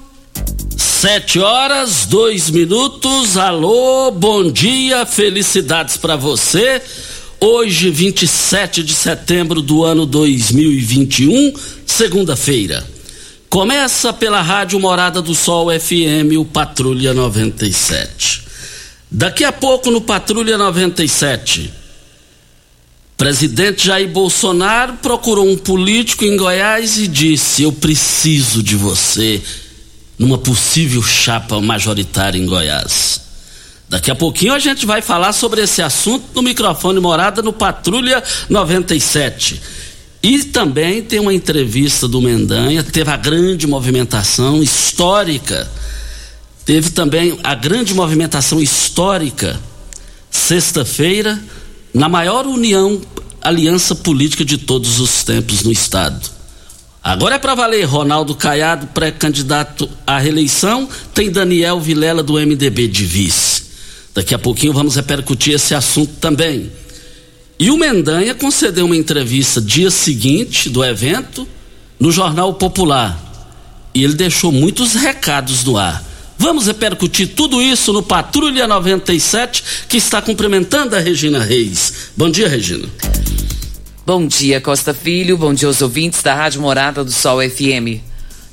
Sete 1.01 1.39
horas, 1.39 2.05
dois 2.05 2.51
minutos. 2.51 3.35
Alô, 3.35 4.11
bom 4.11 4.51
dia, 4.51 5.03
felicidades 5.03 5.97
para 5.97 6.15
você. 6.15 6.79
Hoje, 7.39 7.89
27 7.89 8.83
de 8.83 8.93
setembro 8.93 9.63
do 9.63 9.83
ano 9.83 10.05
2021, 10.05 11.53
segunda-feira. 11.87 12.87
Começa 13.49 14.13
pela 14.13 14.43
Rádio 14.43 14.79
Morada 14.79 15.23
do 15.23 15.33
Sol 15.33 15.69
FM, 15.71 16.37
o 16.37 16.45
Patrulha 16.45 17.15
97. 17.15 18.43
Daqui 19.09 19.43
a 19.43 19.51
pouco 19.51 19.89
no 19.89 20.01
Patrulha 20.01 20.55
97. 20.55 21.73
Presidente 23.17 23.87
Jair 23.87 24.07
Bolsonaro 24.07 24.93
procurou 25.01 25.49
um 25.49 25.57
político 25.57 26.25
em 26.25 26.37
Goiás 26.37 26.99
e 26.99 27.07
disse: 27.07 27.63
Eu 27.63 27.71
preciso 27.71 28.61
de 28.61 28.75
você 28.75 29.41
numa 30.21 30.37
possível 30.37 31.01
chapa 31.01 31.59
majoritária 31.59 32.37
em 32.37 32.45
Goiás. 32.45 33.21
Daqui 33.89 34.11
a 34.11 34.15
pouquinho 34.15 34.53
a 34.53 34.59
gente 34.59 34.85
vai 34.85 35.01
falar 35.01 35.33
sobre 35.33 35.61
esse 35.63 35.81
assunto 35.81 36.25
no 36.35 36.43
microfone 36.43 36.99
Morada 36.99 37.41
no 37.41 37.51
Patrulha 37.51 38.23
97. 38.47 39.59
E 40.21 40.43
também 40.43 41.01
tem 41.01 41.19
uma 41.19 41.33
entrevista 41.33 42.07
do 42.07 42.21
Mendanha, 42.21 42.83
teve 42.83 43.09
a 43.09 43.17
grande 43.17 43.65
movimentação 43.65 44.61
histórica. 44.61 45.67
Teve 46.63 46.91
também 46.91 47.39
a 47.43 47.55
grande 47.55 47.91
movimentação 47.95 48.61
histórica, 48.61 49.59
sexta-feira, 50.29 51.41
na 51.91 52.07
maior 52.07 52.45
união, 52.45 53.01
aliança 53.41 53.95
política 53.95 54.45
de 54.45 54.59
todos 54.59 54.99
os 54.99 55.23
tempos 55.23 55.63
no 55.63 55.71
Estado. 55.71 56.40
Agora 57.03 57.35
é 57.35 57.39
para 57.39 57.55
valer. 57.55 57.83
Ronaldo 57.85 58.35
Caiado, 58.35 58.87
pré-candidato 58.87 59.89
à 60.05 60.19
reeleição, 60.19 60.87
tem 61.13 61.31
Daniel 61.31 61.79
Vilela 61.79 62.21
do 62.21 62.33
MDB 62.33 62.87
de 62.87 63.05
vice. 63.05 63.63
Daqui 64.13 64.35
a 64.35 64.39
pouquinho 64.39 64.73
vamos 64.73 64.95
repercutir 64.95 65.55
esse 65.55 65.73
assunto 65.73 66.13
também. 66.19 66.71
E 67.57 67.71
o 67.71 67.77
Mendanha 67.77 68.35
concedeu 68.35 68.85
uma 68.85 68.95
entrevista 68.95 69.61
dia 69.61 69.89
seguinte 69.89 70.69
do 70.69 70.83
evento 70.83 71.47
no 71.99 72.11
Jornal 72.11 72.53
Popular. 72.55 73.19
E 73.93 74.03
ele 74.03 74.13
deixou 74.13 74.51
muitos 74.51 74.93
recados 74.93 75.63
no 75.63 75.77
ar. 75.77 76.03
Vamos 76.37 76.65
repercutir 76.65 77.29
tudo 77.35 77.61
isso 77.61 77.93
no 77.93 78.01
Patrulha 78.01 78.67
97, 78.67 79.63
que 79.87 79.97
está 79.97 80.21
cumprimentando 80.21 80.95
a 80.95 80.99
Regina 80.99 81.43
Reis. 81.43 82.11
Bom 82.17 82.31
dia, 82.31 82.47
Regina. 82.47 82.87
Bom 84.03 84.25
dia, 84.25 84.59
Costa 84.59 84.95
Filho. 84.95 85.37
Bom 85.37 85.53
dia 85.53 85.67
aos 85.67 85.79
ouvintes 85.79 86.23
da 86.23 86.33
Rádio 86.33 86.59
Morada 86.59 87.03
do 87.03 87.11
Sol 87.11 87.37
FM. 87.39 88.01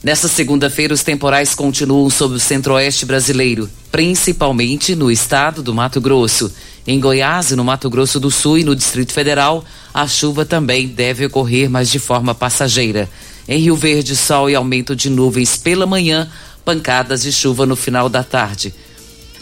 Nesta 0.05 0.29
segunda-feira, 0.29 0.93
os 0.93 1.03
temporais 1.03 1.55
continuam 1.55 2.11
sobre 2.11 2.37
o 2.37 2.41
centro-oeste 2.41 3.07
brasileiro, 3.07 3.69
principalmente 3.91 4.95
no 4.95 5.11
estado 5.11 5.63
do 5.63 5.73
Mato 5.73 6.03
Grosso. 6.03 6.53
Em 6.87 7.01
Goiás 7.01 7.51
no 7.53 7.65
Mato 7.65 7.89
Grosso 7.89 8.21
do 8.21 8.31
Sul 8.31 8.59
e 8.59 8.65
no 8.65 8.77
Distrito 8.77 9.11
Federal, 9.11 9.65
a 9.93 10.07
chuva 10.07 10.45
também 10.45 10.87
deve 10.87 11.25
ocorrer, 11.25 11.71
mas 11.71 11.89
de 11.89 11.99
forma 11.99 12.35
passageira. 12.35 13.09
Em 13.49 13.59
Rio 13.59 13.75
Verde, 13.75 14.15
sol 14.15 14.51
e 14.51 14.55
aumento 14.55 14.95
de 14.95 15.09
nuvens 15.09 15.57
pela 15.57 15.87
manhã, 15.87 16.31
pancadas 16.63 17.23
de 17.23 17.33
chuva 17.33 17.65
no 17.65 17.75
final 17.75 18.11
da 18.11 18.23
tarde. 18.23 18.75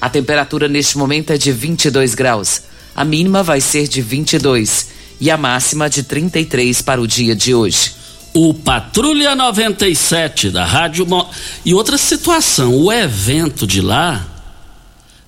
A 0.01 0.09
temperatura 0.09 0.69
neste 0.69 0.97
momento 0.97 1.33
é 1.33 1.37
de 1.37 1.51
22 1.51 2.15
graus. 2.15 2.63
A 2.95 3.05
mínima 3.05 3.43
vai 3.43 3.61
ser 3.61 3.89
de 3.89 4.01
22 4.01 4.95
e 5.21 5.31
a 5.31 5.37
máxima 5.37 5.89
de 5.89 6.03
33 6.03 6.83
para 6.83 7.01
o 7.01 7.07
dia 7.07 7.35
de 7.35 7.55
hoje. 7.55 7.93
O 8.35 8.53
Patrulha 8.53 9.35
97 9.35 10.51
da 10.51 10.65
Rádio 10.65 11.07
Mo... 11.07 11.27
e 11.65 11.73
outra 11.73 11.97
situação, 11.97 12.75
o 12.75 12.93
evento 12.93 13.67
de 13.67 13.81
lá, 13.81 14.27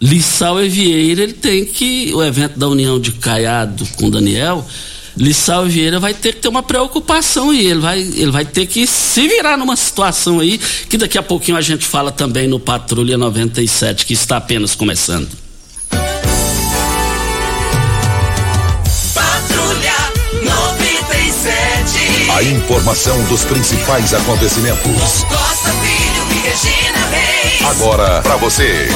Lissau 0.00 0.62
e 0.62 0.69
Vieira, 0.69 1.22
ele 1.22 1.32
tem 1.32 1.64
que 1.64 2.12
o 2.14 2.23
evento 2.23 2.58
da 2.58 2.69
União 2.69 3.00
de 3.00 3.12
Caiado 3.12 3.87
com 3.96 4.11
Daniel, 4.11 4.64
Lissau 5.17 5.67
e 5.67 5.70
Vieira 5.70 5.99
vai 5.99 6.14
ter 6.14 6.34
que 6.34 6.43
ter 6.43 6.49
uma 6.49 6.62
preocupação 6.62 7.52
e 7.52 7.67
ele 7.67 7.81
vai, 7.81 7.99
ele 7.99 8.31
vai 8.31 8.44
ter 8.44 8.67
que 8.67 8.87
se 8.87 9.26
virar 9.26 9.56
numa 9.56 9.75
situação 9.75 10.38
aí 10.38 10.58
que 10.88 10.96
daqui 10.96 11.19
a 11.19 11.23
pouquinho 11.23 11.56
a 11.56 11.62
gente 11.62 11.84
fala 11.84 12.12
também 12.12 12.46
no 12.46 12.61
Patrulha 12.61 13.19
97 13.19 14.06
que 14.06 14.12
está 14.12 14.37
apenas 14.37 14.75
começando. 14.75 15.47
A 22.38 22.43
informação 22.44 23.20
dos 23.25 23.43
principais 23.43 24.14
acontecimentos. 24.14 25.25
Costa 25.25 25.73
Filho 25.73 26.23
e 26.31 26.49
Regina 26.49 27.06
Reis. 27.08 27.62
Agora 27.67 28.23
para 28.23 28.37
você. 28.37 28.87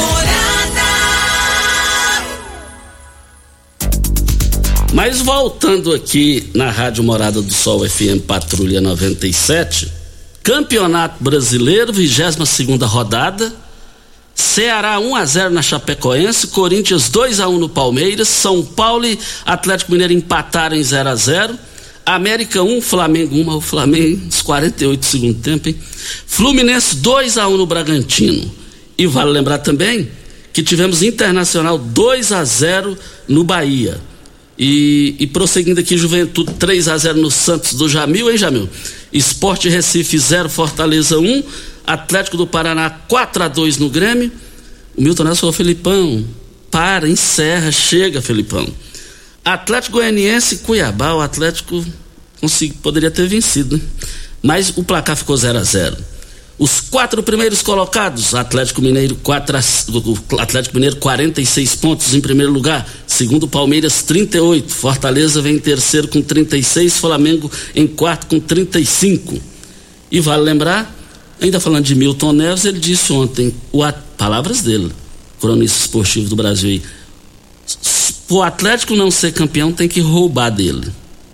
Mas 4.92 5.22
voltando 5.22 5.92
aqui 5.92 6.52
na 6.54 6.70
Rádio 6.70 7.02
Morada 7.02 7.42
do 7.42 7.52
Sol 7.52 7.80
FM 7.80 8.24
Patrulha 8.24 8.80
97, 8.80 9.92
Campeonato 10.44 11.16
Brasileiro, 11.18 11.92
22 11.92 12.48
segunda 12.48 12.86
rodada. 12.86 13.52
Ceará 14.36 15.00
1 15.00 15.16
a 15.16 15.24
0 15.24 15.50
na 15.50 15.62
Chapecoense, 15.62 16.46
Corinthians 16.46 17.08
2 17.08 17.40
a 17.40 17.48
1 17.48 17.58
no 17.58 17.68
Palmeiras, 17.68 18.28
São 18.28 18.64
Paulo 18.64 19.04
e 19.04 19.18
Atlético 19.44 19.90
Mineiro 19.90 20.12
empataram 20.12 20.76
em 20.76 20.82
0 20.84 21.08
a 21.08 21.16
0. 21.16 21.58
América 22.04 22.62
1, 22.62 22.82
Flamengo 22.82 23.36
1, 23.36 23.44
mas 23.44 23.54
o 23.56 23.60
Flamengo, 23.60 24.26
uns 24.26 24.42
48 24.42 25.00
do 25.00 25.04
segundo 25.04 25.40
tempo, 25.40 25.68
hein? 25.68 25.76
Fluminense 26.26 26.96
2 26.96 27.38
a 27.38 27.48
1 27.48 27.56
no 27.56 27.66
Bragantino. 27.66 28.50
E 28.98 29.06
vale 29.06 29.30
lembrar 29.30 29.58
também 29.58 30.08
que 30.52 30.62
tivemos 30.62 31.02
Internacional 31.02 31.78
2 31.78 32.32
a 32.32 32.44
0 32.44 32.98
no 33.28 33.44
Bahia. 33.44 34.00
E, 34.58 35.16
e 35.18 35.26
prosseguindo 35.26 35.80
aqui, 35.80 35.96
Juventude 35.96 36.52
3 36.54 36.88
a 36.88 36.98
0 36.98 37.20
no 37.20 37.30
Santos 37.30 37.74
do 37.74 37.88
Jamil, 37.88 38.30
hein, 38.30 38.36
Jamil? 38.36 38.68
Esporte 39.12 39.68
Recife 39.68 40.18
0, 40.18 40.48
Fortaleza 40.48 41.18
1. 41.18 41.42
Atlético 41.86 42.36
do 42.36 42.46
Paraná 42.46 42.90
4 42.90 43.44
a 43.44 43.48
2 43.48 43.78
no 43.78 43.88
Grêmio. 43.88 44.30
O 44.96 45.02
Milton 45.02 45.24
Neves 45.24 45.40
falou, 45.40 45.52
Felipão, 45.52 46.24
para, 46.70 47.08
encerra, 47.08 47.72
chega, 47.72 48.20
Felipão. 48.20 48.68
Atlético 49.44 49.98
Goianiense 49.98 50.58
Cuiabá, 50.58 51.14
o 51.14 51.20
Atlético 51.20 51.84
poderia 52.80 53.10
ter 53.10 53.26
vencido, 53.28 53.76
né? 53.76 53.82
mas 54.42 54.72
o 54.76 54.84
placar 54.84 55.16
ficou 55.16 55.36
0 55.36 55.58
a 55.58 55.62
0 55.62 55.96
Os 56.58 56.80
quatro 56.80 57.22
primeiros 57.22 57.60
colocados, 57.60 58.34
Atlético 58.34 58.80
Mineiro, 58.80 59.16
4 59.16 59.56
Atlético 60.38 60.76
Mineiro 60.76 60.96
46 60.96 61.74
pontos 61.76 62.14
em 62.14 62.20
primeiro 62.20 62.52
lugar, 62.52 62.88
segundo 63.06 63.48
Palmeiras 63.48 64.02
38, 64.02 64.72
Fortaleza 64.72 65.42
vem 65.42 65.56
em 65.56 65.58
terceiro 65.58 66.08
com 66.08 66.22
36, 66.22 66.98
Flamengo 66.98 67.50
em 67.74 67.86
quarto 67.86 68.26
com 68.26 68.38
35. 68.38 69.40
E 70.10 70.20
vale 70.20 70.42
lembrar, 70.42 70.94
ainda 71.40 71.58
falando 71.58 71.84
de 71.84 71.94
Milton 71.94 72.32
Neves, 72.32 72.64
ele 72.64 72.78
disse 72.78 73.12
ontem, 73.12 73.54
o, 73.72 73.82
palavras 74.16 74.62
dele, 74.62 74.92
cronista 75.40 75.80
esportivo 75.80 76.28
do 76.28 76.36
Brasil 76.36 76.70
aí, 76.70 76.82
o 78.32 78.42
Atlético 78.42 78.94
não 78.94 79.10
ser 79.10 79.32
campeão 79.32 79.72
tem 79.72 79.88
que 79.88 80.00
roubar 80.00 80.50
dele. 80.50 80.90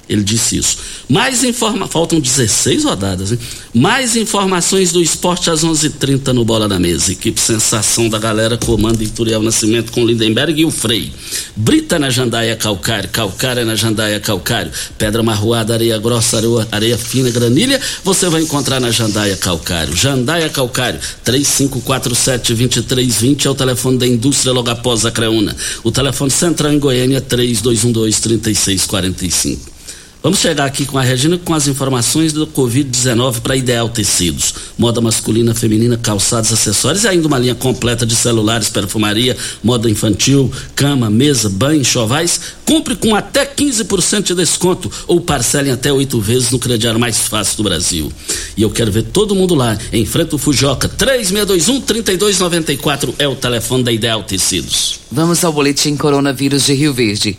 Ele 0.09 0.23
disse 0.23 0.57
isso. 0.57 0.79
Mais 1.09 1.45
informa... 1.45 1.87
Faltam 1.87 2.21
16 2.21 2.85
rodadas, 2.85 3.33
hein? 3.33 3.39
Mais 3.75 4.17
informações 4.17 4.93
do 4.93 5.03
esporte 5.03 5.51
às 5.51 5.65
11:30 5.65 5.87
h 5.87 5.99
30 5.99 6.33
no 6.33 6.45
Bola 6.45 6.69
da 6.69 6.79
Mesa. 6.79 7.13
Equipe 7.13 7.41
Sensação 7.41 8.09
da 8.09 8.19
galera, 8.19 8.57
comando 8.57 9.03
Ituriel 9.03 9.43
Nascimento 9.43 9.93
com 9.93 10.05
Lindenberg 10.05 10.61
e 10.61 10.65
o 10.65 10.71
Frei. 10.71 11.13
Brita 11.55 11.99
na 11.99 12.11
Jandaia 12.11 12.57
Calcário, 12.57 13.09
Calcária 13.11 13.65
na 13.65 13.75
Jandaia 13.75 14.21
Calcário, 14.21 14.71
Pedra 14.97 15.23
Marroada, 15.23 15.75
Areia 15.75 15.99
Grossa, 15.99 16.39
areia, 16.39 16.69
areia 16.71 16.99
Fina, 16.99 17.31
Granilha, 17.31 17.81
você 18.03 18.29
vai 18.29 18.43
encontrar 18.43 18.81
na 18.81 18.91
Jandaia 18.91 19.37
Calcário. 19.37 19.95
Jandaia 19.95 20.49
Calcário, 20.49 20.99
3547-2320 21.25 23.47
é 23.47 23.51
o 23.51 23.55
telefone 23.55 23.99
da 23.99 24.07
indústria 24.07 24.53
logo 24.53 24.71
após 24.71 25.05
a 25.05 25.11
Creuna. 25.11 25.55
O 25.85 25.91
telefone 25.91 26.31
central 26.31 26.73
em 26.73 26.79
Goiânia 26.79 27.19
é 27.19 27.21
3212-3645. 27.21 29.78
Vamos 30.21 30.41
chegar 30.41 30.65
aqui 30.65 30.85
com 30.85 30.99
a 30.99 31.03
Regina 31.03 31.39
com 31.39 31.55
as 31.55 31.69
informações 31.69 32.33
do 32.33 32.45
Covid-19 32.45 33.41
para 33.41 33.55
Ideal 33.55 33.89
Tecidos. 33.89 34.53
Moda 34.77 35.01
masculina, 35.01 35.55
feminina, 35.55 35.97
calçados, 35.97 36.53
acessórios 36.53 37.05
e 37.05 37.09
ainda 37.09 37.29
uma 37.29 37.39
linha 37.39 37.55
completa 37.55 38.05
de 38.05 38.17
celulares, 38.17 38.69
perfumaria, 38.69 39.37
moda 39.63 39.89
infantil, 39.89 40.51
cama, 40.75 41.09
mesa, 41.09 41.49
banho, 41.49 41.85
chovais. 41.85 42.41
Compre 42.67 42.97
com 42.97 43.15
até 43.15 43.47
15% 43.47 44.25
de 44.25 44.35
desconto 44.35 44.91
ou 45.07 45.21
parcelem 45.21 45.71
até 45.71 45.93
oito 45.93 46.21
vezes 46.21 46.51
no 46.51 46.59
crediário 46.59 46.99
mais 46.99 47.19
fácil 47.19 47.59
do 47.59 47.63
Brasil. 47.63 48.13
E 48.57 48.63
eu 48.63 48.71
quero 48.71 48.91
ver 48.91 49.05
todo 49.05 49.37
mundo 49.37 49.55
lá. 49.55 49.79
Em 49.93 50.05
frente 50.05 50.33
ao 50.33 50.39
Fujoca, 50.39 50.89
3621-3294 50.89 53.15
é 53.21 53.29
o 53.29 53.37
telefone 53.37 53.85
da 53.85 53.93
Ideal 53.93 54.25
Tecidos. 54.25 54.99
Vamos 55.13 55.45
ao 55.45 55.53
boletim 55.53 55.97
Coronavírus 55.97 56.67
de 56.67 56.75
Rio 56.75 56.93
Verde. 56.93 57.39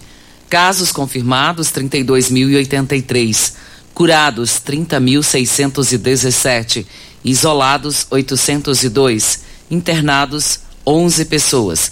Casos 0.49 0.91
confirmados 0.91 1.67
32.083, 1.67 3.53
curados 3.93 4.59
30.617, 4.65 6.87
isolados 7.23 8.07
802, 8.09 9.41
internados 9.69 10.61
11 10.83 11.25
pessoas. 11.25 11.91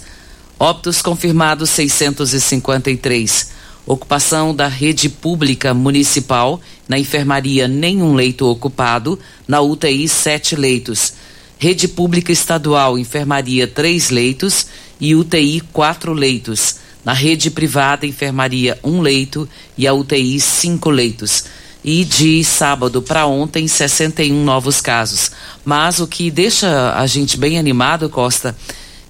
Óbitos 0.58 1.00
confirmados 1.00 1.70
653. 1.70 3.50
Ocupação 3.86 4.52
da 4.52 4.66
rede 4.66 5.08
pública 5.08 5.72
municipal, 5.72 6.60
na 6.88 6.98
enfermaria 6.98 7.68
nenhum 7.68 8.14
leito 8.14 8.44
ocupado, 8.44 9.16
na 9.46 9.60
UTI 9.60 10.08
sete 10.08 10.56
leitos. 10.56 11.12
Rede 11.60 11.86
pública 11.86 12.32
estadual, 12.32 12.98
enfermaria 12.98 13.68
três 13.68 14.10
leitos 14.10 14.66
e 15.00 15.14
UTI 15.14 15.60
quatro 15.72 16.12
leitos. 16.12 16.87
Na 17.04 17.12
rede 17.12 17.50
privada, 17.50 18.06
enfermaria 18.06 18.78
um 18.82 19.00
leito 19.00 19.48
e 19.76 19.86
a 19.86 19.94
UTI 19.94 20.40
cinco 20.40 20.90
leitos. 20.90 21.44
E 21.84 22.04
de 22.04 22.42
sábado 22.44 23.00
para 23.00 23.26
ontem, 23.26 23.66
61 23.68 24.44
novos 24.44 24.80
casos. 24.80 25.30
Mas 25.64 26.00
o 26.00 26.06
que 26.06 26.30
deixa 26.30 26.94
a 26.94 27.06
gente 27.06 27.38
bem 27.38 27.58
animado, 27.58 28.08
Costa 28.08 28.54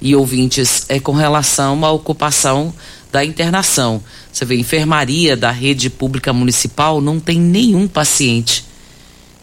e 0.01 0.15
ouvintes, 0.15 0.85
é 0.89 1.01
com 1.01 1.13
relação 1.13 1.85
à 1.85 1.91
ocupação 1.91 2.73
da 3.11 3.25
internação. 3.25 4.03
Você 4.33 4.45
vê, 4.45 4.57
enfermaria 4.57 5.37
da 5.37 5.51
rede 5.51 5.89
pública 5.89 6.33
municipal 6.33 7.01
não 7.01 7.19
tem 7.19 7.41
nenhum 7.41 7.89
paciente. 7.89 8.65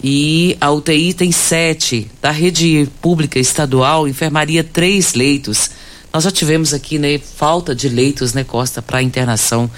E 0.04 0.56
a 0.62 0.72
UTI 0.72 1.14
tem 1.14 1.32
sete. 1.32 2.08
Da 2.22 2.32
rede 2.32 2.88
pública 3.02 3.40
estadual, 3.40 4.08
enfermaria 4.08 4.64
três 4.64 5.14
leitos. 5.14 5.72
Nós 6.16 6.24
já 6.24 6.32
tivemos 6.32 6.74
aqui, 6.74 6.98
né, 6.98 7.18
falta 7.20 7.76
de 7.76 7.90
leitos, 7.90 8.34
né, 8.34 8.46
Costa, 8.46 8.82
para 8.82 9.02
internação. 9.02 9.70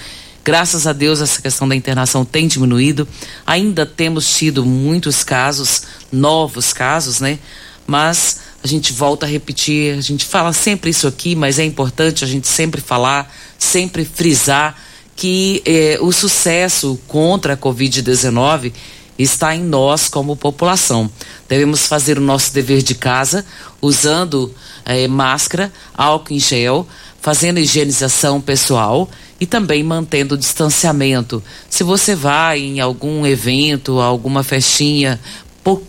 Graças 0.46 0.86
a 0.86 0.94
Deus 0.94 1.20
essa 1.20 1.42
questão 1.42 1.68
da 1.68 1.76
internação 1.76 2.24
tem 2.24 2.48
diminuído. 2.48 3.08
Ainda 3.44 3.88
temos 3.88 4.38
tido 4.38 4.64
muitos 4.64 5.24
casos, 5.24 5.82
novos 6.12 6.74
casos, 6.74 7.20
né? 7.20 7.40
Mas 7.88 8.38
a 8.64 8.68
gente 8.68 8.94
volta 8.94 9.26
a 9.26 9.30
repetir, 9.30 9.98
a 9.98 10.02
gente 10.02 10.26
fala 10.26 10.54
sempre 10.54 10.92
isso 10.92 11.08
aqui, 11.08 11.36
mas 11.36 11.58
é 11.58 11.66
importante 11.66 12.24
a 12.24 12.28
gente 12.28 12.48
sempre 12.48 12.82
falar, 12.82 13.36
sempre 13.58 14.06
frisar 14.06 14.80
que 15.16 15.64
eh, 15.66 15.98
o 16.02 16.12
sucesso 16.12 17.00
contra 17.08 17.54
a 17.54 17.58
Covid-19 17.58 18.74
está 19.18 19.56
em 19.56 19.64
nós 19.64 20.08
como 20.08 20.36
população. 20.36 21.10
Devemos 21.48 21.88
fazer 21.88 22.18
o 22.18 22.22
nosso 22.22 22.54
dever 22.54 22.82
de 22.82 22.96
casa 22.96 23.46
usando 23.82 24.54
eh, 24.86 25.08
máscara, 25.08 25.72
álcool 25.96 26.34
em 26.34 26.40
gel, 26.40 26.88
fazendo 27.22 27.60
higienização 27.60 28.40
pessoal 28.40 29.10
e 29.40 29.46
também 29.46 29.84
mantendo 29.84 30.36
o 30.36 30.38
distanciamento. 30.38 31.44
Se 31.70 31.84
você 31.84 32.16
vai 32.16 32.60
em 32.60 32.80
algum 32.80 33.26
evento, 33.26 34.00
alguma 34.00 34.44
festinha, 34.44 35.20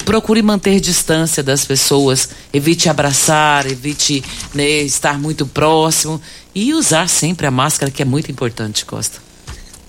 procure 0.04 0.42
manter 0.42 0.80
distância 0.80 1.42
das 1.42 1.64
pessoas, 1.64 2.30
evite 2.52 2.88
abraçar, 2.88 3.66
evite 3.66 4.24
né, 4.52 4.68
estar 4.82 5.18
muito 5.18 5.46
próximo 5.46 6.20
e 6.54 6.74
usar 6.74 7.08
sempre 7.08 7.46
a 7.46 7.50
máscara, 7.50 7.90
que 7.90 8.02
é 8.02 8.04
muito 8.04 8.30
importante, 8.30 8.84
Costa. 8.84 9.27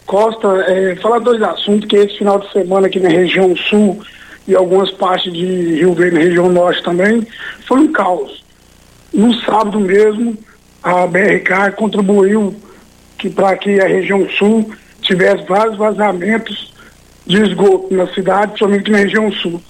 Costa, 0.06 0.48
é, 0.66 0.96
falar 0.96 1.20
dois 1.20 1.40
assuntos 1.40 1.88
que 1.88 1.94
esse 1.94 2.18
final 2.18 2.40
de 2.40 2.50
semana 2.50 2.88
aqui 2.88 2.98
na 2.98 3.10
região 3.10 3.54
sul 3.56 4.02
e 4.48 4.56
algumas 4.56 4.90
partes 4.90 5.32
de 5.32 5.76
Rio 5.76 5.94
Verde, 5.94 6.16
na 6.16 6.22
região 6.24 6.48
norte 6.48 6.82
também, 6.82 7.24
foi 7.68 7.78
um 7.78 7.92
caos. 7.92 8.42
No 9.14 9.32
sábado 9.34 9.78
mesmo, 9.78 10.36
a 10.82 11.06
BRK 11.06 11.76
contribuiu 11.76 12.56
que 13.18 13.30
para 13.30 13.56
que 13.56 13.78
a 13.78 13.86
região 13.86 14.26
sul 14.30 14.68
tivesse 15.10 15.44
vários 15.44 15.76
vazamentos 15.76 16.72
de 17.26 17.42
esgoto 17.42 17.92
na 17.92 18.06
cidade, 18.14 18.56
somente 18.58 18.90
na 18.90 18.98
região 18.98 19.30
sul. 19.32 19.60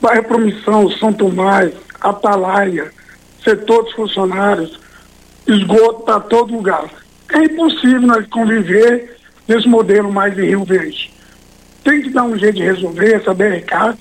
Bairro 0.00 0.24
Promissão, 0.24 0.88
São 0.92 1.12
Tomás, 1.12 1.72
Atalaia, 2.00 2.92
setor 3.44 3.82
dos 3.82 3.92
funcionários, 3.94 4.78
esgoto 5.46 6.04
para 6.04 6.20
todo 6.20 6.54
lugar. 6.54 6.88
É 7.32 7.38
impossível 7.44 8.02
nós 8.02 8.26
conviver 8.28 9.16
nesse 9.48 9.68
modelo 9.68 10.12
mais 10.12 10.34
de 10.34 10.42
Rio 10.42 10.64
Verde. 10.64 11.12
Tem 11.82 12.02
que 12.02 12.10
dar 12.10 12.22
um 12.22 12.38
jeito 12.38 12.56
de 12.56 12.62
resolver 12.62 13.14
essa 13.14 13.34
BRK, 13.34 13.98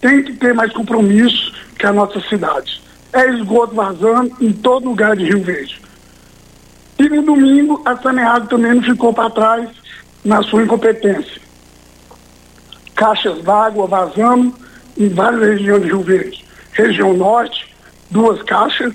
tem 0.00 0.22
que 0.22 0.34
ter 0.34 0.54
mais 0.54 0.72
compromisso 0.72 1.52
que 1.76 1.86
a 1.86 1.92
nossa 1.92 2.20
cidade. 2.28 2.80
É 3.12 3.28
esgoto 3.30 3.74
vazando 3.74 4.36
em 4.40 4.52
todo 4.52 4.88
lugar 4.88 5.16
de 5.16 5.24
Rio 5.24 5.42
Verde. 5.42 5.80
E 6.98 7.08
no 7.08 7.22
domingo, 7.22 7.82
a 7.84 7.96
Saneado 7.96 8.48
também 8.48 8.74
não 8.74 8.82
ficou 8.82 9.12
para 9.12 9.30
trás 9.30 9.68
na 10.24 10.42
sua 10.42 10.62
incompetência. 10.62 11.42
Caixas 12.94 13.42
d'água 13.42 13.86
vazando 13.86 14.54
em 14.96 15.08
várias 15.08 15.42
regiões 15.42 15.82
de 15.82 15.88
Rio 15.88 16.02
Verde. 16.02 16.44
Região 16.72 17.12
Norte, 17.12 17.74
duas 18.10 18.42
caixas, 18.42 18.92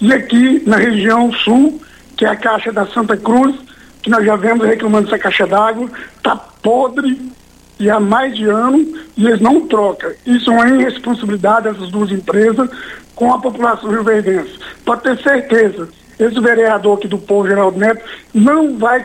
e 0.00 0.12
aqui 0.12 0.62
na 0.66 0.76
região 0.76 1.32
Sul, 1.32 1.80
que 2.16 2.24
é 2.24 2.28
a 2.28 2.36
caixa 2.36 2.72
da 2.72 2.86
Santa 2.86 3.16
Cruz, 3.16 3.56
que 4.02 4.10
nós 4.10 4.24
já 4.24 4.36
vemos 4.36 4.66
reclamando 4.66 5.04
dessa 5.04 5.18
caixa 5.18 5.46
d'água, 5.46 5.90
está 6.16 6.36
podre 6.36 7.32
e 7.78 7.88
há 7.90 8.00
mais 8.00 8.34
de 8.34 8.44
ano 8.44 8.78
e 9.16 9.26
eles 9.26 9.40
não 9.40 9.66
trocam. 9.66 10.10
Isso 10.26 10.50
é 10.50 10.54
uma 10.54 10.68
irresponsabilidade 10.68 11.70
dessas 11.70 11.90
duas 11.90 12.10
empresas 12.10 12.68
com 13.14 13.32
a 13.32 13.40
população 13.40 13.90
rio-verdense. 13.90 14.58
Pode 14.84 15.02
ter 15.02 15.20
certeza, 15.22 15.88
esse 16.18 16.40
vereador 16.40 16.98
aqui 16.98 17.08
do 17.08 17.18
povo, 17.18 17.48
Geraldo 17.48 17.78
Neto, 17.78 18.02
não 18.34 18.78
vai 18.78 19.04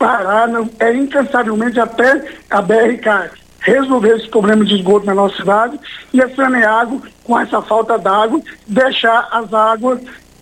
parar, 0.00 0.48
é 0.78 0.96
incansavelmente 0.96 1.78
até 1.78 2.24
a 2.48 2.62
BRK 2.62 3.38
resolver 3.60 4.16
esse 4.16 4.28
problema 4.28 4.64
de 4.64 4.76
esgoto 4.76 5.04
na 5.04 5.14
nossa 5.14 5.36
cidade 5.36 5.78
e 6.14 6.22
a 6.22 6.34
Saneago, 6.34 7.02
com 7.22 7.38
essa 7.38 7.60
falta 7.60 7.98
d'água, 7.98 8.40
deixar 8.66 9.28
as 9.30 9.52
águas 9.52 10.00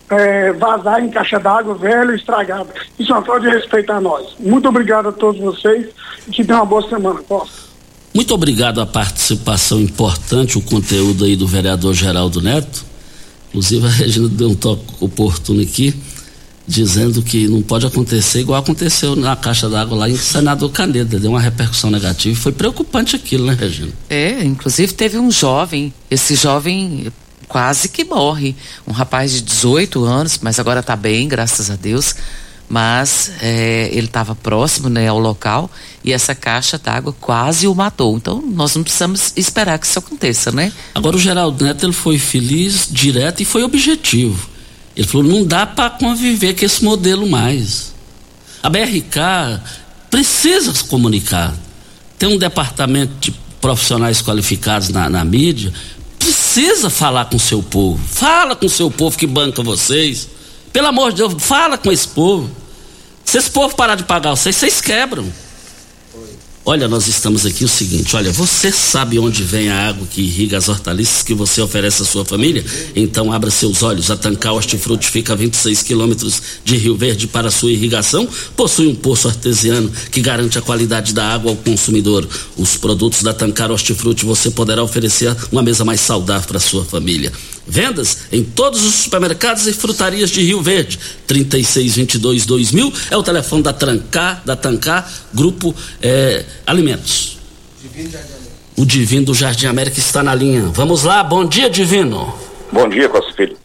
é, 0.09 0.53
vazar 0.53 1.03
em 1.03 1.09
caixa 1.09 1.37
d'água 1.37 1.75
velha, 1.75 2.15
estragada. 2.15 2.69
Isso 2.97 3.11
é 3.11 3.15
uma 3.15 3.21
falta 3.21 3.41
de 3.41 3.49
respeito 3.49 3.91
a 3.91 3.99
nós. 3.99 4.27
Muito 4.39 4.69
obrigado 4.69 5.09
a 5.09 5.11
todos 5.11 5.41
vocês 5.41 5.87
e 6.25 6.31
que 6.31 6.45
tenham 6.45 6.61
uma 6.61 6.65
boa 6.65 6.87
semana. 6.87 7.21
Posso? 7.27 7.69
Muito 8.15 8.33
obrigado 8.33 8.79
a 8.79 8.85
participação 8.85 9.81
importante, 9.81 10.57
o 10.57 10.61
conteúdo 10.61 11.25
aí 11.25 11.35
do 11.35 11.45
vereador 11.45 11.93
Geraldo 11.93 12.41
Neto. 12.41 12.85
Inclusive 13.49 13.85
a 13.85 13.89
Regina 13.89 14.29
deu 14.29 14.51
um 14.51 14.55
toque 14.55 14.83
oportuno 15.01 15.61
aqui, 15.61 15.93
dizendo 16.69 17.23
que 17.23 17.47
não 17.47 17.63
pode 17.63 17.87
acontecer 17.87 18.41
igual 18.41 18.59
aconteceu 18.59 19.15
na 19.15 19.35
caixa 19.35 19.67
d'água 19.67 19.97
lá 19.97 20.09
em 20.09 20.15
Senador 20.15 20.69
Caneda, 20.69 21.19
deu 21.19 21.31
uma 21.31 21.41
repercussão 21.41 21.89
negativa. 21.89 22.39
Foi 22.39 22.51
preocupante 22.51 23.15
aquilo, 23.15 23.47
né, 23.47 23.57
Regina? 23.59 23.91
É, 24.07 24.43
inclusive 24.43 24.93
teve 24.93 25.17
um 25.17 25.31
jovem, 25.31 25.91
esse 26.11 26.35
jovem 26.35 27.11
quase 27.47 27.89
que 27.89 28.03
morre. 28.03 28.55
Um 28.87 28.91
rapaz 28.91 29.31
de 29.31 29.41
18 29.41 30.05
anos, 30.05 30.39
mas 30.43 30.59
agora 30.59 30.81
está 30.81 30.95
bem, 30.95 31.27
graças 31.27 31.71
a 31.71 31.75
Deus. 31.75 32.15
Mas 32.69 33.31
é, 33.41 33.89
ele 33.91 34.05
estava 34.05 34.35
próximo 34.35 34.89
né, 34.89 35.07
ao 35.07 35.17
local 35.17 35.71
e 36.03 36.13
essa 36.13 36.35
caixa 36.35 36.77
d'água 36.77 37.15
quase 37.19 37.67
o 37.67 37.73
matou. 37.73 38.15
Então 38.15 38.43
nós 38.45 38.75
não 38.75 38.83
precisamos 38.83 39.33
esperar 39.35 39.79
que 39.79 39.87
isso 39.87 39.97
aconteça, 39.97 40.51
né? 40.51 40.71
Agora 40.93 41.15
o 41.15 41.19
Geraldo 41.19 41.65
Neto 41.65 41.83
ele 41.83 41.93
foi 41.93 42.19
feliz, 42.19 42.87
direto 42.91 43.41
e 43.41 43.45
foi 43.45 43.63
objetivo. 43.63 44.48
Ele 44.99 45.07
falou: 45.07 45.25
não 45.25 45.45
dá 45.45 45.65
para 45.65 45.89
conviver 45.91 46.53
com 46.53 46.65
esse 46.65 46.83
modelo 46.83 47.25
mais. 47.25 47.93
A 48.61 48.69
BRK 48.69 49.61
precisa 50.11 50.73
se 50.73 50.83
comunicar. 50.83 51.55
Tem 52.17 52.27
um 52.27 52.37
departamento 52.37 53.13
de 53.21 53.31
profissionais 53.61 54.21
qualificados 54.21 54.89
na, 54.89 55.09
na 55.09 55.23
mídia 55.23 55.71
precisa 56.19 56.89
falar 56.89 57.25
com 57.25 57.37
o 57.37 57.39
seu 57.39 57.63
povo. 57.63 58.05
Fala 58.05 58.57
com 58.57 58.65
o 58.65 58.69
seu 58.69 58.91
povo 58.91 59.17
que 59.17 59.25
banca 59.25 59.63
vocês. 59.63 60.27
Pelo 60.73 60.87
amor 60.87 61.11
de 61.11 61.19
Deus, 61.19 61.33
fala 61.37 61.77
com 61.77 61.89
esse 61.89 62.09
povo. 62.09 62.49
Se 63.23 63.37
esse 63.37 63.49
povo 63.49 63.73
parar 63.77 63.95
de 63.95 64.03
pagar 64.03 64.31
vocês, 64.31 64.57
vocês 64.57 64.81
quebram. 64.81 65.31
Olha, 66.71 66.87
nós 66.87 67.07
estamos 67.07 67.47
aqui 67.47 67.65
o 67.65 67.67
seguinte, 67.67 68.15
olha, 68.15 68.31
você 68.31 68.71
sabe 68.71 69.17
onde 69.17 69.41
vem 69.41 69.69
a 69.69 69.87
água 69.87 70.05
que 70.05 70.21
irriga 70.21 70.55
as 70.55 70.69
hortaliças 70.69 71.23
que 71.23 71.33
você 71.33 71.59
oferece 71.63 72.03
à 72.03 72.05
sua 72.05 72.23
família? 72.23 72.63
Então 72.95 73.33
abra 73.33 73.49
seus 73.49 73.81
olhos. 73.81 74.11
A 74.11 74.15
Tancar 74.15 74.53
Hortifruti 74.53 75.09
fica 75.09 75.33
a 75.33 75.35
26 75.35 75.81
quilômetros 75.81 76.39
de 76.63 76.77
Rio 76.77 76.95
Verde 76.95 77.25
para 77.25 77.49
sua 77.49 77.71
irrigação. 77.71 78.29
Possui 78.55 78.85
um 78.85 78.93
poço 78.93 79.27
artesiano 79.27 79.91
que 80.11 80.21
garante 80.21 80.59
a 80.59 80.61
qualidade 80.61 81.11
da 81.11 81.33
água 81.33 81.49
ao 81.49 81.57
consumidor. 81.57 82.29
Os 82.55 82.77
produtos 82.77 83.23
da 83.23 83.33
Tancar 83.33 83.71
Hortifruti 83.71 84.23
você 84.23 84.51
poderá 84.51 84.83
oferecer 84.83 85.35
uma 85.51 85.63
mesa 85.63 85.83
mais 85.83 86.01
saudável 86.01 86.47
para 86.47 86.59
sua 86.59 86.85
família. 86.85 87.33
Vendas 87.69 88.23
em 88.31 88.43
todos 88.43 88.83
os 88.83 88.95
supermercados 88.95 89.67
e 89.67 89.73
frutarias 89.73 90.29
de 90.29 90.41
Rio 90.41 90.61
Verde. 90.61 90.99
3622 91.27 92.45
2000 92.45 92.93
é 93.11 93.17
o 93.17 93.23
telefone 93.23 93.63
da 93.63 93.71
Trancar, 93.71 94.41
da 94.43 94.55
Tancar 94.55 95.09
Grupo 95.33 95.75
é, 96.01 96.43
Alimentos. 96.65 97.37
Divino 97.81 98.09
o 98.79 98.85
Divino 98.85 99.25
do 99.25 99.33
Jardim 99.33 99.65
América 99.67 99.99
está 99.99 100.23
na 100.23 100.33
linha. 100.33 100.61
Vamos 100.73 101.03
lá, 101.03 101.21
bom 101.21 101.43
dia, 101.43 101.69
Divino. 101.69 102.33
Bom 102.71 102.87
dia, 102.87 103.09
Costa 103.09 103.33
Filho. 103.33 103.57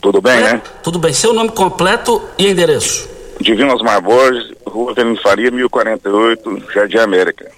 Tudo 0.00 0.20
bem, 0.20 0.32
é, 0.32 0.40
né? 0.54 0.62
Tudo 0.82 0.98
bem. 0.98 1.12
Seu 1.12 1.32
nome 1.32 1.50
completo 1.50 2.20
e 2.36 2.48
endereço? 2.48 3.08
Divino 3.40 3.72
Osmar 3.72 4.02
Borges, 4.02 4.52
Rua 4.66 4.90
Avenida 4.90 5.20
Faria, 5.22 5.50
1048, 5.52 6.62
Jardim 6.74 6.98
América. 6.98 7.48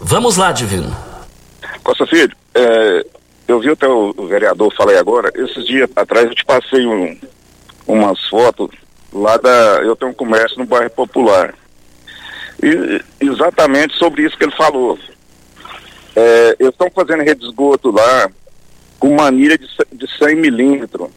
Vamos 0.00 0.38
lá, 0.38 0.50
Divino. 0.50 0.96
Costa 1.84 2.06
Filho, 2.06 2.34
é, 2.54 3.04
eu 3.50 3.60
vi 3.60 3.70
até 3.70 3.88
o, 3.88 4.12
vereador 4.28 4.72
falei 4.74 4.96
agora, 4.96 5.32
esses 5.34 5.66
dias 5.66 5.90
atrás 5.96 6.26
eu 6.26 6.34
te 6.34 6.44
passei 6.44 6.86
um, 6.86 7.18
umas 7.86 8.24
fotos 8.28 8.70
lá 9.12 9.36
da. 9.36 9.80
Eu 9.82 9.96
tenho 9.96 10.12
um 10.12 10.14
comércio 10.14 10.58
no 10.58 10.64
bairro 10.64 10.90
Popular. 10.90 11.54
E 12.62 13.02
exatamente 13.20 13.96
sobre 13.96 14.22
isso 14.22 14.36
que 14.36 14.44
ele 14.44 14.56
falou. 14.56 14.98
É, 16.14 16.56
eles 16.60 16.72
estão 16.72 16.90
fazendo 16.94 17.22
rede 17.22 17.40
de 17.40 17.46
esgoto 17.46 17.90
lá 17.90 18.30
com 18.98 19.16
manilha 19.16 19.58
de, 19.58 19.66
de 19.92 20.18
100 20.18 20.36
milímetros. 20.36 21.08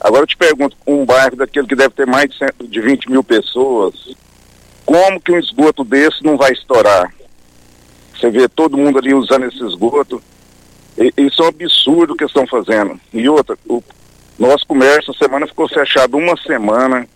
Agora 0.00 0.22
eu 0.22 0.26
te 0.26 0.36
pergunto, 0.36 0.76
um 0.86 1.04
bairro 1.04 1.36
daquele 1.36 1.66
que 1.66 1.74
deve 1.74 1.94
ter 1.94 2.06
mais 2.06 2.30
de, 2.30 2.38
100, 2.38 2.48
de 2.68 2.80
20 2.80 3.10
mil 3.10 3.22
pessoas, 3.22 3.94
como 4.86 5.20
que 5.20 5.32
um 5.32 5.38
esgoto 5.38 5.84
desse 5.84 6.22
não 6.24 6.38
vai 6.38 6.52
estourar? 6.52 7.12
Você 8.14 8.30
vê 8.30 8.48
todo 8.48 8.78
mundo 8.78 8.98
ali 8.98 9.12
usando 9.12 9.44
esse 9.44 9.62
esgoto. 9.62 10.22
Isso 11.16 11.42
é 11.42 11.44
um 11.44 11.48
absurdo 11.48 12.16
que 12.16 12.24
estão 12.24 12.46
fazendo. 12.46 12.98
E 13.12 13.28
outra, 13.28 13.56
o 13.68 13.82
nosso 14.38 14.66
comércio, 14.66 15.12
a 15.12 15.18
semana 15.18 15.46
ficou 15.46 15.68
fechado 15.68 16.16
uma 16.16 16.36
semana, 16.36 17.06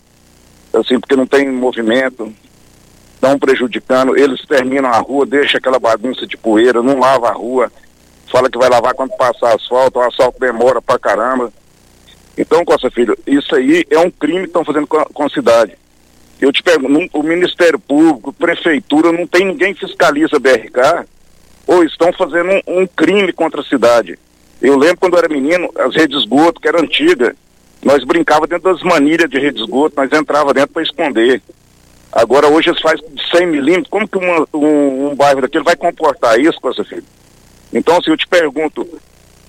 assim, 0.73 0.99
porque 0.99 1.15
não 1.15 1.27
tem 1.27 1.51
movimento, 1.51 2.33
estão 3.13 3.37
prejudicando. 3.37 4.17
Eles 4.17 4.41
terminam 4.45 4.89
a 4.89 4.97
rua, 4.99 5.25
deixam 5.25 5.57
aquela 5.57 5.79
bagunça 5.79 6.25
de 6.25 6.37
poeira, 6.37 6.81
não 6.81 6.99
lava 6.99 7.29
a 7.29 7.33
rua, 7.33 7.71
fala 8.31 8.49
que 8.49 8.57
vai 8.57 8.69
lavar 8.69 8.93
quando 8.93 9.15
passar 9.17 9.55
asfalto, 9.55 9.99
o 9.99 10.01
asfalto 10.01 10.39
demora 10.39 10.81
pra 10.81 10.99
caramba. 10.99 11.51
Então, 12.37 12.65
Costa 12.65 12.91
Filho, 12.91 13.17
isso 13.25 13.55
aí 13.55 13.85
é 13.89 13.99
um 13.99 14.11
crime 14.11 14.41
que 14.41 14.47
estão 14.47 14.65
fazendo 14.65 14.87
com 14.87 14.97
a, 14.97 15.05
com 15.05 15.23
a 15.23 15.29
cidade. 15.29 15.77
Eu 16.39 16.51
te 16.51 16.61
pergunto, 16.61 17.17
o 17.17 17.23
Ministério 17.23 17.79
Público, 17.79 18.33
Prefeitura, 18.33 19.11
não 19.11 19.25
tem 19.25 19.45
ninguém 19.45 19.73
que 19.73 19.85
fiscaliza 19.85 20.35
a 20.35 20.39
BRK 20.39 21.07
ou 21.67 21.83
estão 21.83 22.11
fazendo 22.13 22.49
um, 22.67 22.81
um, 22.81 22.87
crime 22.87 23.31
contra 23.33 23.61
a 23.61 23.65
cidade. 23.65 24.17
Eu 24.61 24.77
lembro 24.77 24.97
quando 24.97 25.13
eu 25.13 25.19
era 25.19 25.29
menino, 25.29 25.69
as 25.77 25.95
redes 25.95 26.17
de 26.17 26.23
esgoto, 26.23 26.61
que 26.61 26.67
era 26.67 26.81
antiga, 26.81 27.35
nós 27.83 28.03
brincava 28.03 28.47
dentro 28.47 28.71
das 28.71 28.81
manilhas 28.83 29.29
de 29.29 29.37
rede 29.37 29.57
de 29.57 29.63
esgoto, 29.63 29.95
nós 29.97 30.11
entrava 30.11 30.53
dentro 30.53 30.73
para 30.73 30.83
esconder. 30.83 31.41
Agora 32.11 32.47
hoje 32.47 32.69
eles 32.69 32.81
fazem 32.81 33.03
100 33.31 33.47
milímetros, 33.47 33.89
como 33.89 34.07
que 34.07 34.17
uma, 34.17 34.47
um, 34.53 35.09
um, 35.09 35.15
bairro 35.15 35.41
daquele 35.41 35.63
vai 35.63 35.75
comportar 35.75 36.39
isso, 36.39 36.59
com 36.61 36.69
essa 36.69 36.83
filha? 36.83 37.03
Então, 37.73 37.97
assim, 37.97 38.11
eu 38.11 38.17
te 38.17 38.27
pergunto, 38.27 38.87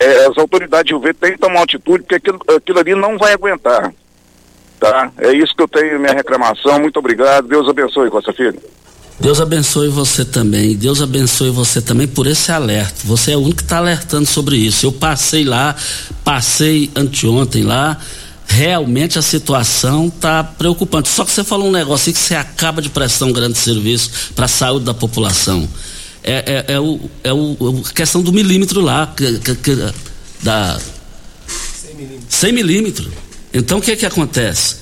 é, 0.00 0.26
as 0.26 0.36
autoridades 0.36 0.92
de 0.92 1.00
Verde 1.00 1.18
têm 1.20 1.32
que 1.32 1.38
tomar 1.38 1.62
atitude, 1.62 2.02
porque 2.02 2.16
aquilo, 2.16 2.40
aquilo 2.56 2.78
ali 2.80 2.94
não 2.94 3.16
vai 3.16 3.32
aguentar. 3.32 3.92
Tá? 4.78 5.10
É 5.18 5.32
isso 5.32 5.54
que 5.54 5.62
eu 5.62 5.68
tenho 5.68 5.98
minha 5.98 6.12
reclamação. 6.12 6.78
Muito 6.80 6.98
obrigado. 6.98 7.48
Deus 7.48 7.68
abençoe, 7.68 8.10
Costa 8.10 8.32
Filho. 8.32 8.60
Deus 9.18 9.40
abençoe 9.40 9.88
você 9.88 10.24
também. 10.24 10.76
Deus 10.76 11.00
abençoe 11.00 11.50
você 11.50 11.80
também 11.80 12.06
por 12.06 12.26
esse 12.26 12.52
alerta. 12.52 12.94
Você 13.04 13.32
é 13.32 13.36
o 13.36 13.40
único 13.40 13.56
que 13.56 13.62
está 13.62 13.78
alertando 13.78 14.26
sobre 14.26 14.56
isso. 14.56 14.84
Eu 14.84 14.92
passei 14.92 15.44
lá, 15.44 15.74
passei 16.22 16.90
anteontem 16.94 17.62
lá. 17.62 17.98
Realmente 18.46 19.18
a 19.18 19.22
situação 19.22 20.08
está 20.08 20.44
preocupante. 20.44 21.08
Só 21.08 21.24
que 21.24 21.30
você 21.32 21.42
falou 21.42 21.68
um 21.68 21.72
negócio 21.72 22.10
aí 22.10 22.12
que 22.12 22.18
você 22.18 22.34
acaba 22.34 22.82
de 22.82 22.90
prestar 22.90 23.24
um 23.24 23.32
grande 23.32 23.58
serviço 23.58 24.32
para 24.34 24.44
a 24.44 24.48
saúde 24.48 24.84
da 24.84 24.94
população. 24.94 25.66
É, 26.22 26.64
é, 26.68 26.74
é, 26.74 26.80
o, 26.80 27.00
é 27.24 27.32
o, 27.32 27.84
a 27.86 27.92
questão 27.92 28.20
do 28.20 28.32
milímetro 28.32 28.80
lá, 28.80 29.12
que, 29.16 29.38
que, 29.38 29.54
que, 29.54 29.92
da 30.42 30.78
100 31.48 31.94
milímetros. 31.94 32.34
100 32.34 32.52
milímetros. 32.52 33.08
Então 33.54 33.78
o 33.78 33.80
que 33.80 33.96
que 33.96 34.04
acontece? 34.04 34.76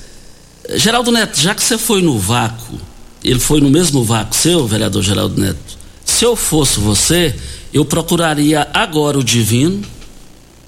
Geraldo 0.75 1.11
Neto, 1.11 1.39
já 1.39 1.55
que 1.55 1.63
você 1.63 1.77
foi 1.77 2.01
no 2.01 2.19
vácuo 2.19 2.79
ele 3.29 3.39
foi 3.39 3.59
no 3.59 3.69
mesmo 3.69 4.03
vácuo 4.03 4.35
seu, 4.35 4.67
vereador 4.67 5.01
Geraldo 5.01 5.39
Neto. 5.41 5.77
Se 6.05 6.23
eu 6.23 6.35
fosse 6.35 6.79
você, 6.79 7.33
eu 7.73 7.83
procuraria 7.83 8.67
agora 8.73 9.17
o 9.17 9.23
Divino, 9.23 9.83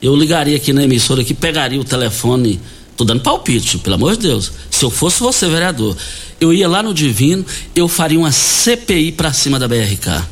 eu 0.01 0.15
ligaria 0.15 0.57
aqui 0.57 0.73
na 0.73 0.83
emissora 0.83 1.23
que 1.23 1.33
pegaria 1.33 1.79
o 1.79 1.83
telefone, 1.83 2.59
tô 2.95 3.03
dando 3.03 3.21
palpite, 3.21 3.77
pelo 3.77 3.95
amor 3.95 4.15
de 4.15 4.23
Deus. 4.27 4.51
Se 4.71 4.83
eu 4.83 4.89
fosse 4.89 5.19
você, 5.19 5.47
vereador, 5.47 5.95
eu 6.41 6.51
ia 6.51 6.67
lá 6.67 6.81
no 6.81 6.93
Divino, 6.93 7.45
eu 7.75 7.87
faria 7.87 8.17
uma 8.17 8.31
CPI 8.31 9.11
para 9.11 9.31
cima 9.31 9.59
da 9.59 9.67
BRK. 9.67 10.25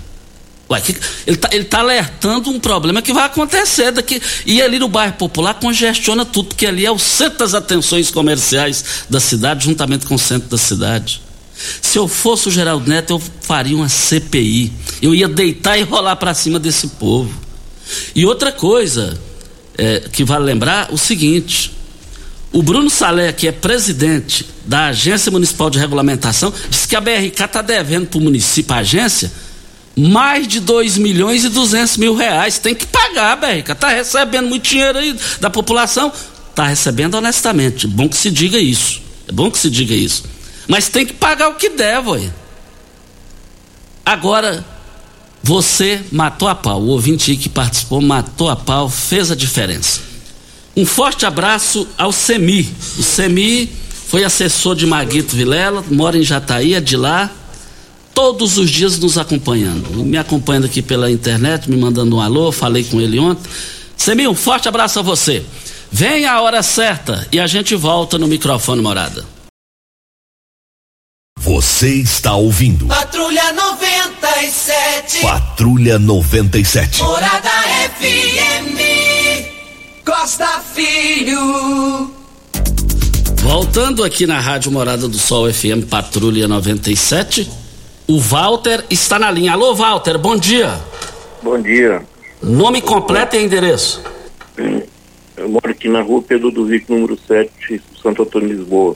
Ué, 0.68 0.82
que, 0.82 0.96
ele 1.28 1.38
está 1.38 1.50
tá 1.70 1.80
alertando 1.80 2.50
um 2.50 2.60
problema 2.60 3.02
que 3.04 3.14
vai 3.14 3.26
acontecer 3.26 3.92
daqui. 3.92 4.20
E 4.48 4.62
ali 4.64 4.80
no 4.80 4.88
bairro 4.88 5.14
Popular 5.14 5.54
congestiona 5.54 6.26
tudo, 6.26 6.48
porque 6.48 6.66
ali 6.66 6.86
é 6.86 6.92
o 6.92 6.98
centro 6.98 7.38
das 7.38 7.54
atenções 7.54 8.10
comerciais 8.10 8.84
da 9.08 9.20
cidade, 9.20 9.66
juntamente 9.66 10.08
com 10.08 10.16
o 10.16 10.20
centro 10.20 10.50
da 10.50 10.58
cidade. 10.58 11.22
Se 11.82 11.98
eu 11.98 12.08
fosse 12.08 12.48
o 12.48 12.52
Geraldo 12.52 12.90
Neto, 12.90 13.14
eu 13.14 13.22
faria 13.42 13.76
uma 13.76 13.90
CPI. 13.90 14.72
Eu 15.02 15.16
ia 15.16 15.28
deitar 15.28 15.78
e 15.78 15.84
rolar 15.84 16.16
para 16.18 16.34
cima 16.34 16.60
desse 16.60 16.88
povo. 16.88 17.34
E 18.16 18.26
outra 18.26 18.52
coisa 18.52 19.18
é, 19.78 20.02
que 20.12 20.24
vale 20.24 20.46
lembrar, 20.46 20.90
o 20.92 20.98
seguinte: 20.98 21.72
o 22.52 22.64
Bruno 22.64 22.90
Salé, 22.90 23.32
que 23.32 23.48
é 23.48 23.52
presidente 23.52 24.46
da 24.66 24.88
Agência 24.88 25.32
Municipal 25.32 25.70
de 25.70 25.78
Regulamentação, 25.78 26.54
disse 26.70 26.88
que 26.88 26.96
a 26.96 27.02
BRK 27.02 27.44
está 27.44 27.62
devendo 27.62 28.08
para 28.08 28.18
o 28.18 28.22
município, 28.22 28.74
a 28.74 28.80
agência, 28.80 29.32
mais 29.96 30.48
de 30.48 30.60
2 30.60 30.98
milhões 30.98 31.44
e 31.44 31.50
200 31.50 31.98
mil 31.98 32.16
reais. 32.16 32.60
Tem 32.60 32.76
que 32.76 32.86
pagar, 32.86 33.36
BRK. 33.38 33.72
Está 33.72 33.90
recebendo 33.90 34.48
muito 34.48 34.70
dinheiro 34.70 34.98
aí 34.98 35.16
da 35.40 35.50
população. 35.50 36.12
Está 36.50 36.68
recebendo 36.68 37.16
honestamente. 37.16 37.88
Bom 37.88 38.08
que 38.08 38.18
se 38.18 38.32
diga 38.32 38.58
isso. 38.58 39.02
É 39.28 39.32
bom 39.32 39.52
que 39.52 39.58
se 39.58 39.70
diga 39.70 39.94
isso. 39.94 40.24
Mas 40.68 40.90
tem 40.90 41.06
que 41.06 41.14
pagar 41.14 41.50
o 41.50 41.56
que 41.56 41.70
deve, 41.70 42.10
ué. 42.10 42.32
Agora, 44.06 44.64
você 45.42 46.02
matou 46.12 46.48
a 46.48 46.56
pau. 46.56 46.82
O 46.82 46.88
ouvinte 46.88 47.36
que 47.36 47.50
participou 47.50 48.02
matou 48.02 48.50
a 48.50 48.56
pau, 48.56 48.90
fez 48.90 49.32
a 49.32 49.36
diferença. 49.36 50.02
Um 50.76 50.86
forte 50.86 51.26
abraço 51.26 51.88
ao 51.98 52.12
Semi. 52.12 52.70
O 52.98 53.04
Semi 53.04 53.70
foi 54.08 54.24
assessor 54.24 54.76
de 54.76 54.86
Maguito 54.86 55.36
Vilela, 55.36 55.84
mora 55.90 56.18
em 56.18 56.24
Jataí, 56.24 56.74
é 56.74 56.82
de 56.82 56.98
lá. 56.98 57.32
Todos 58.14 58.58
os 58.58 58.70
dias 58.70 58.98
nos 58.98 59.18
acompanhando. 59.18 60.04
Me 60.04 60.18
acompanhando 60.18 60.66
aqui 60.66 60.82
pela 60.82 61.12
internet, 61.12 61.70
me 61.70 61.78
mandando 61.78 62.16
um 62.16 62.22
alô, 62.22 62.52
falei 62.52 62.84
com 62.84 63.00
ele 63.00 63.20
ontem. 63.20 63.50
Semi, 63.96 64.28
um 64.28 64.36
forte 64.36 64.68
abraço 64.68 65.00
a 65.00 65.02
você. 65.02 65.44
Vem 65.92 66.26
a 66.26 66.42
hora 66.42 66.62
certa 66.64 67.28
e 67.32 67.40
a 67.40 67.48
gente 67.48 67.76
volta 67.76 68.18
no 68.18 68.28
microfone 68.28 68.82
morada. 68.82 69.35
Você 71.46 71.90
está 71.90 72.34
ouvindo. 72.34 72.88
Patrulha 72.88 73.54
97. 73.54 75.22
Patrulha 75.22 76.00
97. 76.00 77.04
Morada 77.04 77.52
FM. 78.00 78.80
Costa 80.04 80.48
Filho. 80.74 82.10
Voltando 83.44 84.04
aqui 84.04 84.26
na 84.26 84.40
Rádio 84.40 84.72
Morada 84.72 85.08
do 85.08 85.20
Sol 85.20 85.54
FM 85.54 85.88
Patrulha 85.88 86.48
97, 86.48 87.48
o 88.08 88.20
Walter 88.20 88.84
está 88.90 89.20
na 89.20 89.30
linha. 89.30 89.52
Alô, 89.52 89.76
Walter, 89.76 90.18
bom 90.18 90.36
dia. 90.36 90.82
Bom 91.44 91.62
dia. 91.62 92.02
Nome 92.42 92.82
completo 92.82 93.36
e 93.36 93.44
endereço. 93.44 94.02
Eu 95.38 95.48
moro 95.48 95.70
aqui 95.70 95.88
na 95.90 96.02
rua 96.02 96.24
Pedro 96.24 96.50
do 96.50 96.66
Vico, 96.66 96.92
número 96.92 97.16
7, 97.28 97.84
Santo 98.02 98.24
Antônio, 98.24 98.50
Lisboa. 98.50 98.96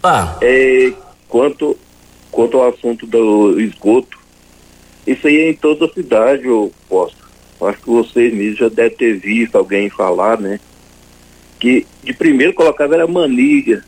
Ah. 0.00 0.36
É, 0.40 0.92
quanto, 1.30 1.78
quanto 2.30 2.58
ao 2.58 2.68
assunto 2.68 3.06
do 3.06 3.58
esgoto, 3.60 4.18
isso 5.06 5.26
aí 5.26 5.36
é 5.38 5.50
em 5.50 5.54
toda 5.54 5.86
a 5.86 5.92
cidade, 5.92 6.46
eu 6.46 6.70
posso. 6.88 7.16
Acho 7.62 7.80
que 7.80 7.90
vocês 7.90 8.34
mesmos 8.34 8.58
já 8.58 8.68
devem 8.68 8.96
ter 8.96 9.18
visto 9.18 9.56
alguém 9.56 9.88
falar, 9.88 10.38
né? 10.38 10.58
Que 11.58 11.86
de 12.02 12.12
primeiro 12.12 12.52
colocava 12.52 12.94
era 12.94 13.06
manilha. 13.06 13.84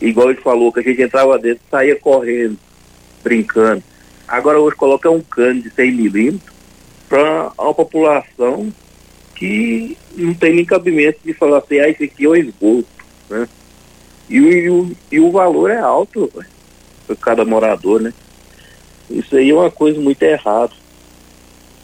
Igual 0.00 0.30
ele 0.30 0.40
falou, 0.40 0.72
que 0.72 0.80
a 0.80 0.82
gente 0.82 1.00
entrava 1.02 1.38
dentro 1.38 1.62
saía 1.70 1.96
correndo, 1.96 2.58
brincando. 3.22 3.82
Agora 4.26 4.60
hoje 4.60 4.76
coloca 4.76 5.10
um 5.10 5.20
cano 5.20 5.62
de 5.62 5.70
100 5.70 5.92
milímetros 5.92 6.54
para 7.08 7.52
uma 7.58 7.74
população 7.74 8.72
que 9.34 9.96
não 10.16 10.34
tem 10.34 10.54
nem 10.54 10.64
cabimento 10.64 11.20
de 11.24 11.32
falar 11.32 11.58
assim, 11.58 11.78
ah, 11.78 11.88
isso 11.88 12.02
aqui 12.02 12.24
é 12.24 12.28
o 12.28 12.36
esgoto, 12.36 12.88
né? 13.30 13.48
E, 14.28 14.68
o, 14.68 14.96
e 15.10 15.20
o 15.20 15.30
valor 15.30 15.70
é 15.70 15.78
alto 15.78 16.30
para 17.06 17.16
cada 17.16 17.44
morador, 17.44 18.00
né? 18.00 18.12
Isso 19.10 19.36
aí 19.36 19.50
é 19.50 19.54
uma 19.54 19.70
coisa 19.70 20.00
muito 20.00 20.22
errada. 20.22 20.72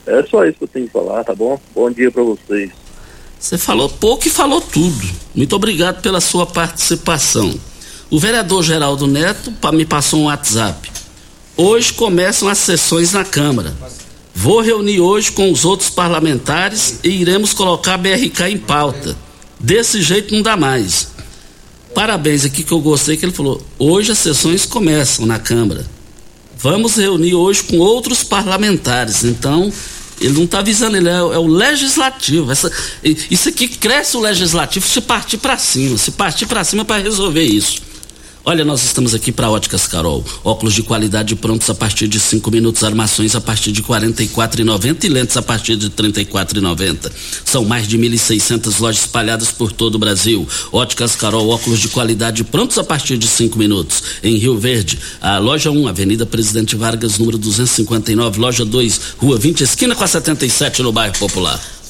É 0.07 0.23
só 0.25 0.45
isso 0.45 0.59
que 0.59 0.65
eu 0.65 0.69
tenho 0.69 0.87
que 0.87 0.93
falar, 0.93 1.25
tá 1.25 1.35
bom? 1.35 1.59
Bom 1.75 1.91
dia 1.91 2.11
para 2.11 2.23
vocês. 2.23 2.71
Você 3.39 3.57
falou 3.57 3.89
pouco 3.89 4.27
e 4.27 4.31
falou 4.31 4.61
tudo. 4.61 5.11
Muito 5.35 5.57
obrigado 5.57 6.03
pela 6.03 6.21
sua 6.21 6.47
participação. 6.47 7.55
O 8.11 8.19
vereador 8.19 8.63
Geraldo 8.63 9.07
Neto 9.07 9.53
me 9.73 9.87
passou 9.87 10.21
um 10.21 10.25
WhatsApp. 10.25 10.91
Hoje 11.57 11.93
começam 11.93 12.49
as 12.49 12.59
sessões 12.59 13.13
na 13.13 13.25
Câmara. 13.25 13.75
Vou 14.35 14.61
reunir 14.61 15.01
hoje 15.01 15.31
com 15.33 15.51
os 15.51 15.65
outros 15.65 15.89
parlamentares 15.89 16.99
e 17.05 17.09
iremos 17.09 17.53
colocar 17.53 17.95
a 17.95 17.99
BRK 17.99 18.49
em 18.51 18.59
pauta. 18.59 19.17
Desse 19.59 20.03
jeito 20.03 20.35
não 20.35 20.43
dá 20.43 20.57
mais. 20.57 21.14
Parabéns 21.95 22.45
aqui 22.45 22.65
que 22.65 22.73
eu 22.73 22.81
gostei 22.81 23.17
que 23.17 23.25
ele 23.25 23.33
falou. 23.33 23.65
Hoje 23.79 24.13
as 24.13 24.19
sessões 24.19 24.67
começam 24.67 25.25
na 25.25 25.39
Câmara. 25.39 25.87
Vamos 26.59 26.97
reunir 26.97 27.35
hoje 27.35 27.63
com 27.63 27.79
outros 27.79 28.25
parlamentares. 28.25 29.23
Então, 29.23 29.73
ele 30.21 30.35
não 30.35 30.45
está 30.45 30.59
avisando, 30.59 30.97
ele 30.97 31.09
é, 31.09 31.13
é, 31.13 31.19
o 31.19 31.47
legislativo. 31.47 32.51
Essa, 32.51 32.71
isso 33.03 33.49
aqui 33.49 33.69
cresce 33.69 34.17
o 34.17 34.21
legislativo 34.21 34.87
se 34.87 35.01
partir 35.01 35.39
para 35.39 35.57
cima, 35.57 35.97
se 35.97 36.11
partir 36.11 36.47
para 36.47 36.65
cima 36.65 36.85
para 36.85 37.03
resolver 37.03 37.45
isso. 37.45 37.83
Olha, 38.47 38.63
nós 38.63 38.85
estamos 38.85 39.15
aqui 39.15 39.33
para 39.33 39.49
Óticas 39.49 39.87
Carol. 39.87 40.23
Óculos 40.45 40.75
de 40.75 40.83
qualidade 40.83 41.35
prontos 41.35 41.71
a 41.71 41.75
partir 41.75 42.07
de 42.07 42.21
5 42.21 42.51
minutos, 42.51 42.85
armações 42.85 43.35
a 43.35 43.41
partir 43.41 43.73
de 43.73 43.81
R$ 43.81 43.89
44,90 43.89 45.05
e 45.05 45.09
lentes 45.09 45.35
a 45.39 45.41
partir 45.41 45.77
de 45.77 45.87
R$ 45.87 45.93
34,90. 45.93 47.11
São 47.43 47.65
mais 47.65 47.89
de 47.89 47.99
1.600 47.99 48.81
lojas 48.81 49.01
espalhadas 49.01 49.51
por 49.51 49.73
todo 49.73 49.95
o 49.95 49.99
Brasil. 49.99 50.47
Óticas 50.71 51.17
Carol, 51.17 51.49
óculos 51.49 51.81
de 51.81 51.89
qualidade 51.89 52.45
prontos 52.45 52.77
a 52.77 52.85
partir 52.85 53.17
de 53.17 53.27
5 53.27 53.59
minutos. 53.59 54.03
Em 54.23 54.37
Rio 54.37 54.59
Verde, 54.59 54.99
a 55.23 55.39
loja 55.39 55.71
1, 55.71 55.89
Avenida 55.89 56.27
Presidente 56.27 56.77
Vargas, 56.77 57.19
número 57.19 57.39
259, 57.39 58.39
loja 58.39 58.67
2, 58.67 59.01
Rua 59.17 59.39
20, 59.39 59.63
esquina 59.63 59.95
com 59.95 60.05
a 60.05 60.07
77, 60.07 60.83
no 60.83 60.93
bairro 60.93 61.19
Popular. 61.19 61.59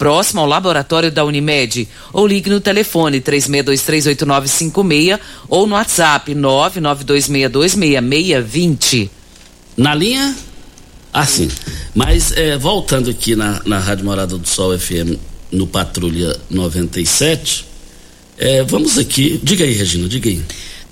próximo 0.00 0.40
ao 0.40 0.46
laboratório 0.46 1.12
da 1.12 1.22
Unimed, 1.26 1.86
ou 2.10 2.26
ligue 2.26 2.48
no 2.48 2.58
telefone 2.58 3.20
36238956 3.20 5.20
ou 5.46 5.66
no 5.66 5.74
WhatsApp 5.74 6.34
992626620. 6.34 9.10
Na 9.76 9.94
linha? 9.94 10.34
Assim. 11.12 11.50
Mas 11.94 12.32
é, 12.32 12.56
voltando 12.56 13.10
aqui 13.10 13.36
na, 13.36 13.60
na 13.66 13.78
Rádio 13.78 14.06
Morada 14.06 14.38
do 14.38 14.48
Sol 14.48 14.78
FM 14.78 15.18
no 15.52 15.66
Patrulha 15.66 16.34
97, 16.48 17.66
é, 18.38 18.62
vamos 18.62 18.96
aqui. 18.96 19.38
Diga 19.42 19.66
aí, 19.66 19.74
Regina, 19.74 20.08
diga 20.08 20.30
aí. 20.30 20.42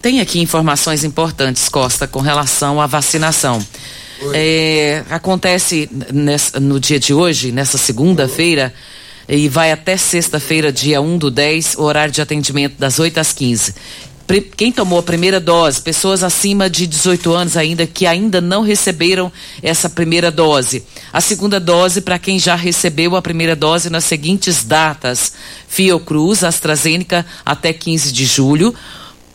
Tem 0.03 0.21
aqui 0.21 0.39
informações 0.39 1.03
importantes, 1.03 1.67
Costa, 1.71 2.07
com 2.07 2.21
relação 2.21 2.79
à 2.79 2.87
vacinação. 2.87 3.67
É, 4.35 5.05
acontece 5.11 5.89
no 6.61 6.81
dia 6.81 6.99
de 6.99 7.15
hoje, 7.15 7.53
nessa 7.53 7.79
segunda-feira, 7.79 8.73
e 9.29 9.49
vai 9.49 9.71
até 9.71 9.97
sexta-feira, 9.97 10.73
dia 10.73 11.01
1 11.01 11.19
do 11.19 11.31
10, 11.31 11.77
o 11.77 11.83
horário 11.83 12.13
de 12.13 12.21
atendimento 12.21 12.77
das 12.79 12.99
8 12.99 13.19
às 13.19 13.33
15. 13.33 13.75
Quem 14.59 14.71
tomou 14.71 14.99
a 14.99 15.03
primeira 15.03 15.41
dose, 15.41 15.81
pessoas 15.81 16.23
acima 16.23 16.69
de 16.69 16.87
18 16.87 17.33
anos 17.33 17.57
ainda 17.57 17.87
que 17.87 18.07
ainda 18.07 18.43
não 18.43 18.61
receberam 18.61 19.33
essa 19.63 19.89
primeira 19.89 20.31
dose. 20.31 20.85
A 21.11 21.19
segunda 21.19 21.59
dose 21.59 22.03
para 22.03 22.19
quem 22.19 22.39
já 22.39 22.55
recebeu 22.55 23.17
a 23.17 23.23
primeira 23.23 23.57
dose 23.57 23.89
nas 23.89 24.05
seguintes 24.05 24.65
datas: 24.65 25.33
Fiocruz, 25.67 26.45
AstraZeneca 26.45 27.25
até 27.45 27.73
15 27.73 28.13
de 28.13 28.27
julho. 28.27 28.75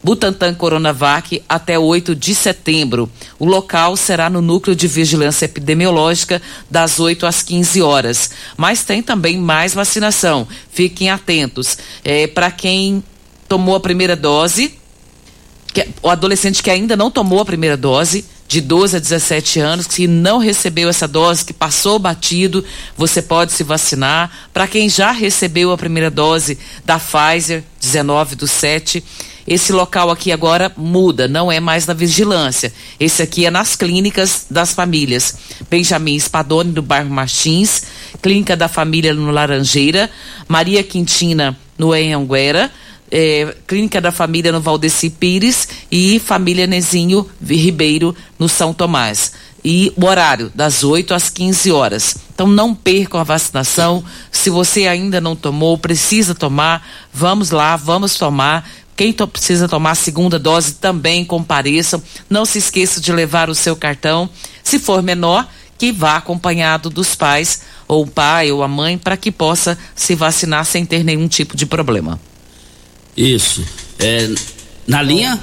Butantan 0.03 0.53
Coronavac 0.53 1.41
até 1.47 1.79
8 1.79 2.13
de 2.13 2.35
setembro. 2.35 3.09
O 3.39 3.45
local 3.45 3.95
será 3.95 4.29
no 4.29 4.41
Núcleo 4.41 4.75
de 4.75 4.87
Vigilância 4.87 5.45
Epidemiológica 5.45 6.41
das 6.69 6.99
8 6.99 7.25
às 7.25 7.41
15 7.41 7.81
horas. 7.81 8.31
Mas 8.57 8.83
tem 8.83 9.01
também 9.01 9.37
mais 9.37 9.73
vacinação. 9.73 10.45
Fiquem 10.71 11.09
atentos. 11.09 11.77
É, 12.03 12.27
Para 12.27 12.51
quem 12.51 13.01
tomou 13.47 13.75
a 13.75 13.79
primeira 13.79 14.15
dose, 14.15 14.73
que, 15.73 15.87
o 16.01 16.09
adolescente 16.09 16.61
que 16.61 16.69
ainda 16.69 16.97
não 16.97 17.09
tomou 17.09 17.39
a 17.39 17.45
primeira 17.45 17.77
dose, 17.77 18.25
de 18.47 18.61
12 18.61 18.97
a 18.97 18.99
17 18.99 19.59
anos, 19.59 19.87
que 19.87 20.07
não 20.07 20.37
recebeu 20.37 20.87
essa 20.89 21.07
dose, 21.07 21.43
que 21.43 21.53
passou 21.53 21.97
batido, 21.97 22.63
você 22.95 23.21
pode 23.21 23.51
se 23.51 23.63
vacinar. 23.63 24.29
Para 24.53 24.67
quem 24.67 24.87
já 24.87 25.11
recebeu 25.11 25.71
a 25.71 25.77
primeira 25.77 26.11
dose 26.11 26.59
da 26.85 26.99
Pfizer, 26.99 27.63
19 27.81 28.35
do 28.35 28.47
7, 28.47 29.03
esse 29.47 29.71
local 29.71 30.09
aqui 30.09 30.31
agora 30.31 30.71
muda, 30.75 31.27
não 31.27 31.51
é 31.51 31.59
mais 31.59 31.85
na 31.85 31.93
vigilância. 31.93 32.73
Esse 32.99 33.21
aqui 33.21 33.45
é 33.45 33.51
nas 33.51 33.75
clínicas 33.75 34.45
das 34.49 34.73
famílias. 34.73 35.35
Benjamin 35.69 36.17
Spadoni, 36.17 36.71
do 36.71 36.81
bairro 36.81 37.09
Martins, 37.09 37.83
Clínica 38.21 38.55
da 38.55 38.67
Família 38.67 39.13
no 39.13 39.31
Laranjeira, 39.31 40.09
Maria 40.47 40.83
Quintina, 40.83 41.57
no 41.77 41.95
Enhanguera, 41.95 42.71
é, 43.11 43.55
Clínica 43.67 43.99
da 43.99 44.11
Família 44.11 44.51
no 44.51 44.61
Valdeci 44.61 45.09
Pires 45.09 45.67
e 45.91 46.19
Família 46.19 46.65
Nezinho 46.65 47.29
Ribeiro 47.45 48.15
no 48.39 48.47
São 48.47 48.73
Tomás. 48.73 49.33
E 49.65 49.93
o 49.95 50.05
horário, 50.05 50.51
das 50.53 50.83
8 50.83 51.13
às 51.13 51.29
15 51.29 51.71
horas. 51.71 52.17
Então 52.33 52.47
não 52.47 52.75
percam 52.75 53.19
a 53.19 53.23
vacinação. 53.23 54.03
Se 54.29 54.49
você 54.49 54.87
ainda 54.87 55.21
não 55.21 55.35
tomou, 55.37 55.77
precisa 55.77 56.35
tomar, 56.35 56.85
vamos 57.13 57.51
lá, 57.51 57.77
vamos 57.77 58.15
tomar. 58.15 58.69
Quem 58.95 59.11
to 59.11 59.27
precisa 59.27 59.67
tomar 59.67 59.91
a 59.91 59.95
segunda 59.95 60.37
dose 60.37 60.73
também 60.73 61.25
compareçam. 61.25 62.01
Não 62.29 62.45
se 62.45 62.59
esqueça 62.59 63.01
de 63.01 63.11
levar 63.11 63.49
o 63.49 63.55
seu 63.55 63.75
cartão. 63.75 64.29
Se 64.63 64.79
for 64.79 65.01
menor, 65.01 65.47
que 65.77 65.91
vá 65.91 66.17
acompanhado 66.17 66.89
dos 66.89 67.15
pais, 67.15 67.61
ou 67.87 68.03
o 68.03 68.07
pai 68.07 68.51
ou 68.51 68.63
a 68.63 68.67
mãe, 68.67 68.97
para 68.97 69.17
que 69.17 69.31
possa 69.31 69.77
se 69.95 70.15
vacinar 70.15 70.65
sem 70.65 70.85
ter 70.85 71.03
nenhum 71.03 71.27
tipo 71.27 71.57
de 71.57 71.65
problema. 71.65 72.19
Isso. 73.17 73.63
É, 73.99 74.29
na 74.87 75.01
linha? 75.01 75.39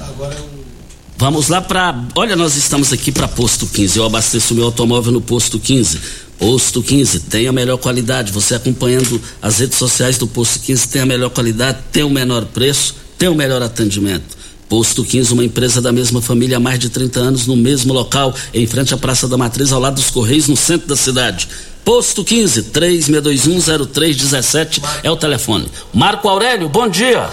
Vamos 1.17 1.49
lá 1.49 1.61
para. 1.61 2.07
Olha, 2.15 2.35
nós 2.35 2.57
estamos 2.57 2.93
aqui 2.93 3.13
para 3.13 3.29
Posto 3.29 3.67
15. 3.67 3.99
Eu 3.99 4.07
abasteço 4.07 4.55
meu 4.55 4.65
automóvel 4.65 5.13
no 5.13 5.21
Posto 5.21 5.59
15. 5.59 6.01
Posto 6.39 6.83
15 6.83 7.21
tem 7.21 7.47
a 7.47 7.53
melhor 7.53 7.77
qualidade. 7.77 8.33
Você 8.33 8.55
acompanhando 8.55 9.21
as 9.43 9.59
redes 9.59 9.77
sociais 9.77 10.17
do 10.17 10.27
Posto 10.27 10.61
15 10.61 10.89
tem 10.89 11.03
a 11.03 11.07
melhor 11.07 11.29
qualidade, 11.29 11.81
tem 11.93 12.03
o 12.03 12.09
menor 12.09 12.47
preço, 12.47 12.97
tem 13.21 13.29
o 13.29 13.35
melhor 13.35 13.63
atendimento. 13.63 14.39
Posto 14.67 15.05
15, 15.05 15.35
uma 15.35 15.45
empresa 15.45 15.83
da 15.83 15.93
mesma 15.93 16.23
família 16.23 16.57
há 16.57 16.61
mais 16.61 16.79
de 16.79 16.89
30 16.89 17.21
anos, 17.21 17.47
no 17.47 17.55
mesmo 17.55 17.93
local, 17.93 18.33
em 18.55 18.67
frente 18.67 18.95
à 18.95 18.97
Praça 18.97 19.29
da 19.29 19.37
Matriz, 19.37 19.75
ao 19.75 19.81
lado 19.81 19.97
dos 19.97 20.09
Correios, 20.09 20.49
no 20.49 20.57
centro 20.57 20.89
da 20.89 20.97
cidade. 20.97 21.47
Posto 21.85 22.25
15, 22.25 22.73
36210317 22.73 24.83
é 25.05 25.11
o 25.11 25.19
telefone. 25.19 25.71
Marco 25.93 26.31
Aurélio, 26.31 26.71
bom 26.71 26.89
dia. 26.89 27.29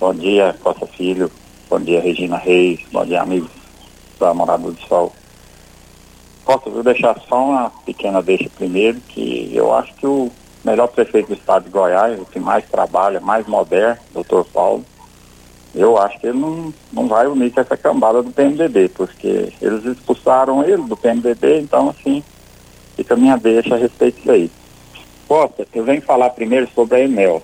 Bom 0.00 0.14
dia, 0.14 0.56
Costa 0.62 0.86
Filho. 0.86 1.30
Bom 1.68 1.80
dia, 1.80 2.00
Regina 2.00 2.38
Reis. 2.38 2.80
Bom 2.90 3.04
dia, 3.04 3.20
amigos 3.20 3.50
da 4.18 4.32
Morada 4.32 4.62
do 4.62 4.78
Sol. 4.88 5.12
Costa, 6.46 6.70
vou 6.70 6.82
deixar 6.82 7.20
só 7.28 7.44
uma 7.44 7.68
pequena 7.84 8.22
deixa 8.22 8.48
primeiro, 8.56 8.98
que 9.08 9.50
eu 9.52 9.74
acho 9.74 9.92
que 9.96 10.06
o 10.06 10.32
melhor 10.64 10.88
prefeito 10.88 11.28
do 11.28 11.34
estado 11.34 11.64
de 11.64 11.70
Goiás, 11.70 12.18
o 12.18 12.24
que 12.24 12.40
mais 12.40 12.64
trabalha, 12.70 13.20
mais 13.20 13.46
moderno, 13.46 13.98
doutor 14.14 14.46
Paulo, 14.46 14.82
eu 15.74 15.98
acho 15.98 16.18
que 16.20 16.28
ele 16.28 16.38
não, 16.38 16.72
não 16.92 17.08
vai 17.08 17.26
unir 17.26 17.52
com 17.52 17.60
essa 17.60 17.76
cambada 17.76 18.22
do 18.22 18.30
PMDB, 18.30 18.90
porque 18.90 19.52
eles 19.60 19.84
expulsaram 19.84 20.62
ele 20.62 20.82
do 20.82 20.96
PMDB, 20.96 21.60
então 21.60 21.90
assim, 21.90 22.22
fica 22.96 23.14
a 23.14 23.16
minha 23.16 23.36
deixa 23.36 23.74
a 23.74 23.78
respeito 23.78 24.16
disso 24.16 24.30
aí. 24.30 24.50
Costa, 25.26 25.66
eu 25.74 25.84
venho 25.84 26.02
falar 26.02 26.30
primeiro 26.30 26.68
sobre 26.74 26.96
a 26.96 27.00
Enel 27.00 27.42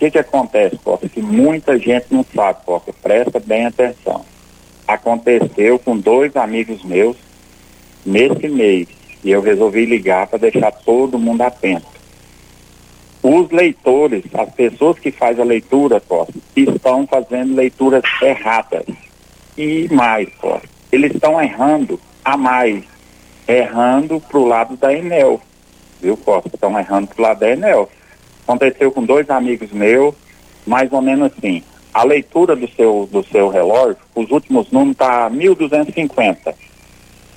que 0.00 0.10
que 0.10 0.18
acontece, 0.18 0.78
Costa? 0.78 1.06
Que 1.06 1.20
muita 1.20 1.78
gente 1.78 2.06
não 2.10 2.24
sabe, 2.34 2.60
Costa. 2.64 2.90
Presta 2.90 3.38
bem 3.38 3.66
atenção. 3.66 4.24
Aconteceu 4.88 5.78
com 5.78 5.94
dois 5.98 6.34
amigos 6.36 6.82
meus 6.82 7.18
nesse 8.04 8.48
mês 8.48 8.88
e 9.22 9.30
eu 9.30 9.42
resolvi 9.42 9.84
ligar 9.84 10.26
para 10.26 10.38
deixar 10.38 10.72
todo 10.72 11.18
mundo 11.18 11.42
atento. 11.42 11.86
Os 13.22 13.50
leitores, 13.50 14.24
as 14.32 14.50
pessoas 14.54 14.98
que 14.98 15.10
fazem 15.10 15.42
a 15.42 15.46
leitura, 15.46 16.00
Costa, 16.00 16.34
estão 16.56 17.06
fazendo 17.06 17.54
leituras 17.54 18.02
erradas. 18.22 18.84
E 19.56 19.88
mais, 19.92 20.28
Costa, 20.36 20.68
eles 20.90 21.14
estão 21.14 21.40
errando 21.40 22.00
a 22.24 22.36
mais, 22.36 22.84
errando 23.46 24.20
para 24.20 24.38
o 24.38 24.46
lado 24.46 24.76
da 24.76 24.92
Enel. 24.92 25.40
Viu, 26.00 26.16
Costa? 26.16 26.50
Estão 26.54 26.78
errando 26.78 27.08
para 27.08 27.18
o 27.18 27.22
lado 27.22 27.40
da 27.40 27.50
Enel 27.50 27.88
Aconteceu 28.50 28.90
com 28.90 29.04
dois 29.04 29.30
amigos 29.30 29.70
meus, 29.70 30.12
mais 30.66 30.92
ou 30.92 31.00
menos 31.00 31.30
assim. 31.32 31.62
A 31.94 32.02
leitura 32.02 32.56
do 32.56 32.68
seu, 32.68 33.08
do 33.10 33.22
seu 33.22 33.48
relógio, 33.48 33.96
os 34.12 34.28
últimos 34.32 34.72
números 34.72 34.96
tá 34.96 35.30
1250. 35.30 36.52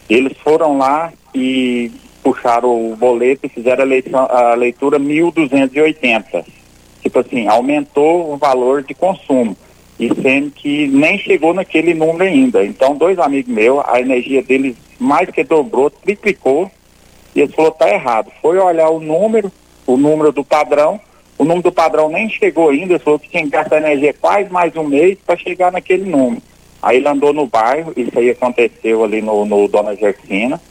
Eles 0.10 0.36
foram 0.40 0.76
lá 0.80 1.14
e 1.34 1.92
puxaram 2.24 2.92
o 2.92 2.96
boleto 2.96 3.46
e 3.46 3.50
fizeram 3.50 3.84
a, 3.84 3.86
leição, 3.86 4.28
a 4.30 4.54
leitura 4.56 4.98
1280. 4.98 6.46
Tipo 7.02 7.20
assim, 7.20 7.48
aumentou 7.48 8.34
o 8.34 8.38
valor 8.38 8.82
de 8.82 8.94
consumo. 8.94 9.56
E 10.00 10.10
sendo 10.22 10.50
que 10.52 10.88
nem 10.88 11.20
chegou 11.20 11.54
naquele 11.54 11.94
número 11.94 12.24
ainda. 12.24 12.66
Então, 12.66 12.96
dois 12.96 13.20
amigos 13.20 13.54
meus, 13.54 13.84
a 13.86 14.00
energia 14.00 14.42
deles 14.42 14.76
mais 14.98 15.30
que 15.30 15.44
dobrou, 15.44 15.90
triplicou. 15.90 16.72
E 17.36 17.42
eles 17.42 17.54
falou, 17.54 17.72
tá 17.72 17.90
errado. 17.90 18.32
Foi 18.42 18.58
olhar 18.58 18.90
o 18.90 19.00
número, 19.00 19.52
o 19.86 19.98
número 19.98 20.32
do 20.32 20.44
padrão. 20.44 21.00
O 21.38 21.44
número 21.44 21.64
do 21.64 21.72
padrão 21.72 22.10
nem 22.10 22.30
chegou 22.30 22.70
ainda, 22.70 22.98
falou 23.00 23.20
que 23.20 23.30
tinha 23.30 23.44
que 23.44 23.50
gastar 23.50 23.78
energia 23.78 24.14
quase 24.14 24.50
mais 24.50 24.76
um 24.76 24.84
mês 24.84 25.18
para 25.26 25.36
chegar 25.36 25.72
naquele 25.72 26.10
número. 26.10 26.42
Aí 26.82 26.98
ele 26.98 27.08
andou 27.08 27.34
no 27.34 27.48
bairro, 27.48 27.94
isso 27.96 28.18
aí 28.18 28.30
aconteceu 28.30 29.04
ali 29.04 29.22
no, 29.22 29.46
no 29.46 29.68
Dona 29.68 29.96
Gersina, 29.96 30.62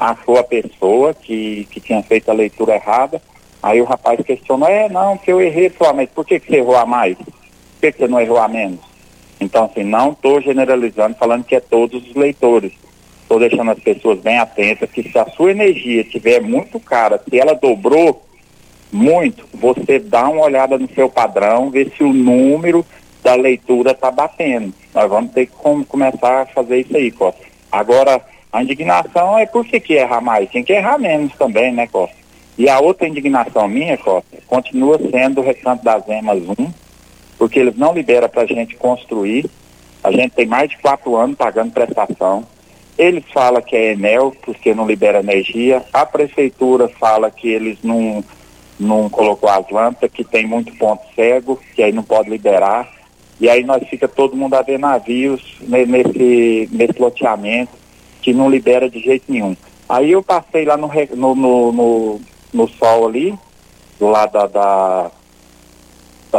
achou 0.00 0.38
a 0.38 0.42
pessoa 0.42 1.12
que, 1.12 1.68
que 1.70 1.78
tinha 1.78 2.02
feito 2.02 2.30
a 2.30 2.34
leitura 2.34 2.74
errada. 2.74 3.20
Aí 3.62 3.80
o 3.80 3.84
rapaz 3.84 4.18
questionou, 4.24 4.66
é, 4.66 4.88
não, 4.88 5.18
que 5.18 5.30
eu 5.30 5.40
errei, 5.40 5.70
ah, 5.80 5.92
mas 5.92 6.08
por 6.08 6.24
que, 6.24 6.40
que 6.40 6.48
você 6.48 6.56
errou 6.56 6.76
a 6.76 6.86
mais? 6.86 7.18
Por 7.18 7.80
que, 7.82 7.92
que 7.92 7.98
você 7.98 8.08
não 8.08 8.18
errou 8.18 8.38
a 8.38 8.48
menos? 8.48 8.80
Então, 9.38 9.66
assim, 9.66 9.84
não 9.84 10.12
estou 10.12 10.40
generalizando, 10.40 11.16
falando 11.16 11.44
que 11.44 11.54
é 11.54 11.60
todos 11.60 12.02
os 12.08 12.14
leitores. 12.14 12.72
Estou 13.22 13.38
deixando 13.38 13.70
as 13.70 13.78
pessoas 13.78 14.18
bem 14.20 14.38
atentas 14.38 14.90
que 14.90 15.02
se 15.02 15.18
a 15.18 15.26
sua 15.26 15.50
energia 15.50 16.00
estiver 16.00 16.40
muito 16.40 16.80
cara, 16.80 17.22
se 17.28 17.38
ela 17.38 17.54
dobrou, 17.54 18.22
muito, 18.92 19.46
você 19.54 19.98
dá 19.98 20.28
uma 20.28 20.42
olhada 20.42 20.76
no 20.76 20.88
seu 20.92 21.08
padrão, 21.08 21.70
ver 21.70 21.92
se 21.96 22.02
o 22.02 22.12
número 22.12 22.84
da 23.22 23.34
leitura 23.34 23.92
está 23.92 24.10
batendo. 24.10 24.74
Nós 24.94 25.08
vamos 25.08 25.32
ter 25.32 25.46
que 25.46 25.52
com, 25.52 25.84
começar 25.84 26.42
a 26.42 26.46
fazer 26.46 26.80
isso 26.80 26.96
aí, 26.96 27.10
Costa. 27.10 27.40
Agora, 27.70 28.20
a 28.52 28.62
indignação 28.62 29.38
é 29.38 29.46
por 29.46 29.64
que, 29.64 29.78
que 29.78 30.04
mais? 30.20 30.50
Tem 30.50 30.64
que 30.64 30.72
errar 30.72 30.98
menos 30.98 31.32
também, 31.34 31.72
né, 31.72 31.86
Costa? 31.86 32.16
E 32.58 32.68
a 32.68 32.80
outra 32.80 33.06
indignação 33.06 33.68
minha, 33.68 33.96
Costa, 33.96 34.38
continua 34.46 34.98
sendo 35.10 35.40
o 35.40 35.44
recanto 35.44 35.84
das 35.84 36.06
EMAS 36.08 36.42
1, 36.58 36.72
porque 37.38 37.60
eles 37.60 37.76
não 37.76 37.94
liberam 37.94 38.28
para 38.28 38.42
a 38.42 38.46
gente 38.46 38.76
construir. 38.76 39.48
A 40.02 40.10
gente 40.10 40.32
tem 40.32 40.46
mais 40.46 40.70
de 40.70 40.78
quatro 40.78 41.16
anos 41.16 41.36
pagando 41.36 41.72
prestação. 41.72 42.44
Eles 42.98 43.24
falam 43.32 43.62
que 43.62 43.76
é 43.76 43.92
Enel, 43.92 44.34
porque 44.42 44.74
não 44.74 44.86
libera 44.86 45.20
energia. 45.20 45.82
A 45.92 46.04
prefeitura 46.04 46.88
fala 46.88 47.30
que 47.30 47.48
eles 47.48 47.78
não 47.82 48.22
não 48.78 49.10
colocou 49.10 49.50
as 49.50 49.68
lâmpadas, 49.70 50.10
que 50.10 50.24
tem 50.24 50.46
muito 50.46 50.74
ponto 50.76 51.02
cego, 51.14 51.60
que 51.74 51.82
aí 51.82 51.92
não 51.92 52.02
pode 52.02 52.30
liberar. 52.30 52.90
E 53.38 53.48
aí 53.48 53.62
nós 53.62 53.86
fica 53.88 54.08
todo 54.08 54.36
mundo 54.36 54.54
a 54.54 54.62
ver 54.62 54.78
navios 54.78 55.58
nesse, 55.60 56.66
nesse 56.72 56.98
loteamento 56.98 57.79
que 58.20 58.32
não 58.32 58.50
libera 58.50 58.88
de 58.88 59.00
jeito 59.00 59.30
nenhum. 59.30 59.56
Aí 59.88 60.12
eu 60.12 60.22
passei 60.22 60.64
lá 60.64 60.76
no, 60.76 60.88
no, 61.16 61.34
no, 61.34 61.72
no, 61.72 62.20
no 62.52 62.68
sol 62.68 63.08
ali, 63.08 63.36
do 63.98 64.08
lado 64.08 64.32
da, 64.32 64.46
da, 64.46 65.10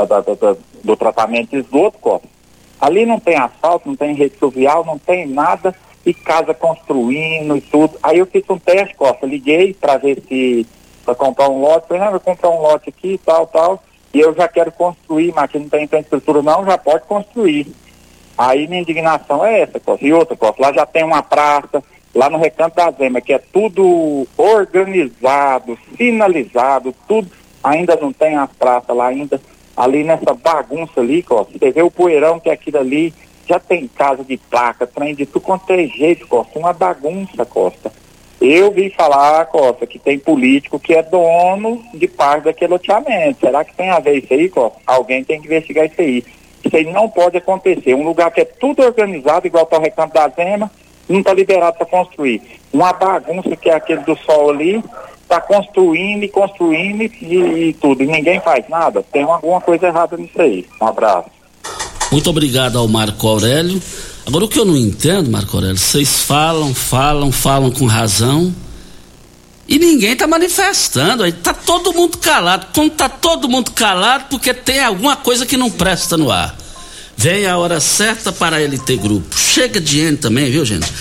da, 0.06 0.22
da 0.22 0.56
do 0.84 0.96
tratamento 0.96 1.52
de 1.52 1.58
esgoto, 1.58 2.00
Costa. 2.00 2.28
Ali 2.80 3.06
não 3.06 3.20
tem 3.20 3.38
asfalto, 3.38 3.88
não 3.88 3.96
tem 3.96 4.16
rede 4.16 4.36
fluvial, 4.38 4.84
não 4.84 4.98
tem 4.98 5.28
nada, 5.28 5.76
e 6.06 6.14
casa 6.14 6.54
construindo 6.54 7.56
e 7.56 7.62
tudo. 7.62 7.98
Aí 8.02 8.18
eu 8.18 8.26
fiz 8.26 8.44
um 8.50 8.58
teste, 8.58 8.96
Costa, 8.96 9.26
liguei 9.26 9.74
para 9.74 9.98
ver 9.98 10.24
se 10.28 10.66
para 11.06 11.16
comprar 11.16 11.50
um 11.50 11.62
lote, 11.62 11.88
falei, 11.88 12.04
não, 12.04 12.12
vou 12.12 12.20
comprar 12.20 12.50
um 12.50 12.62
lote 12.62 12.90
aqui, 12.90 13.20
tal, 13.26 13.48
tal, 13.48 13.84
e 14.14 14.20
eu 14.20 14.34
já 14.36 14.48
quero 14.48 14.72
construir, 14.72 15.34
mas 15.34 15.46
aqui 15.46 15.58
não 15.58 15.68
tem 15.68 15.86
infraestrutura 15.86 16.42
não, 16.42 16.66
já 16.66 16.78
pode 16.78 17.06
construir. 17.06 17.74
Aí 18.44 18.68
minha 18.68 18.82
indignação 18.82 19.46
é 19.46 19.62
essa, 19.62 19.80
Costa. 19.80 20.04
E 20.04 20.12
outra, 20.12 20.36
Costa, 20.36 20.60
lá 20.60 20.74
já 20.74 20.84
tem 20.84 21.04
uma 21.04 21.22
praça, 21.22 21.84
lá 22.16 22.28
no 22.28 22.40
Recanto 22.40 22.76
da 22.76 22.90
Zema, 22.90 23.22
que 23.22 23.34
é 23.34 23.38
tudo 23.38 24.28
organizado, 24.36 25.78
finalizado, 25.96 26.92
tudo, 27.08 27.30
ainda 27.64 27.96
não 27.98 28.12
tem 28.12 28.36
as 28.36 28.52
praças 28.54 28.98
lá 28.98 29.06
ainda, 29.06 29.40
ali 29.78 30.04
nessa 30.04 30.34
bagunça 30.34 31.02
ali, 31.02 31.22
Costa, 31.22 31.54
você 31.56 31.70
vê 31.70 31.84
o 31.84 31.92
poeirão 31.92 32.40
que 32.40 32.50
é 32.50 32.54
aquilo 32.54 32.80
ali, 32.80 33.14
já 33.48 33.60
tem 33.60 33.88
casa 33.88 34.24
de 34.24 34.38
placa, 34.38 34.88
trem 34.88 35.14
de 35.14 35.28
tudo 35.28 35.44
quanto 35.44 35.72
é 35.74 35.86
jeito, 35.86 36.28
Costa, 36.28 36.58
uma 36.58 36.74
bagunça, 36.74 37.46
Costa. 37.46 37.94
Eu 38.42 38.72
vi 38.72 38.90
falar, 38.90 39.46
Costa, 39.46 39.86
que 39.86 40.00
tem 40.00 40.18
político 40.18 40.80
que 40.80 40.96
é 40.96 41.04
dono 41.04 41.84
de 41.94 42.08
parte 42.08 42.46
daquele 42.46 42.74
loteamento. 42.74 43.40
Será 43.40 43.64
que 43.64 43.76
tem 43.76 43.92
a 43.92 44.00
ver 44.00 44.16
isso 44.18 44.34
aí, 44.34 44.50
Costa? 44.50 44.80
Alguém 44.88 45.24
tem 45.24 45.40
que 45.40 45.46
investigar 45.46 45.86
isso 45.86 46.02
aí. 46.02 46.24
Isso 46.72 46.78
aí 46.78 46.86
não 46.86 47.10
pode 47.10 47.36
acontecer. 47.36 47.94
Um 47.94 48.06
lugar 48.06 48.32
que 48.32 48.40
é 48.40 48.46
tudo 48.46 48.82
organizado, 48.82 49.46
igual 49.46 49.66
está 49.66 49.78
o 49.78 49.82
Recanto 49.82 50.14
da 50.14 50.30
Zema, 50.30 50.72
não 51.10 51.20
está 51.20 51.34
liberado 51.34 51.78
para 51.78 51.86
construir. 51.86 52.42
Uma 52.72 52.94
bagunça 52.94 53.58
que 53.58 53.70
é 53.70 53.76
aquele 53.76 54.00
do 54.04 54.18
sol 54.20 54.52
ali, 54.52 54.82
está 55.22 55.42
construindo 55.42 56.24
e 56.24 56.30
construindo 56.30 57.02
e, 57.02 57.10
e, 57.70 57.74
tudo, 57.74 58.04
e 58.04 58.08
ninguém 58.08 58.40
faz 58.40 58.64
nada. 58.70 59.04
Tem 59.12 59.24
alguma 59.24 59.60
coisa 59.60 59.88
errada 59.88 60.16
nisso 60.16 60.42
aí. 60.42 60.66
Um 60.82 60.88
abraço. 60.88 61.30
Muito 62.10 62.30
obrigado 62.30 62.78
ao 62.78 62.88
Marco 62.88 63.28
Aurélio. 63.28 63.82
Agora, 64.26 64.46
o 64.46 64.48
que 64.48 64.58
eu 64.58 64.66
não 64.66 64.78
entendo, 64.78 65.30
Marco 65.30 65.58
Aurélio, 65.58 65.78
vocês 65.78 66.22
falam, 66.24 66.74
falam, 66.74 67.34
falam 67.34 67.70
com 67.70 67.86
razão 67.86 68.54
e 69.68 69.78
ninguém 69.78 70.14
está 70.14 70.26
manifestando. 70.26 71.24
Aí 71.24 71.34
tá 71.34 71.54
todo 71.54 71.92
mundo 71.92 72.18
calado. 72.18 72.68
Como 72.74 72.90
tá 72.90 73.10
todo 73.10 73.50
mundo 73.50 73.72
calado, 73.72 74.28
porque 74.30 74.54
tem 74.54 74.80
alguma 74.82 75.18
coisa 75.18 75.46
que 75.46 75.58
não 75.58 75.70
presta 75.70 76.16
no 76.16 76.32
ar. 76.32 76.61
Vem 77.22 77.46
a 77.46 77.56
hora 77.56 77.80
certa 77.80 78.32
para 78.32 78.60
ele 78.64 78.80
ter 78.80 78.98
grupo. 78.98 79.38
Chega 79.38 79.80
de 79.80 80.00
gente 80.00 80.22
também, 80.22 80.50
viu, 80.50 80.66
gente? 80.66 80.92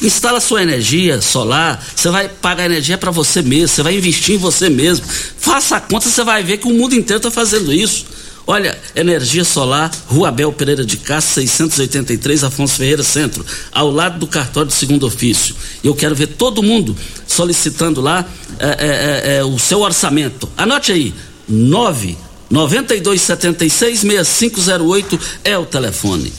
Instala 0.00 0.38
sua 0.38 0.62
energia 0.62 1.20
solar, 1.20 1.84
você 1.96 2.10
vai 2.10 2.28
pagar 2.28 2.66
energia 2.66 2.96
para 2.96 3.10
você 3.10 3.42
mesmo, 3.42 3.66
você 3.66 3.82
vai 3.82 3.96
investir 3.96 4.36
em 4.36 4.38
você 4.38 4.70
mesmo. 4.70 5.04
Faça 5.36 5.74
a 5.74 5.80
conta, 5.80 6.08
você 6.08 6.22
vai 6.22 6.44
ver 6.44 6.58
que 6.58 6.68
o 6.68 6.70
mundo 6.70 6.94
inteiro 6.94 7.16
está 7.16 7.28
fazendo 7.28 7.72
isso. 7.72 8.06
Olha, 8.46 8.78
energia 8.94 9.42
solar, 9.42 9.90
Rua 10.06 10.28
Abel 10.28 10.52
Pereira 10.52 10.84
de 10.84 10.96
Castro, 10.96 11.42
683, 11.42 12.44
Afonso 12.44 12.74
Ferreira 12.74 13.02
Centro, 13.02 13.44
ao 13.72 13.90
lado 13.90 14.20
do 14.20 14.28
cartório 14.28 14.68
de 14.68 14.74
segundo 14.76 15.04
ofício. 15.04 15.56
Eu 15.82 15.96
quero 15.96 16.14
ver 16.14 16.28
todo 16.28 16.62
mundo 16.62 16.96
solicitando 17.26 18.00
lá 18.00 18.24
é, 18.60 18.68
é, 18.68 19.36
é 19.38 19.44
o 19.44 19.58
seu 19.58 19.80
orçamento. 19.80 20.48
Anote 20.56 20.92
aí, 20.92 21.12
9 21.48 22.16
9276 22.54 23.98
6508 23.98 25.20
é 25.42 25.58
o 25.58 25.66
telefone. 25.66 26.32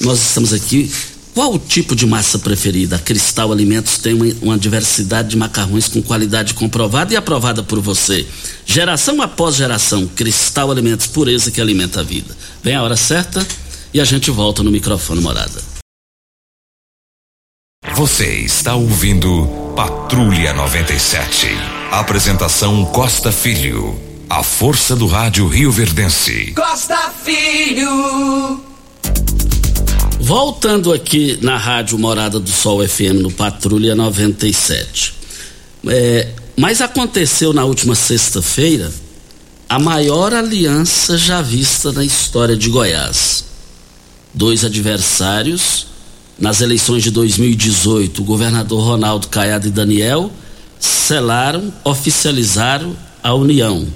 Nós 0.00 0.20
estamos 0.20 0.52
aqui 0.52 0.90
qual 1.32 1.54
o 1.54 1.58
tipo 1.60 1.94
de 1.94 2.04
massa 2.06 2.40
preferida? 2.40 2.96
A 2.96 2.98
Cristal 2.98 3.52
Alimentos 3.52 3.98
tem 3.98 4.14
uma, 4.14 4.26
uma, 4.42 4.58
diversidade 4.58 5.28
de 5.28 5.36
macarrões 5.36 5.86
com 5.86 6.02
qualidade 6.02 6.54
comprovada 6.54 7.14
e 7.14 7.16
aprovada 7.16 7.62
por 7.62 7.78
você. 7.80 8.26
Geração 8.66 9.22
após 9.22 9.54
geração, 9.54 10.08
Cristal 10.08 10.72
Alimentos, 10.72 11.06
pureza 11.06 11.52
que 11.52 11.60
alimenta 11.60 12.00
a 12.00 12.02
vida. 12.02 12.36
Vem 12.64 12.74
a 12.74 12.82
hora 12.82 12.96
certa 12.96 13.46
e 13.94 14.00
a 14.00 14.04
gente 14.04 14.28
volta 14.28 14.64
no 14.64 14.72
microfone 14.72 15.20
morada. 15.20 15.62
Você 17.94 18.26
está 18.40 18.74
ouvindo 18.74 19.72
Patrulha 19.76 20.52
97. 20.52 21.46
Apresentação 21.92 22.84
Costa 22.86 23.30
Filho. 23.30 24.09
A 24.30 24.44
força 24.44 24.94
do 24.94 25.08
rádio 25.08 25.48
Rio 25.48 25.72
Verdense. 25.72 26.52
Costa 26.54 27.10
Filho. 27.24 28.60
Voltando 30.20 30.92
aqui 30.92 31.36
na 31.42 31.56
Rádio 31.56 31.98
Morada 31.98 32.38
do 32.38 32.48
Sol 32.48 32.86
FM 32.86 33.22
no 33.22 33.32
Patrulha 33.32 33.96
97. 33.96 35.14
É, 35.88 36.28
mas 36.56 36.80
aconteceu 36.80 37.52
na 37.52 37.64
última 37.64 37.96
sexta-feira 37.96 38.92
a 39.68 39.80
maior 39.80 40.32
aliança 40.32 41.18
já 41.18 41.42
vista 41.42 41.90
na 41.90 42.04
história 42.04 42.56
de 42.56 42.70
Goiás. 42.70 43.44
Dois 44.32 44.64
adversários 44.64 45.88
nas 46.38 46.60
eleições 46.60 47.02
de 47.02 47.10
2018, 47.10 48.22
o 48.22 48.24
governador 48.24 48.80
Ronaldo 48.80 49.26
Caiado 49.26 49.66
e 49.66 49.72
Daniel 49.72 50.30
selaram, 50.78 51.74
oficializaram 51.82 52.96
a 53.20 53.34
união. 53.34 53.88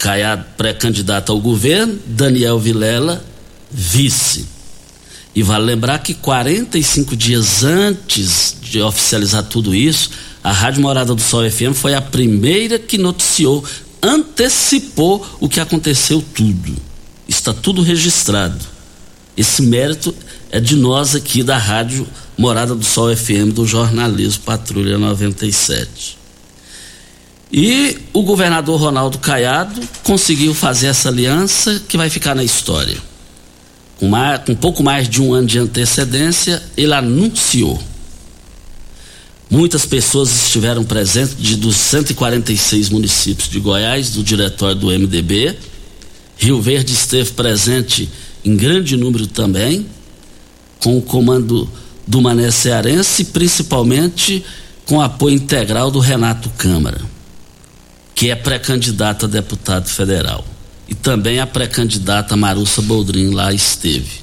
Caiado 0.00 0.46
pré-candidato 0.56 1.30
ao 1.30 1.38
governo, 1.38 1.96
Daniel 2.06 2.58
Vilela 2.58 3.22
vice. 3.70 4.46
E 5.34 5.42
vale 5.42 5.66
lembrar 5.66 5.98
que 5.98 6.14
45 6.14 7.14
dias 7.14 7.62
antes 7.62 8.56
de 8.62 8.80
oficializar 8.80 9.44
tudo 9.44 9.74
isso, 9.74 10.10
a 10.42 10.50
Rádio 10.50 10.80
Morada 10.80 11.14
do 11.14 11.20
Sol 11.20 11.48
FM 11.48 11.74
foi 11.74 11.94
a 11.94 12.00
primeira 12.00 12.78
que 12.78 12.96
noticiou, 12.96 13.62
antecipou 14.02 15.24
o 15.38 15.48
que 15.50 15.60
aconteceu 15.60 16.24
tudo. 16.34 16.74
Está 17.28 17.52
tudo 17.52 17.82
registrado. 17.82 18.58
Esse 19.36 19.60
mérito 19.60 20.14
é 20.50 20.58
de 20.58 20.76
nós 20.76 21.14
aqui 21.14 21.42
da 21.42 21.58
Rádio 21.58 22.08
Morada 22.38 22.74
do 22.74 22.84
Sol 22.84 23.14
FM 23.14 23.52
do 23.52 23.66
jornalismo 23.66 24.44
Patrulha 24.44 24.96
97. 24.96 26.19
E 27.52 27.98
o 28.12 28.22
governador 28.22 28.80
Ronaldo 28.80 29.18
Caiado 29.18 29.80
conseguiu 30.04 30.54
fazer 30.54 30.88
essa 30.88 31.08
aliança 31.08 31.82
que 31.88 31.96
vai 31.96 32.08
ficar 32.08 32.34
na 32.34 32.44
história 32.44 33.10
com, 34.00 34.08
mais, 34.08 34.40
com 34.44 34.54
pouco 34.54 34.82
mais 34.82 35.08
de 35.08 35.20
um 35.20 35.34
ano 35.34 35.46
de 35.46 35.58
antecedência, 35.58 36.60
ele 36.74 36.94
anunciou. 36.94 37.80
Muitas 39.50 39.84
pessoas 39.84 40.44
estiveram 40.44 40.82
presentes 40.84 41.36
de, 41.38 41.56
dos 41.56 41.76
146 41.76 42.88
municípios 42.88 43.48
de 43.50 43.60
Goiás, 43.60 44.10
do 44.10 44.24
diretório 44.24 44.76
do 44.76 44.86
MDB. 44.86 45.54
Rio 46.38 46.62
Verde 46.62 46.94
esteve 46.94 47.32
presente 47.32 48.08
em 48.42 48.56
grande 48.56 48.96
número 48.96 49.26
também, 49.26 49.86
com 50.82 50.96
o 50.96 51.02
comando 51.02 51.68
do 52.06 52.22
Mané 52.22 52.50
Cearense, 52.50 53.26
principalmente 53.26 54.42
com 54.86 55.00
apoio 55.00 55.34
integral 55.34 55.90
do 55.90 55.98
Renato 55.98 56.48
Câmara, 56.56 57.00
que 58.20 58.28
é 58.28 58.36
pré-candidato 58.36 59.24
a 59.24 59.28
deputado 59.30 59.88
federal 59.88 60.44
e 60.86 60.94
também 60.94 61.40
a 61.40 61.46
pré-candidata 61.46 62.36
Marussa 62.36 62.82
Boldrin 62.82 63.30
lá 63.30 63.50
esteve. 63.50 64.20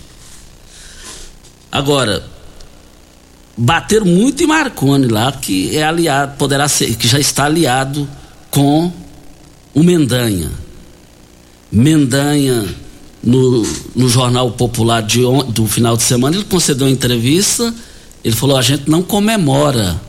Agora, 1.71 2.23
bater 3.57 4.05
muito 4.05 4.43
em 4.43 4.45
Marconi 4.45 5.07
lá, 5.07 5.31
que 5.31 5.75
é 5.75 5.83
aliado, 5.83 6.38
poderá 6.38 6.67
ser, 6.67 6.95
que 6.95 7.07
já 7.07 7.19
está 7.19 7.45
aliado 7.45 8.07
com 8.51 8.93
o 9.73 9.81
Mendanha. 9.81 10.51
Mendanha, 11.71 12.67
no, 13.23 13.63
no 13.95 14.07
Jornal 14.07 14.51
Popular 14.51 15.01
de, 15.01 15.21
do 15.47 15.65
final 15.65 15.97
de 15.97 16.03
semana, 16.03 16.36
ele 16.36 16.45
concedeu 16.45 16.86
uma 16.86 16.93
entrevista, 16.93 17.73
ele 18.23 18.36
falou, 18.36 18.57
a 18.57 18.62
gente 18.62 18.88
não 18.88 19.01
comemora 19.01 19.99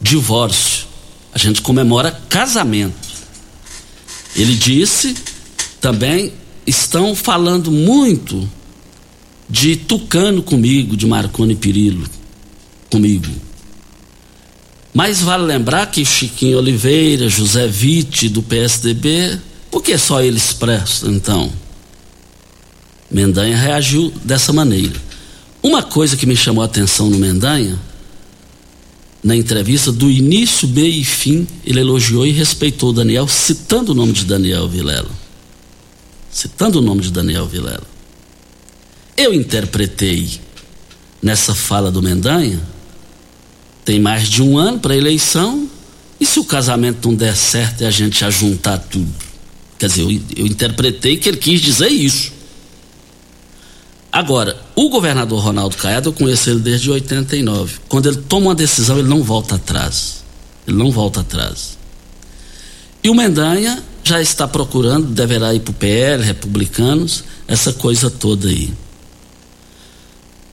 divórcio, 0.00 0.84
a 1.32 1.38
gente 1.38 1.62
comemora 1.62 2.10
casamento. 2.28 3.05
Ele 4.36 4.54
disse 4.54 5.14
também 5.80 6.32
estão 6.66 7.14
falando 7.14 7.70
muito 7.70 8.48
de 9.48 9.76
Tucano 9.76 10.42
comigo, 10.42 10.96
de 10.96 11.06
Marconi 11.06 11.54
Pirillo 11.54 12.06
comigo. 12.90 13.28
Mas 14.92 15.20
vale 15.20 15.44
lembrar 15.44 15.86
que 15.86 16.04
Chiquinho 16.04 16.58
Oliveira, 16.58 17.28
José 17.28 17.66
Vitti 17.66 18.28
do 18.28 18.42
PSDB, 18.42 19.38
por 19.70 19.82
que 19.82 19.96
só 19.98 20.22
eles 20.22 20.52
prestam 20.52 21.12
então? 21.12 21.52
Mendanha 23.10 23.56
reagiu 23.56 24.12
dessa 24.24 24.52
maneira. 24.52 25.00
Uma 25.62 25.82
coisa 25.82 26.16
que 26.16 26.26
me 26.26 26.36
chamou 26.36 26.62
a 26.62 26.66
atenção 26.66 27.08
no 27.10 27.18
Mendanha, 27.18 27.78
na 29.26 29.36
entrevista, 29.36 29.92
do 29.92 30.10
início, 30.10 30.66
meio 30.68 31.00
e 31.00 31.04
fim, 31.04 31.46
ele 31.66 31.80
elogiou 31.80 32.26
e 32.26 32.30
respeitou 32.30 32.92
Daniel, 32.92 33.28
citando 33.28 33.92
o 33.92 33.94
nome 33.94 34.12
de 34.12 34.24
Daniel 34.24 34.68
Vilela 34.68 35.26
citando 36.36 36.80
o 36.80 36.82
nome 36.82 37.00
de 37.00 37.10
Daniel 37.10 37.46
Vilela. 37.46 37.86
Eu 39.16 39.32
interpretei 39.32 40.38
nessa 41.22 41.54
fala 41.54 41.90
do 41.90 42.02
Mendanha, 42.02 42.60
tem 43.86 43.98
mais 43.98 44.28
de 44.28 44.42
um 44.42 44.58
ano 44.58 44.78
para 44.78 44.92
a 44.92 44.96
eleição, 44.96 45.66
e 46.20 46.26
se 46.26 46.38
o 46.38 46.44
casamento 46.44 47.08
não 47.08 47.14
der 47.14 47.34
certo 47.34 47.80
e 47.80 47.86
a 47.86 47.90
gente 47.90 48.20
já 48.20 48.28
juntar 48.28 48.76
tudo? 48.76 49.10
Quer 49.78 49.86
dizer, 49.86 50.02
eu, 50.02 50.10
eu 50.36 50.46
interpretei 50.46 51.16
que 51.16 51.26
ele 51.26 51.38
quis 51.38 51.62
dizer 51.62 51.88
isso. 51.88 52.32
Agora, 54.12 54.62
o 54.76 54.90
governador 54.90 55.42
Ronaldo 55.42 55.74
Caiado, 55.76 56.10
eu 56.10 56.12
conheço 56.12 56.50
ele 56.50 56.60
desde 56.60 56.90
89. 56.90 57.78
Quando 57.88 58.06
ele 58.06 58.18
toma 58.18 58.48
uma 58.48 58.54
decisão, 58.54 58.98
ele 58.98 59.08
não 59.08 59.22
volta 59.22 59.54
atrás. 59.54 60.22
Ele 60.68 60.76
não 60.76 60.90
volta 60.90 61.20
atrás. 61.20 61.78
E 63.02 63.08
o 63.08 63.14
Mendanha 63.14 63.82
já 64.04 64.20
está 64.20 64.46
procurando, 64.46 65.06
deverá 65.06 65.54
ir 65.54 65.60
para 65.60 65.70
o 65.70 65.74
PL, 65.74 66.22
republicanos, 66.22 67.24
essa 67.48 67.72
coisa 67.72 68.10
toda 68.10 68.48
aí. 68.48 68.72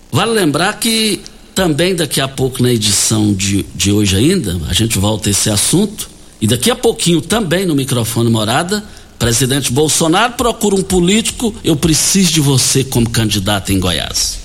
Vale 0.09 0.31
lembrar 0.31 0.79
que 0.79 1.21
também 1.53 1.93
daqui 1.93 2.21
a 2.21 2.27
pouco 2.27 2.63
na 2.63 2.71
edição 2.71 3.33
de, 3.33 3.65
de 3.75 3.91
hoje 3.91 4.15
ainda, 4.15 4.57
a 4.69 4.73
gente 4.73 4.97
volta 4.97 5.29
a 5.29 5.31
esse 5.31 5.49
assunto, 5.49 6.09
e 6.39 6.47
daqui 6.47 6.71
a 6.71 6.75
pouquinho 6.75 7.21
também 7.21 7.65
no 7.65 7.75
microfone 7.75 8.29
morada, 8.29 8.83
presidente 9.23 9.71
Bolsonaro 9.71 10.33
procura 10.33 10.75
um 10.75 10.83
político, 10.83 11.55
eu 11.63 11.77
preciso 11.77 12.33
de 12.33 12.41
você 12.41 12.83
como 12.83 13.09
candidato 13.09 13.71
em 13.71 13.79
Goiás. 13.79 14.37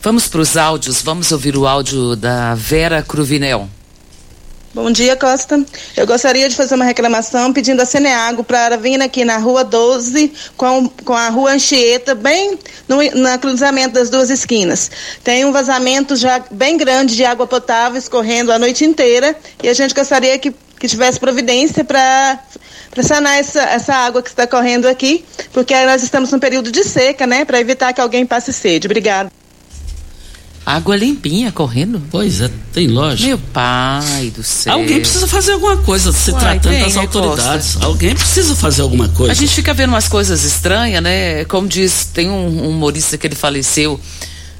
Vamos 0.00 0.28
para 0.28 0.40
os 0.40 0.56
áudios, 0.56 1.02
vamos 1.02 1.32
ouvir 1.32 1.56
o 1.56 1.66
áudio 1.66 2.14
da 2.14 2.54
Vera 2.54 3.02
Cruvinel. 3.02 3.68
Bom 4.74 4.90
dia, 4.90 5.14
Costa. 5.14 5.64
Eu 5.96 6.04
gostaria 6.04 6.48
de 6.48 6.56
fazer 6.56 6.74
uma 6.74 6.84
reclamação 6.84 7.52
pedindo 7.52 7.80
a 7.80 7.86
Ceneago 7.86 8.42
para 8.42 8.76
vir 8.76 9.00
aqui 9.00 9.24
na 9.24 9.36
rua 9.36 9.62
12 9.62 10.32
com, 10.56 10.88
com 10.88 11.12
a 11.12 11.28
rua 11.28 11.52
Anchieta, 11.52 12.12
bem 12.12 12.58
no, 12.88 12.96
no 12.96 13.38
cruzamento 13.38 13.94
das 13.94 14.10
duas 14.10 14.30
esquinas. 14.30 14.90
Tem 15.22 15.44
um 15.44 15.52
vazamento 15.52 16.16
já 16.16 16.42
bem 16.50 16.76
grande 16.76 17.14
de 17.14 17.24
água 17.24 17.46
potável 17.46 17.96
escorrendo 17.96 18.50
a 18.50 18.58
noite 18.58 18.84
inteira 18.84 19.36
e 19.62 19.68
a 19.68 19.74
gente 19.74 19.94
gostaria 19.94 20.36
que, 20.40 20.52
que 20.80 20.88
tivesse 20.88 21.20
providência 21.20 21.84
para 21.84 22.42
sanar 23.00 23.38
essa, 23.38 23.62
essa 23.62 23.94
água 23.94 24.24
que 24.24 24.28
está 24.28 24.44
correndo 24.44 24.86
aqui, 24.86 25.24
porque 25.52 25.72
nós 25.86 26.02
estamos 26.02 26.32
num 26.32 26.40
período 26.40 26.72
de 26.72 26.82
seca, 26.82 27.28
né, 27.28 27.44
para 27.44 27.60
evitar 27.60 27.92
que 27.92 28.00
alguém 28.00 28.26
passe 28.26 28.52
sede. 28.52 28.88
Obrigada. 28.88 29.30
Água 30.66 30.96
limpinha 30.96 31.52
correndo? 31.52 32.02
Pois 32.10 32.40
é, 32.40 32.50
tem 32.72 32.88
lógica. 32.88 33.28
Meu 33.28 33.38
pai 33.38 34.32
do 34.34 34.42
céu. 34.42 34.72
Alguém 34.72 34.98
precisa 34.98 35.26
fazer 35.26 35.52
alguma 35.52 35.76
coisa, 35.76 36.10
se 36.10 36.30
Uai, 36.30 36.40
tratando 36.40 36.72
tem, 36.72 36.84
das 36.84 36.96
autoridades. 36.96 37.72
Costa. 37.74 37.86
Alguém 37.86 38.14
precisa 38.14 38.56
fazer 38.56 38.80
alguma 38.80 39.08
coisa. 39.08 39.32
A 39.32 39.34
gente 39.34 39.54
fica 39.54 39.74
vendo 39.74 39.90
umas 39.90 40.08
coisas 40.08 40.42
estranhas, 40.42 41.02
né? 41.02 41.44
Como 41.44 41.68
diz, 41.68 42.06
tem 42.06 42.30
um, 42.30 42.66
humorista 42.70 43.18
que 43.18 43.26
ele 43.26 43.34
faleceu. 43.34 44.00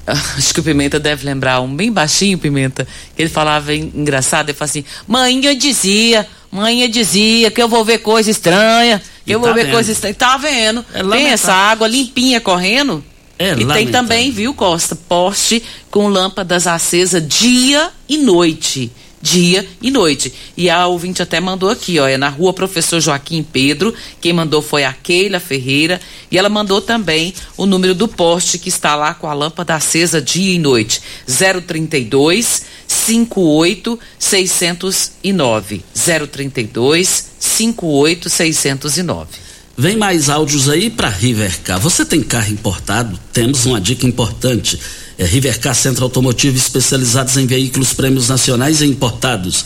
Acho 0.06 0.52
que 0.52 0.60
o 0.60 0.62
Pimenta 0.62 1.00
deve 1.00 1.24
lembrar, 1.24 1.62
um 1.62 1.74
bem 1.74 1.90
baixinho, 1.90 2.36
Pimenta, 2.36 2.86
que 3.16 3.22
ele 3.22 3.30
falava 3.30 3.74
engraçado, 3.74 4.50
ele 4.50 4.58
falava 4.58 4.70
assim, 4.70 4.84
mãe 5.08 5.42
eu 5.42 5.54
dizia, 5.54 6.26
mãe 6.52 6.82
eu 6.82 6.88
dizia 6.88 7.50
que 7.50 7.62
eu 7.62 7.68
vou 7.68 7.82
ver 7.82 7.98
coisa 7.98 8.30
estranha, 8.30 9.00
que 9.24 9.30
e 9.30 9.32
eu 9.32 9.40
tá 9.40 9.46
vou 9.46 9.54
ver 9.54 9.64
vendo. 9.64 9.72
coisa 9.72 9.90
estranha. 9.90 10.14
Tá 10.14 10.36
vendo? 10.36 10.84
É 10.92 11.02
tem 11.02 11.28
essa 11.28 11.54
água 11.54 11.88
limpinha 11.88 12.42
correndo? 12.42 13.02
É, 13.38 13.52
e 13.52 13.66
tem 13.66 13.88
também, 13.88 14.30
viu, 14.30 14.54
Costa, 14.54 14.94
poste 14.94 15.62
com 15.90 16.08
lâmpadas 16.08 16.66
acesas 16.66 17.26
dia 17.26 17.90
e 18.08 18.16
noite. 18.18 18.92
Dia 19.20 19.66
e 19.80 19.90
noite. 19.90 20.32
E 20.54 20.68
a 20.68 20.86
ouvinte 20.86 21.22
até 21.22 21.40
mandou 21.40 21.70
aqui, 21.70 21.98
ó, 21.98 22.06
é 22.06 22.18
na 22.18 22.28
rua 22.28 22.52
Professor 22.52 23.00
Joaquim 23.00 23.42
Pedro. 23.42 23.94
Quem 24.20 24.34
mandou 24.34 24.60
foi 24.60 24.84
a 24.84 24.92
Keila 24.92 25.40
Ferreira. 25.40 25.98
E 26.30 26.36
ela 26.36 26.50
mandou 26.50 26.82
também 26.82 27.32
o 27.56 27.64
número 27.64 27.94
do 27.94 28.06
poste 28.06 28.58
que 28.58 28.68
está 28.68 28.94
lá 28.94 29.14
com 29.14 29.26
a 29.26 29.32
lâmpada 29.32 29.74
acesa 29.74 30.20
dia 30.20 30.52
e 30.54 30.58
noite. 30.58 31.00
032 31.26 32.66
58 32.86 33.98
609. 34.18 35.82
032 36.30 37.30
58 37.40 38.28
609. 38.28 39.53
Vem 39.76 39.96
mais 39.96 40.30
áudios 40.30 40.68
aí 40.68 40.88
para 40.88 41.08
Rivercar. 41.08 41.80
Você 41.80 42.04
tem 42.04 42.22
carro 42.22 42.52
importado? 42.52 43.18
Temos 43.32 43.66
uma 43.66 43.80
dica 43.80 44.06
importante. 44.06 44.78
É 45.18 45.24
Rivercar 45.24 45.74
Centro 45.74 46.04
Automotivo 46.04 46.56
especializados 46.56 47.37
em 47.37 47.44
veículos 47.44 47.92
prêmios 47.92 48.28
nacionais 48.28 48.80
e 48.80 48.87
importados. 48.87 49.64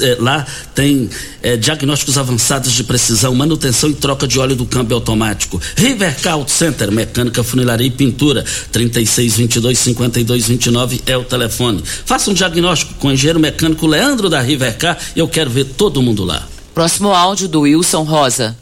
É, 0.00 0.16
lá 0.18 0.46
tem 0.74 1.10
é, 1.42 1.58
diagnósticos 1.58 2.16
avançados 2.16 2.72
de 2.72 2.82
precisão, 2.84 3.34
manutenção 3.34 3.90
e 3.90 3.94
troca 3.94 4.26
de 4.26 4.38
óleo 4.38 4.56
do 4.56 4.64
câmbio 4.64 4.96
automático. 4.96 5.60
Rivercar 5.76 6.32
Auto 6.34 6.50
Center, 6.50 6.90
mecânica, 6.90 7.44
funilaria 7.44 7.88
e 7.88 7.90
pintura. 7.90 8.46
3622-5229 8.72 11.02
é 11.06 11.14
o 11.16 11.24
telefone. 11.24 11.82
Faça 12.06 12.30
um 12.30 12.34
diagnóstico 12.34 12.94
com 12.94 13.08
o 13.08 13.12
engenheiro 13.12 13.40
mecânico 13.40 13.86
Leandro 13.86 14.30
da 14.30 14.40
Rivercar 14.40 14.98
e 15.14 15.18
eu 15.18 15.28
quero 15.28 15.50
ver 15.50 15.64
todo 15.64 16.00
mundo 16.00 16.24
lá. 16.24 16.48
Próximo 16.74 17.12
áudio 17.12 17.48
do 17.48 17.60
Wilson 17.60 18.02
Rosa. 18.02 18.56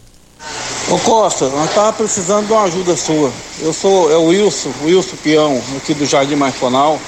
Ô 0.91 0.99
Costa, 0.99 1.49
nós 1.51 1.73
tava 1.73 1.93
precisando 1.93 2.47
de 2.47 2.53
uma 2.53 2.65
ajuda 2.65 2.97
sua. 2.97 3.31
Eu 3.61 3.73
sou 3.73 4.11
é 4.11 4.17
o 4.17 4.25
Wilson, 4.25 4.73
Wilson 4.83 5.17
Peão, 5.23 5.63
aqui 5.77 5.95
do 5.95 6.05
Jardim 6.05 6.35
Marconal. 6.35 6.99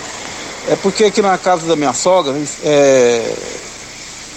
É 0.69 0.77
porque 0.77 1.05
aqui 1.05 1.21
na 1.21 1.37
casa 1.37 1.67
da 1.67 1.75
minha 1.75 1.93
sogra 1.93 2.33
é, 2.63 3.35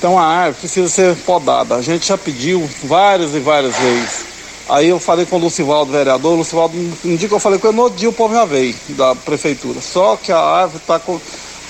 tem 0.02 0.10
uma 0.10 0.26
árvore 0.26 0.56
que 0.56 0.60
precisa 0.62 0.88
ser 0.88 1.16
podada. 1.18 1.76
A 1.76 1.82
gente 1.82 2.08
já 2.08 2.18
pediu 2.18 2.68
várias 2.86 3.36
e 3.36 3.40
várias 3.40 3.76
vezes. 3.76 4.26
Aí 4.68 4.90
eu 4.90 5.00
falei 5.00 5.28
com 5.28 5.36
o 5.36 5.40
Lucivaldo, 5.40 5.92
vereador, 5.92 6.36
Lucivaldo, 6.36 6.76
um 7.06 7.16
dia 7.16 7.30
que 7.30 7.36
eu 7.36 7.40
falei 7.40 7.60
com 7.60 7.68
ele, 7.68 7.78
no 7.78 7.84
outro 7.84 8.00
dia 8.00 8.10
o 8.10 8.14
povo 8.14 8.34
já 8.34 8.46
veio 8.46 8.76
da 8.90 9.14
prefeitura. 9.14 9.80
Só 9.80 10.16
que 10.16 10.32
a 10.32 10.40
árvore 10.40 10.82
está 10.82 11.00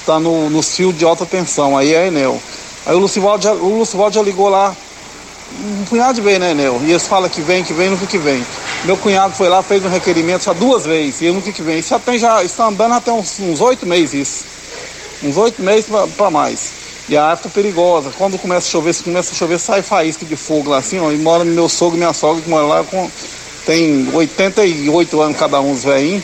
tá 0.06 0.18
no, 0.18 0.50
no 0.50 0.62
fio 0.62 0.94
de 0.94 1.04
alta 1.04 1.26
tensão, 1.26 1.78
aí 1.78 1.94
é 1.94 2.08
Enel. 2.08 2.40
Aí 2.86 2.96
o 2.96 3.00
Lucivaldo 3.00 3.44
já, 3.44 3.52
o 3.52 3.80
Lucivaldo 3.80 4.16
já 4.16 4.22
ligou 4.22 4.48
lá 4.48 4.74
um 5.54 5.86
punhado 5.86 6.16
de 6.16 6.22
vezes, 6.22 6.40
né, 6.40 6.54
Nel? 6.54 6.82
E 6.84 6.90
eles 6.90 7.08
falam 7.08 7.30
que 7.30 7.42
vem, 7.42 7.64
que 7.64 7.74
vem, 7.74 7.90
nunca 7.90 8.06
que 8.06 8.18
vem. 8.18 8.46
Meu 8.84 8.98
cunhado 8.98 9.36
foi 9.36 9.50
lá, 9.50 9.64
fez 9.64 9.84
um 9.86 9.90
requerimento 9.90 10.44
já 10.44 10.54
duas 10.54 10.86
vezes, 10.86 11.22
e 11.22 11.32
nunca 11.32 11.52
que 11.52 11.62
vem. 11.62 11.80
Isso 11.80 11.90
já 11.90 12.00
tem, 12.00 12.18
já 12.18 12.44
está 12.44 12.68
andando 12.68 12.94
até 12.94 13.12
uns 13.12 13.62
oito 13.62 13.86
meses 13.86 14.14
isso. 14.14 14.46
Uns 15.24 15.38
oito 15.38 15.62
meses 15.62 15.86
para 16.18 16.30
mais. 16.30 16.86
E 17.08 17.16
a 17.16 17.24
árvore 17.24 17.44
tá 17.44 17.50
perigosa. 17.50 18.12
Quando 18.18 18.38
começa 18.38 18.68
a 18.68 18.72
chover, 18.72 18.94
se 18.94 19.04
começa 19.04 19.32
a 19.32 19.36
chover, 19.36 19.60
sai 19.60 19.82
faísca 19.82 20.26
de 20.26 20.36
fogo 20.36 20.72
lá 20.72 20.78
assim, 20.78 21.00
ó. 21.00 21.12
E 21.12 21.18
mora 21.18 21.44
meu 21.46 21.70
sogro 21.70 21.96
e 21.96 22.00
minha 22.00 22.14
sogra 22.14 22.42
que 22.42 22.50
mora 22.50 22.66
lá 22.66 22.84
com. 22.84 23.10
Tem 23.66 24.10
88 24.14 25.22
anos 25.22 25.38
cada 25.38 25.62
um, 25.62 25.72
os 25.72 25.84
velhinhos. 25.84 26.24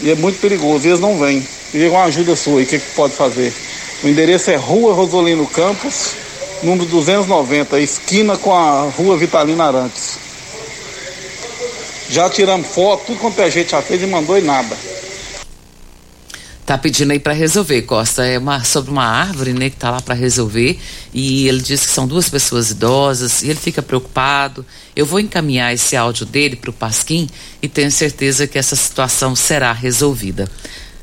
E 0.00 0.10
é 0.10 0.14
muito 0.14 0.40
perigoso. 0.40 0.86
E 0.86 0.90
eles 0.90 1.00
não 1.00 1.18
vêm. 1.18 1.46
Queria 1.70 1.90
uma 1.90 2.04
ajuda 2.04 2.34
sua 2.34 2.60
aí, 2.60 2.64
o 2.64 2.66
que, 2.66 2.78
que 2.78 2.94
pode 2.94 3.12
fazer? 3.14 3.52
O 4.02 4.08
endereço 4.08 4.50
é 4.50 4.56
Rua 4.56 4.94
Rosolino 4.94 5.46
Campos, 5.46 6.12
número 6.62 6.88
290, 6.88 7.78
esquina 7.80 8.36
com 8.36 8.54
a 8.54 8.88
rua 8.90 9.16
Vitalina 9.16 9.64
Arantes. 9.64 10.18
Já 12.08 12.30
tiramos 12.30 12.68
foto, 12.68 13.06
tudo 13.06 13.18
quanto 13.18 13.42
a 13.42 13.50
gente 13.50 13.70
já 13.70 13.82
fez 13.82 14.02
e 14.02 14.06
mandou 14.06 14.38
e 14.38 14.42
nada. 14.42 14.76
Tá 16.66 16.76
pedindo 16.76 17.12
aí 17.12 17.20
para 17.20 17.32
resolver, 17.32 17.82
Costa. 17.82 18.26
É 18.26 18.36
uma, 18.38 18.64
sobre 18.64 18.90
uma 18.90 19.04
árvore, 19.04 19.52
né, 19.52 19.70
que 19.70 19.76
tá 19.76 19.88
lá 19.88 20.00
para 20.00 20.16
resolver. 20.16 20.76
E 21.14 21.46
ele 21.46 21.60
diz 21.60 21.86
que 21.86 21.92
são 21.92 22.08
duas 22.08 22.28
pessoas 22.28 22.72
idosas 22.72 23.42
e 23.42 23.46
ele 23.50 23.58
fica 23.58 23.80
preocupado. 23.80 24.66
Eu 24.94 25.06
vou 25.06 25.20
encaminhar 25.20 25.72
esse 25.72 25.96
áudio 25.96 26.26
dele 26.26 26.56
para 26.56 26.70
o 26.70 26.72
Pasquim 26.72 27.28
e 27.62 27.68
tenho 27.68 27.90
certeza 27.92 28.48
que 28.48 28.58
essa 28.58 28.74
situação 28.74 29.36
será 29.36 29.72
resolvida. 29.72 30.50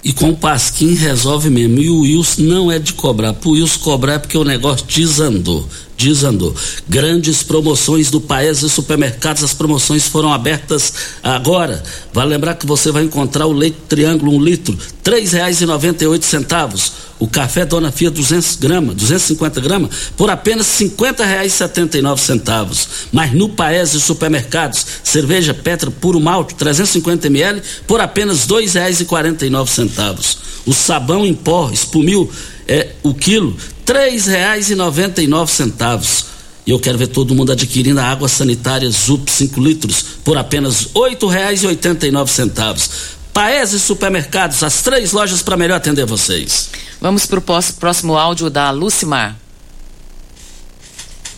E 0.03 0.11
com 0.11 0.29
o 0.29 0.35
Pasquim 0.35 0.93
resolve 0.95 1.49
mesmo. 1.49 1.79
E 1.79 1.89
o 1.89 2.01
Wilson 2.01 2.41
não 2.41 2.71
é 2.71 2.77
de 2.77 2.93
cobrar. 2.93 3.33
Pro 3.33 3.51
Wilson 3.51 3.79
cobrar 3.79 4.13
é 4.13 4.19
porque 4.19 4.37
o 4.37 4.43
negócio 4.43 4.85
desandou. 4.85 5.67
Desandou. 5.97 6.55
Grandes 6.87 7.43
promoções 7.43 8.09
do 8.09 8.19
Paes 8.19 8.61
e 8.61 8.69
Supermercados. 8.69 9.43
As 9.43 9.53
promoções 9.53 10.07
foram 10.07 10.33
abertas 10.33 10.93
agora. 11.21 11.81
Vale 12.11 12.31
lembrar 12.31 12.55
que 12.55 12.65
você 12.65 12.91
vai 12.91 13.03
encontrar 13.03 13.45
o 13.45 13.53
leite 13.53 13.77
triângulo, 13.87 14.33
um 14.33 14.43
litro, 14.43 14.77
três 15.01 15.31
reais 15.31 15.61
e 15.61 15.65
noventa 15.65 16.03
e 16.03 16.07
oito 16.07 16.25
centavos. 16.25 16.91
O 17.19 17.27
café 17.27 17.63
Dona 17.63 17.91
Fia 17.91 18.11
200 18.11 18.55
gramas, 18.57 18.95
250 18.95 19.61
gramas, 19.61 19.89
por 20.17 20.29
apenas 20.29 20.65
cinquenta 20.65 21.25
reais 21.25 21.53
e 21.53 21.55
setenta 21.55 21.97
e 21.97 22.01
nove 22.01 22.21
centavos. 22.21 22.87
Mas 23.11 23.31
no 23.31 23.49
Paes 23.49 23.93
e 23.93 24.01
Supermercados, 24.01 24.85
cerveja 25.03 25.53
Petra 25.53 25.89
Puro 25.89 26.19
Malte 26.19 26.55
350 26.55 27.27
ml 27.27 27.61
por 27.87 28.01
apenas 28.01 28.45
dois 28.45 28.73
reais 28.73 28.99
e 28.99 29.05
quarenta 29.05 29.45
e 29.45 29.49
nove 29.49 29.71
centavos. 29.71 30.37
O 30.65 30.73
sabão 30.73 31.25
em 31.25 31.33
pó 31.33 31.69
Espumil 31.71 32.29
é 32.67 32.89
o 33.03 33.13
quilo 33.13 33.55
três 33.85 34.25
reais 34.27 34.69
e 34.69 34.75
noventa 34.75 35.21
e 35.21 35.27
nove 35.27 35.51
centavos. 35.51 36.25
E 36.65 36.71
eu 36.71 36.79
quero 36.79 36.97
ver 36.97 37.07
todo 37.07 37.35
mundo 37.35 37.51
adquirindo 37.51 37.99
a 37.99 38.05
água 38.05 38.29
sanitária 38.29 38.89
Zup 38.89 39.29
5 39.29 39.59
litros 39.59 40.01
por 40.23 40.37
apenas 40.37 40.95
oito 40.95 41.27
reais 41.27 41.61
e 41.63 41.67
oitenta 41.67 42.07
e 42.07 42.11
nove 42.11 42.31
centavos. 42.31 42.89
Paese 43.33 43.79
Supermercados, 43.79 44.63
as 44.63 44.81
três 44.81 45.11
lojas 45.11 45.41
para 45.41 45.57
melhor 45.57 45.75
atender 45.75 46.05
vocês. 46.05 46.69
Vamos 47.01 47.25
para 47.25 47.39
o 47.39 47.43
próximo 47.79 48.15
áudio 48.15 48.49
da 48.49 48.71
Lucimar. 48.71 49.35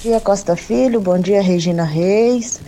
Bom 0.04 0.12
dia, 0.12 0.20
Costa 0.20 0.56
Filho. 0.56 1.02
Bom 1.02 1.18
dia, 1.18 1.42
Regina 1.42 1.84
Reis. 1.84 2.60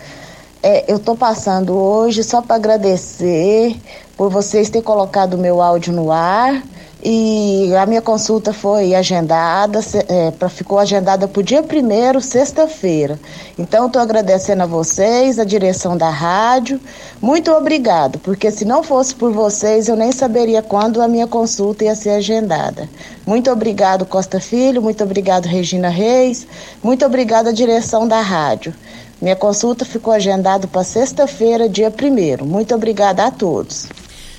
É, 0.63 0.91
eu 0.91 0.97
estou 0.97 1.15
passando 1.15 1.77
hoje 1.77 2.23
só 2.23 2.41
para 2.41 2.55
agradecer 2.55 3.75
por 4.15 4.31
vocês 4.31 4.69
terem 4.69 4.83
colocado 4.83 5.35
o 5.35 5.37
meu 5.37 5.61
áudio 5.61 5.93
no 5.93 6.11
ar 6.11 6.63
e 7.03 7.73
a 7.75 7.85
minha 7.85 8.01
consulta 8.01 8.51
foi 8.51 8.95
agendada, 8.95 9.79
é, 10.09 10.49
ficou 10.49 10.79
agendada 10.79 11.27
para 11.27 11.39
o 11.39 11.43
dia 11.43 11.61
primeiro, 11.61 12.19
sexta-feira. 12.19 13.19
Então, 13.57 13.85
estou 13.85 14.01
agradecendo 14.01 14.63
a 14.63 14.65
vocês, 14.65 15.37
a 15.37 15.43
direção 15.43 15.95
da 15.95 16.09
rádio. 16.09 16.79
Muito 17.21 17.51
obrigado, 17.51 18.17
porque 18.19 18.49
se 18.49 18.65
não 18.65 18.81
fosse 18.81 19.13
por 19.13 19.31
vocês, 19.31 19.87
eu 19.87 19.95
nem 19.95 20.11
saberia 20.11 20.61
quando 20.61 21.01
a 21.01 21.07
minha 21.07 21.27
consulta 21.27 21.85
ia 21.85 21.95
ser 21.95 22.11
agendada. 22.11 22.89
Muito 23.25 23.51
obrigado, 23.51 24.05
Costa 24.05 24.39
Filho. 24.39 24.81
Muito 24.81 25.03
obrigado, 25.03 25.45
Regina 25.45 25.89
Reis. 25.89 26.47
Muito 26.81 27.05
obrigado 27.05 27.49
à 27.49 27.51
direção 27.51 28.07
da 28.07 28.21
rádio. 28.21 28.73
Minha 29.21 29.35
consulta 29.35 29.85
ficou 29.85 30.13
agendada 30.13 30.67
para 30.67 30.83
sexta-feira, 30.83 31.69
dia 31.69 31.91
primeiro. 31.91 32.45
Muito 32.45 32.73
obrigada 32.73 33.25
a 33.25 33.31
todos. 33.31 33.87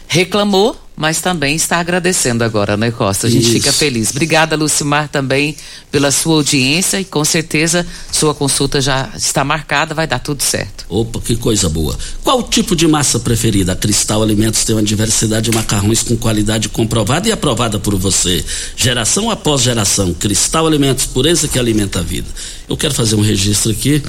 Reclamou? 0.08 0.87
Mas 0.98 1.20
também 1.20 1.54
está 1.54 1.78
agradecendo 1.78 2.42
agora, 2.42 2.76
né, 2.76 2.90
Costa? 2.90 3.28
A 3.28 3.30
gente 3.30 3.44
Isso. 3.44 3.52
fica 3.52 3.72
feliz. 3.72 4.10
Obrigada, 4.10 4.56
Lucimar, 4.56 5.08
também 5.08 5.54
pela 5.92 6.10
sua 6.10 6.34
audiência 6.34 7.00
e 7.00 7.04
com 7.04 7.24
certeza 7.24 7.86
sua 8.10 8.34
consulta 8.34 8.80
já 8.80 9.08
está 9.16 9.44
marcada, 9.44 9.94
vai 9.94 10.08
dar 10.08 10.18
tudo 10.18 10.42
certo. 10.42 10.84
Opa, 10.88 11.20
que 11.20 11.36
coisa 11.36 11.68
boa. 11.68 11.96
Qual 12.24 12.40
o 12.40 12.42
tipo 12.42 12.74
de 12.74 12.88
massa 12.88 13.20
preferida? 13.20 13.72
A 13.72 13.76
Cristal 13.76 14.24
Alimentos 14.24 14.64
tem 14.64 14.74
uma 14.74 14.82
diversidade 14.82 15.48
de 15.48 15.56
macarrões 15.56 16.02
com 16.02 16.16
qualidade 16.16 16.68
comprovada 16.68 17.28
e 17.28 17.32
aprovada 17.32 17.78
por 17.78 17.94
você. 17.94 18.44
Geração 18.76 19.30
após 19.30 19.62
geração. 19.62 20.12
Cristal 20.12 20.66
Alimentos, 20.66 21.06
pureza 21.06 21.46
que 21.46 21.60
alimenta 21.60 22.00
a 22.00 22.02
vida. 22.02 22.26
Eu 22.68 22.76
quero 22.76 22.92
fazer 22.92 23.14
um 23.14 23.22
registro 23.22 23.70
aqui. 23.70 24.02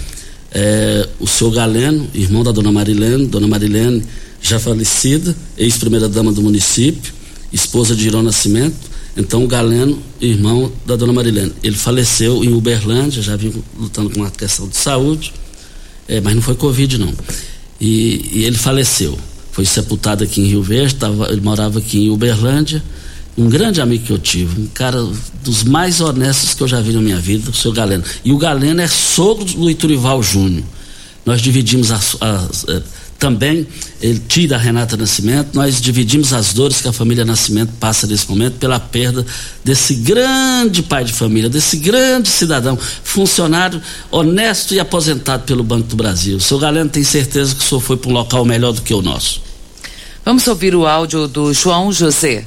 É, 0.52 1.08
o 1.20 1.28
senhor 1.28 1.52
Galeno, 1.52 2.10
irmão 2.16 2.44
da 2.44 2.52
dona 2.52 2.72
Marilene, 2.72 3.28
dona 3.28 3.48
Marilene 3.48 4.04
já 4.42 4.60
falecida, 4.60 5.36
ex-primeira-dama 5.58 6.32
do 6.32 6.42
município, 6.42 7.14
esposa 7.52 7.96
de 7.96 8.08
Irão 8.08 8.24
Nascimento. 8.24 8.90
Então, 9.18 9.44
o 9.44 9.48
Galeno, 9.48 10.02
irmão 10.22 10.72
da 10.86 10.96
dona 10.96 11.12
Marilene, 11.12 11.52
ele 11.64 11.76
faleceu 11.76 12.44
em 12.44 12.54
Uberlândia, 12.54 13.22
já 13.22 13.36
vinha 13.36 13.54
lutando 13.78 14.10
com 14.10 14.22
uma 14.22 14.32
questão 14.32 14.68
de 14.68 14.78
saúde, 14.78 15.34
é, 16.08 16.22
mas 16.22 16.34
não 16.36 16.42
foi 16.42 16.56
Covid, 16.56 16.98
não. 16.98 17.14
E, 17.82 18.30
e, 18.34 18.44
ele 18.46 18.58
faleceu. 18.58 19.18
Foi 19.52 19.66
sepultado 19.66 20.24
aqui 20.24 20.42
em 20.42 20.48
Rio 20.48 20.64
Verde, 20.64 20.96
tava, 20.96 21.30
ele 21.32 21.42
morava 21.42 21.80
aqui 21.80 22.06
em 22.06 22.10
Uberlândia. 22.10 22.84
Um 23.38 23.50
grande 23.50 23.82
amigo 23.82 24.06
que 24.06 24.12
eu 24.12 24.18
tive, 24.18 24.62
um 24.62 24.68
cara 24.68 25.06
dos 25.44 25.64
mais 25.64 26.02
honestos 26.02 26.54
que 26.54 26.62
eu 26.62 26.68
já 26.68 26.82
vi 26.82 26.92
na 26.92 27.02
minha 27.02 27.20
vida, 27.20 27.50
o 27.50 27.54
seu 27.54 27.72
Galeno. 27.72 28.04
E 28.24 28.32
o 28.32 28.38
Galeno 28.38 28.82
é 28.82 28.88
sogro 28.88 29.46
do 29.46 29.70
Iturival 29.70 30.22
Júnior. 30.22 30.64
Nós 31.26 31.42
dividimos 31.42 31.92
as, 31.92 32.18
as, 32.20 32.66
as 32.68 32.84
também 33.20 33.68
ele 34.02 34.20
tira 34.28 34.56
a 34.56 34.60
Renata 34.60 34.96
Nascimento, 34.96 35.54
nós 35.54 35.82
dividimos 35.82 36.32
as 36.32 36.54
dores 36.54 36.82
que 36.82 36.88
a 36.88 36.94
família 36.94 37.26
Nascimento 37.26 37.74
passa 37.78 38.08
nesse 38.08 38.28
momento 38.30 38.54
pela 38.54 38.80
perda 38.80 39.26
desse 39.62 39.94
grande 39.96 40.82
pai 40.82 41.04
de 41.04 41.12
família, 41.12 41.50
desse 41.50 41.76
grande 41.76 42.30
cidadão, 42.30 42.78
funcionário 43.04 43.82
honesto 44.10 44.74
e 44.74 44.80
aposentado 44.80 45.44
pelo 45.44 45.64
Banco 45.64 45.90
do 45.90 45.98
Brasil. 45.98 46.38
O 46.38 46.40
senhor 46.40 46.62
Galeno 46.62 46.90
tem 46.90 47.04
certeza 47.04 47.54
que 47.54 47.62
o 47.62 47.68
senhor 47.68 47.82
foi 47.82 47.98
para 47.98 48.10
um 48.10 48.14
local 48.14 48.46
melhor 48.46 48.72
do 48.72 48.82
que 48.82 48.94
o 48.94 49.02
nosso. 49.02 49.42
Vamos 50.24 50.48
ouvir 50.48 50.74
o 50.74 50.88
áudio 50.88 51.28
do 51.28 51.54
João 51.54 51.92
José. 51.92 52.46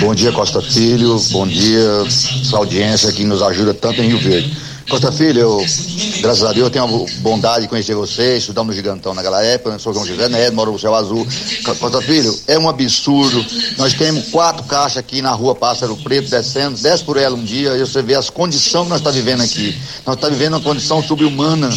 Bom 0.00 0.14
dia, 0.14 0.32
Costa 0.32 0.60
Filho. 0.60 1.18
Bom 1.30 1.46
dia, 1.46 2.04
sua 2.44 2.58
audiência 2.58 3.10
que 3.12 3.24
nos 3.24 3.40
ajuda 3.40 3.72
tanto 3.72 4.02
em 4.02 4.08
Rio 4.08 4.18
Verde. 4.18 4.71
Costa 4.92 5.10
Filho, 5.10 5.40
eu, 5.40 5.66
graças 6.20 6.44
a 6.44 6.52
Deus, 6.52 6.68
tenho 6.68 6.84
a 6.84 7.20
bondade 7.20 7.62
de 7.62 7.68
conhecer 7.68 7.94
você, 7.94 8.36
estudamos 8.36 8.72
no 8.72 8.76
Gigantão 8.76 9.14
naquela 9.14 9.42
época, 9.42 9.70
eu 9.70 9.78
sou 9.78 9.94
João 9.94 10.04
José 10.04 10.28
Neto, 10.28 10.54
moro 10.54 10.70
no 10.70 10.78
Céu 10.78 10.94
Azul. 10.94 11.26
Costa 11.64 12.02
Filho, 12.02 12.38
é 12.46 12.58
um 12.58 12.68
absurdo. 12.68 13.42
Nós 13.78 13.94
temos 13.94 14.28
quatro 14.28 14.64
caixas 14.64 14.98
aqui 14.98 15.22
na 15.22 15.30
rua 15.30 15.54
Pássaro 15.54 15.96
Preto, 15.96 16.28
descendo, 16.28 16.78
desce 16.78 17.02
por 17.04 17.16
ela 17.16 17.34
um 17.34 17.42
dia 17.42 17.74
e 17.74 17.80
você 17.80 18.02
vê 18.02 18.14
as 18.14 18.28
condições 18.28 18.82
que 18.82 18.90
nós 18.90 18.98
estamos 18.98 19.04
tá 19.04 19.10
vivendo 19.10 19.40
aqui. 19.40 19.74
Nós 20.04 20.16
estamos 20.16 20.20
tá 20.20 20.28
vivendo 20.28 20.52
uma 20.52 20.60
condição 20.60 21.02
subhumana. 21.02 21.70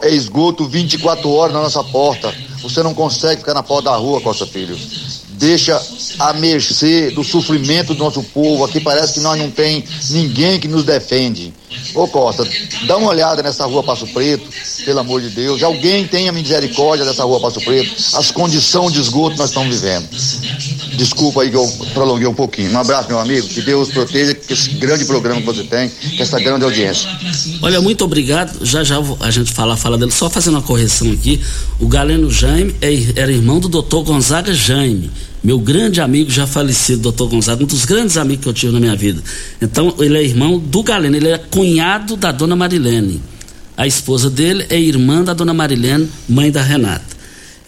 É 0.00 0.08
esgoto 0.08 0.66
24 0.66 1.30
horas 1.30 1.52
na 1.52 1.60
nossa 1.60 1.84
porta. 1.84 2.32
Você 2.62 2.82
não 2.82 2.94
consegue 2.94 3.40
ficar 3.42 3.52
na 3.52 3.62
porta 3.62 3.90
da 3.90 3.96
rua, 3.96 4.22
Costa 4.22 4.46
Filho 4.46 4.74
deixa 5.38 5.80
à 6.18 6.32
mercê 6.32 7.12
do 7.12 7.22
sofrimento 7.22 7.94
do 7.94 8.02
nosso 8.02 8.24
povo. 8.24 8.64
Aqui 8.64 8.80
parece 8.80 9.14
que 9.14 9.20
nós 9.20 9.38
não 9.38 9.48
tem 9.48 9.84
ninguém 10.10 10.58
que 10.58 10.66
nos 10.66 10.82
defende. 10.82 11.54
Ô 11.94 12.06
Costa, 12.06 12.46
dá 12.86 12.96
uma 12.96 13.10
olhada 13.10 13.42
nessa 13.42 13.64
rua 13.66 13.82
Passo 13.82 14.06
Preto, 14.08 14.48
pelo 14.84 15.00
amor 15.00 15.20
de 15.20 15.30
Deus. 15.30 15.62
Alguém 15.62 16.06
tenha 16.06 16.32
misericórdia 16.32 17.04
dessa 17.04 17.24
rua 17.24 17.40
Passo 17.40 17.60
Preto. 17.60 17.94
As 18.14 18.30
condições 18.30 18.92
de 18.92 19.00
esgoto 19.00 19.32
que 19.32 19.38
nós 19.38 19.50
estamos 19.50 19.74
vivendo. 19.74 20.08
Desculpa 20.96 21.42
aí 21.42 21.50
que 21.50 21.56
eu 21.56 21.66
prolonguei 21.94 22.26
um 22.26 22.34
pouquinho. 22.34 22.72
Um 22.72 22.78
abraço, 22.78 23.08
meu 23.08 23.18
amigo. 23.18 23.46
Que 23.48 23.60
Deus 23.60 23.88
proteja 23.90 24.34
que 24.34 24.52
esse 24.52 24.70
grande 24.70 25.04
programa 25.04 25.40
que 25.40 25.46
você 25.46 25.64
tem, 25.64 25.88
que 25.88 26.22
essa 26.22 26.38
grande 26.40 26.64
audiência. 26.64 27.08
Olha, 27.62 27.80
muito 27.80 28.04
obrigado. 28.04 28.64
Já 28.64 28.82
já 28.82 28.96
a 29.20 29.30
gente 29.30 29.52
fala, 29.52 29.76
fala 29.76 29.98
dele. 29.98 30.10
Só 30.10 30.28
fazendo 30.30 30.54
uma 30.54 30.62
correção 30.62 31.10
aqui. 31.12 31.40
O 31.78 31.86
Galeno 31.86 32.30
Jaime 32.30 32.74
é, 32.80 33.20
era 33.20 33.32
irmão 33.32 33.60
do 33.60 33.68
doutor 33.68 34.02
Gonzaga 34.02 34.52
Jaime 34.54 35.10
meu 35.42 35.58
grande 35.58 36.00
amigo 36.00 36.30
já 36.30 36.46
falecido, 36.46 37.02
doutor 37.02 37.28
Gonzaga, 37.28 37.62
um 37.62 37.66
dos 37.66 37.84
grandes 37.84 38.16
amigos 38.16 38.42
que 38.42 38.48
eu 38.48 38.52
tive 38.52 38.72
na 38.72 38.80
minha 38.80 38.96
vida. 38.96 39.22
Então, 39.60 39.94
ele 39.98 40.18
é 40.18 40.24
irmão 40.24 40.58
do 40.58 40.82
Galeno, 40.82 41.16
ele 41.16 41.28
é 41.28 41.38
cunhado 41.38 42.16
da 42.16 42.32
dona 42.32 42.56
Marilene. 42.56 43.20
A 43.76 43.86
esposa 43.86 44.28
dele 44.28 44.66
é 44.68 44.78
irmã 44.78 45.22
da 45.22 45.32
dona 45.32 45.54
Marilene, 45.54 46.08
mãe 46.28 46.50
da 46.50 46.62
Renata. 46.62 47.18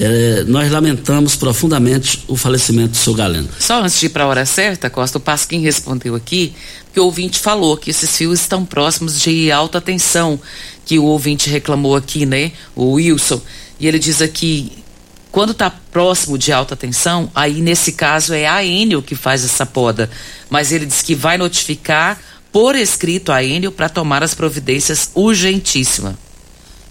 É, 0.03 0.45
nós 0.47 0.71
lamentamos 0.71 1.37
profundamente 1.37 2.25
o 2.27 2.35
falecimento 2.35 2.93
do 2.93 2.97
seu 2.97 3.15
Galeno. 3.15 3.49
Só 3.59 3.83
antes 3.83 4.01
de 4.01 4.07
ir 4.07 4.09
para 4.09 4.25
a 4.25 4.27
hora 4.27 4.47
certa, 4.47 4.89
Costa, 4.89 5.19
o 5.19 5.21
Pasquim 5.21 5.61
respondeu 5.61 6.15
aqui 6.15 6.55
que 6.93 6.99
o 6.99 7.05
ouvinte 7.05 7.39
falou 7.39 7.77
que 7.77 7.91
esses 7.91 8.17
fios 8.17 8.41
estão 8.41 8.65
próximos 8.65 9.21
de 9.21 9.53
alta 9.53 9.81
tensão, 9.81 10.41
que 10.87 10.99
o 10.99 11.05
ouvinte 11.05 11.49
reclamou 11.51 11.95
aqui, 11.95 12.25
né? 12.25 12.51
O 12.75 12.93
Wilson. 12.93 13.41
E 13.79 13.87
ele 13.87 13.99
diz 13.99 14.21
aqui 14.23 14.73
quando 15.31 15.53
está 15.53 15.71
próximo 15.71 16.37
de 16.37 16.53
alta 16.53 16.75
tensão, 16.75 17.31
aí 17.35 17.61
nesse 17.61 17.93
caso 17.93 18.35
é 18.35 18.47
a 18.47 18.65
Enel 18.65 19.03
que 19.03 19.15
faz 19.15 19.45
essa 19.45 19.65
poda. 19.65 20.11
Mas 20.49 20.73
ele 20.73 20.87
diz 20.87 21.03
que 21.03 21.15
vai 21.15 21.39
notificar 21.39 22.19
por 22.53 22.75
escrito 22.75 23.31
a 23.31 23.43
Enel 23.43 23.73
para 23.73 23.89
tomar 23.89 24.23
as 24.23 24.35
providências 24.35 25.11
urgentíssimas. 25.15 26.15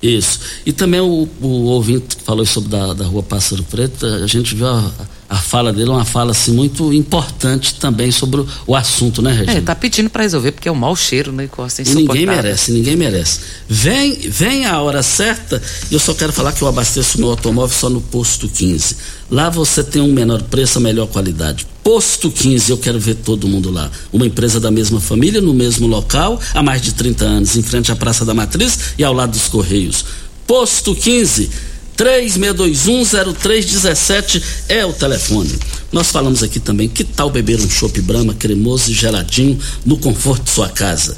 Isso. 0.01 0.39
E 0.65 0.71
também 0.71 0.99
o, 0.99 1.27
o 1.41 1.47
ouvinte 1.65 2.15
que 2.15 2.23
falou 2.23 2.45
sobre 2.45 2.69
da, 2.69 2.93
da 2.93 3.05
rua 3.05 3.21
Pássaro 3.21 3.63
Preto, 3.63 4.05
a 4.05 4.27
gente 4.27 4.55
viu 4.55 4.67
a, 4.67 4.91
a 5.29 5.37
fala 5.37 5.73
dele, 5.73 5.89
uma 5.89 6.05
fala 6.05 6.31
assim 6.31 6.53
muito 6.53 6.93
importante 6.93 7.75
também 7.75 8.09
sobre 8.11 8.41
o, 8.41 8.47
o 8.65 8.75
assunto, 8.75 9.21
né, 9.21 9.31
Regina? 9.31 9.57
É, 9.57 9.61
tá 9.61 9.75
pedindo 9.75 10.09
para 10.09 10.23
resolver 10.23 10.53
porque 10.53 10.69
é 10.69 10.71
um 10.71 10.75
mau 10.75 10.95
cheiro, 10.95 11.31
né, 11.31 11.47
Costa? 11.47 11.81
E 11.81 11.93
ninguém 11.93 12.25
merece, 12.25 12.71
ninguém 12.71 12.95
merece. 12.95 13.41
Vem, 13.67 14.15
vem 14.29 14.65
a 14.65 14.81
hora 14.81 15.03
certa, 15.03 15.61
e 15.91 15.93
eu 15.93 15.99
só 15.99 16.13
quero 16.13 16.31
falar 16.31 16.53
que 16.53 16.61
eu 16.61 16.67
abasteço 16.67 17.19
meu 17.19 17.29
automóvel 17.29 17.75
só 17.75 17.89
no 17.89 18.01
posto 18.01 18.47
15. 18.47 18.95
Lá 19.29 19.49
você 19.49 19.83
tem 19.83 20.01
um 20.01 20.11
menor 20.11 20.41
preço, 20.43 20.77
a 20.77 20.81
melhor 20.81 21.07
qualidade. 21.07 21.67
Posto 21.89 22.29
15, 22.29 22.69
eu 22.69 22.77
quero 22.77 22.99
ver 22.99 23.15
todo 23.15 23.47
mundo 23.47 23.71
lá. 23.71 23.89
Uma 24.13 24.27
empresa 24.27 24.59
da 24.59 24.69
mesma 24.69 25.01
família, 25.01 25.41
no 25.41 25.55
mesmo 25.55 25.87
local, 25.87 26.39
há 26.53 26.61
mais 26.61 26.83
de 26.83 26.93
30 26.93 27.25
anos, 27.25 27.57
em 27.57 27.63
frente 27.63 27.91
à 27.91 27.95
Praça 27.95 28.23
da 28.23 28.31
Matriz 28.31 28.93
e 28.95 29.03
ao 29.03 29.11
lado 29.11 29.31
dos 29.31 29.47
Correios. 29.47 30.05
Posto 30.45 30.93
15 30.93 31.49
36210317 31.97 34.39
é 34.69 34.85
o 34.85 34.93
telefone. 34.93 35.57
Nós 35.91 36.11
falamos 36.11 36.43
aqui 36.43 36.59
também 36.59 36.87
que 36.87 37.03
tal 37.03 37.31
beber 37.31 37.59
um 37.59 37.67
chopp 37.67 37.99
Brahma 38.01 38.35
cremoso 38.35 38.91
e 38.91 38.93
geladinho 38.93 39.57
no 39.83 39.97
conforto 39.97 40.43
de 40.43 40.51
sua 40.51 40.69
casa. 40.69 41.17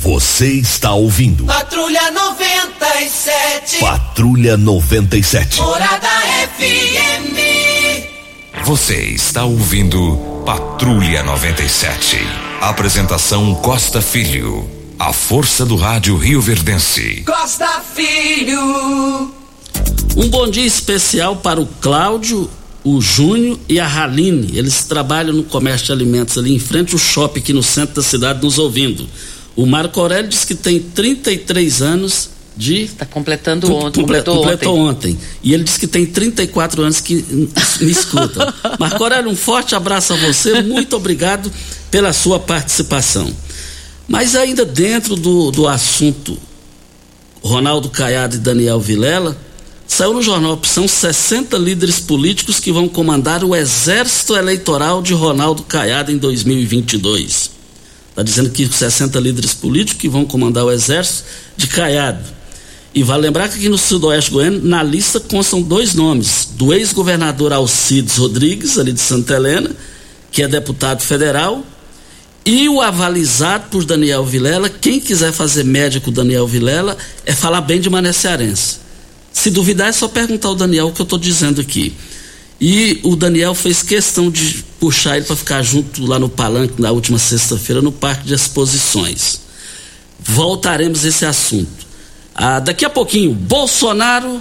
Você 0.00 0.46
está 0.46 0.94
ouvindo. 0.94 1.44
Patrulha 1.44 2.10
97. 2.10 3.80
Patrulha 3.80 4.56
97. 4.56 5.60
Morada 5.60 6.08
FM. 6.56 7.36
Você 8.64 8.94
está 8.94 9.44
ouvindo 9.44 10.42
Patrulha 10.46 11.22
97. 11.22 12.16
Apresentação 12.62 13.54
Costa 13.56 14.00
Filho. 14.00 14.66
A 14.98 15.12
força 15.12 15.66
do 15.66 15.76
rádio 15.76 16.16
Rio 16.16 16.40
Verdense. 16.40 17.22
Costa 17.26 17.82
Filho. 17.94 19.30
Um 20.16 20.28
bom 20.30 20.48
dia 20.48 20.64
especial 20.64 21.36
para 21.36 21.60
o 21.60 21.66
Cláudio, 21.66 22.50
o 22.82 23.02
Júnior 23.02 23.58
e 23.68 23.78
a 23.78 23.86
Raline. 23.86 24.56
Eles 24.56 24.82
trabalham 24.84 25.34
no 25.34 25.42
comércio 25.44 25.88
de 25.88 25.92
alimentos 25.92 26.38
ali 26.38 26.54
em 26.54 26.58
frente 26.58 26.94
ao 26.94 26.98
shopping 26.98 27.40
aqui 27.40 27.52
no 27.52 27.62
centro 27.62 27.96
da 27.96 28.02
cidade 28.02 28.42
nos 28.42 28.58
ouvindo. 28.58 29.06
O 29.56 29.66
Marco 29.66 30.00
Aurélio 30.00 30.28
diz 30.28 30.44
que 30.44 30.54
tem 30.54 30.80
33 30.80 31.82
anos 31.82 32.30
de. 32.56 32.82
Está 32.82 33.06
completando 33.06 33.72
ontem. 33.72 34.00
Completou, 34.00 34.36
completou 34.36 34.78
ontem. 34.78 35.12
ontem. 35.12 35.18
E 35.42 35.54
ele 35.54 35.64
disse 35.64 35.78
que 35.78 35.86
tem 35.86 36.06
34 36.06 36.82
anos 36.82 37.00
que 37.00 37.24
me 37.80 37.90
escuta. 37.90 38.54
Marco 38.78 39.02
Aurélio, 39.02 39.30
um 39.30 39.36
forte 39.36 39.74
abraço 39.74 40.12
a 40.12 40.16
você, 40.16 40.62
muito 40.62 40.96
obrigado 40.96 41.50
pela 41.90 42.12
sua 42.12 42.38
participação. 42.38 43.30
Mas 44.06 44.34
ainda 44.34 44.64
dentro 44.64 45.16
do, 45.16 45.50
do 45.50 45.68
assunto 45.68 46.36
Ronaldo 47.42 47.88
Caiado 47.88 48.36
e 48.36 48.38
Daniel 48.38 48.80
Vilela, 48.80 49.36
saiu 49.86 50.12
no 50.12 50.22
jornal 50.22 50.60
são 50.64 50.86
60 50.86 51.56
líderes 51.56 52.00
políticos 52.00 52.60
que 52.60 52.72
vão 52.72 52.88
comandar 52.88 53.42
o 53.42 53.54
exército 53.54 54.36
eleitoral 54.36 55.00
de 55.00 55.14
Ronaldo 55.14 55.62
Caiado 55.62 56.12
em 56.12 56.18
2022. 56.18 57.59
Está 58.10 58.22
dizendo 58.22 58.50
que 58.50 58.66
60 58.66 59.18
líderes 59.20 59.54
políticos 59.54 60.00
que 60.00 60.08
vão 60.08 60.24
comandar 60.24 60.64
o 60.64 60.70
exército 60.70 61.24
de 61.56 61.66
Caiado. 61.66 62.24
E 62.92 63.02
vale 63.02 63.22
lembrar 63.22 63.48
que 63.48 63.56
aqui 63.56 63.68
no 63.68 63.78
Sudoeste 63.78 64.32
Goiano, 64.32 64.60
na 64.62 64.82
lista 64.82 65.20
constam 65.20 65.62
dois 65.62 65.94
nomes: 65.94 66.48
do 66.52 66.74
ex-governador 66.74 67.52
Alcides 67.52 68.16
Rodrigues, 68.16 68.78
ali 68.78 68.92
de 68.92 69.00
Santa 69.00 69.34
Helena, 69.34 69.70
que 70.32 70.42
é 70.42 70.48
deputado 70.48 71.02
federal, 71.02 71.64
e 72.44 72.68
o 72.68 72.80
avalizado 72.80 73.68
por 73.70 73.84
Daniel 73.84 74.24
Vilela. 74.24 74.68
Quem 74.68 74.98
quiser 74.98 75.32
fazer 75.32 75.64
média 75.64 76.00
com 76.00 76.10
Daniel 76.10 76.46
Vilela 76.46 76.96
é 77.24 77.32
falar 77.32 77.60
bem 77.60 77.80
de 77.80 77.88
Mané 77.88 78.12
Cearense. 78.12 78.78
Se 79.32 79.50
duvidar, 79.50 79.88
é 79.88 79.92
só 79.92 80.08
perguntar 80.08 80.48
ao 80.48 80.56
Daniel 80.56 80.88
o 80.88 80.92
que 80.92 81.00
eu 81.00 81.04
estou 81.04 81.18
dizendo 81.18 81.60
aqui. 81.60 81.94
E 82.60 82.98
o 83.04 83.14
Daniel 83.14 83.54
fez 83.54 83.82
questão 83.82 84.30
de 84.30 84.64
puxar 84.80 85.18
ele 85.18 85.26
para 85.26 85.36
ficar 85.36 85.62
junto 85.62 86.04
lá 86.06 86.18
no 86.18 86.28
palanque 86.28 86.80
na 86.80 86.90
última 86.90 87.18
sexta-feira 87.18 87.82
no 87.82 87.92
Parque 87.92 88.24
de 88.24 88.34
Exposições. 88.34 89.40
Voltaremos 90.18 91.04
a 91.04 91.08
esse 91.08 91.26
assunto. 91.26 91.86
Ah, 92.34 92.58
daqui 92.58 92.84
a 92.84 92.90
pouquinho, 92.90 93.34
Bolsonaro 93.34 94.40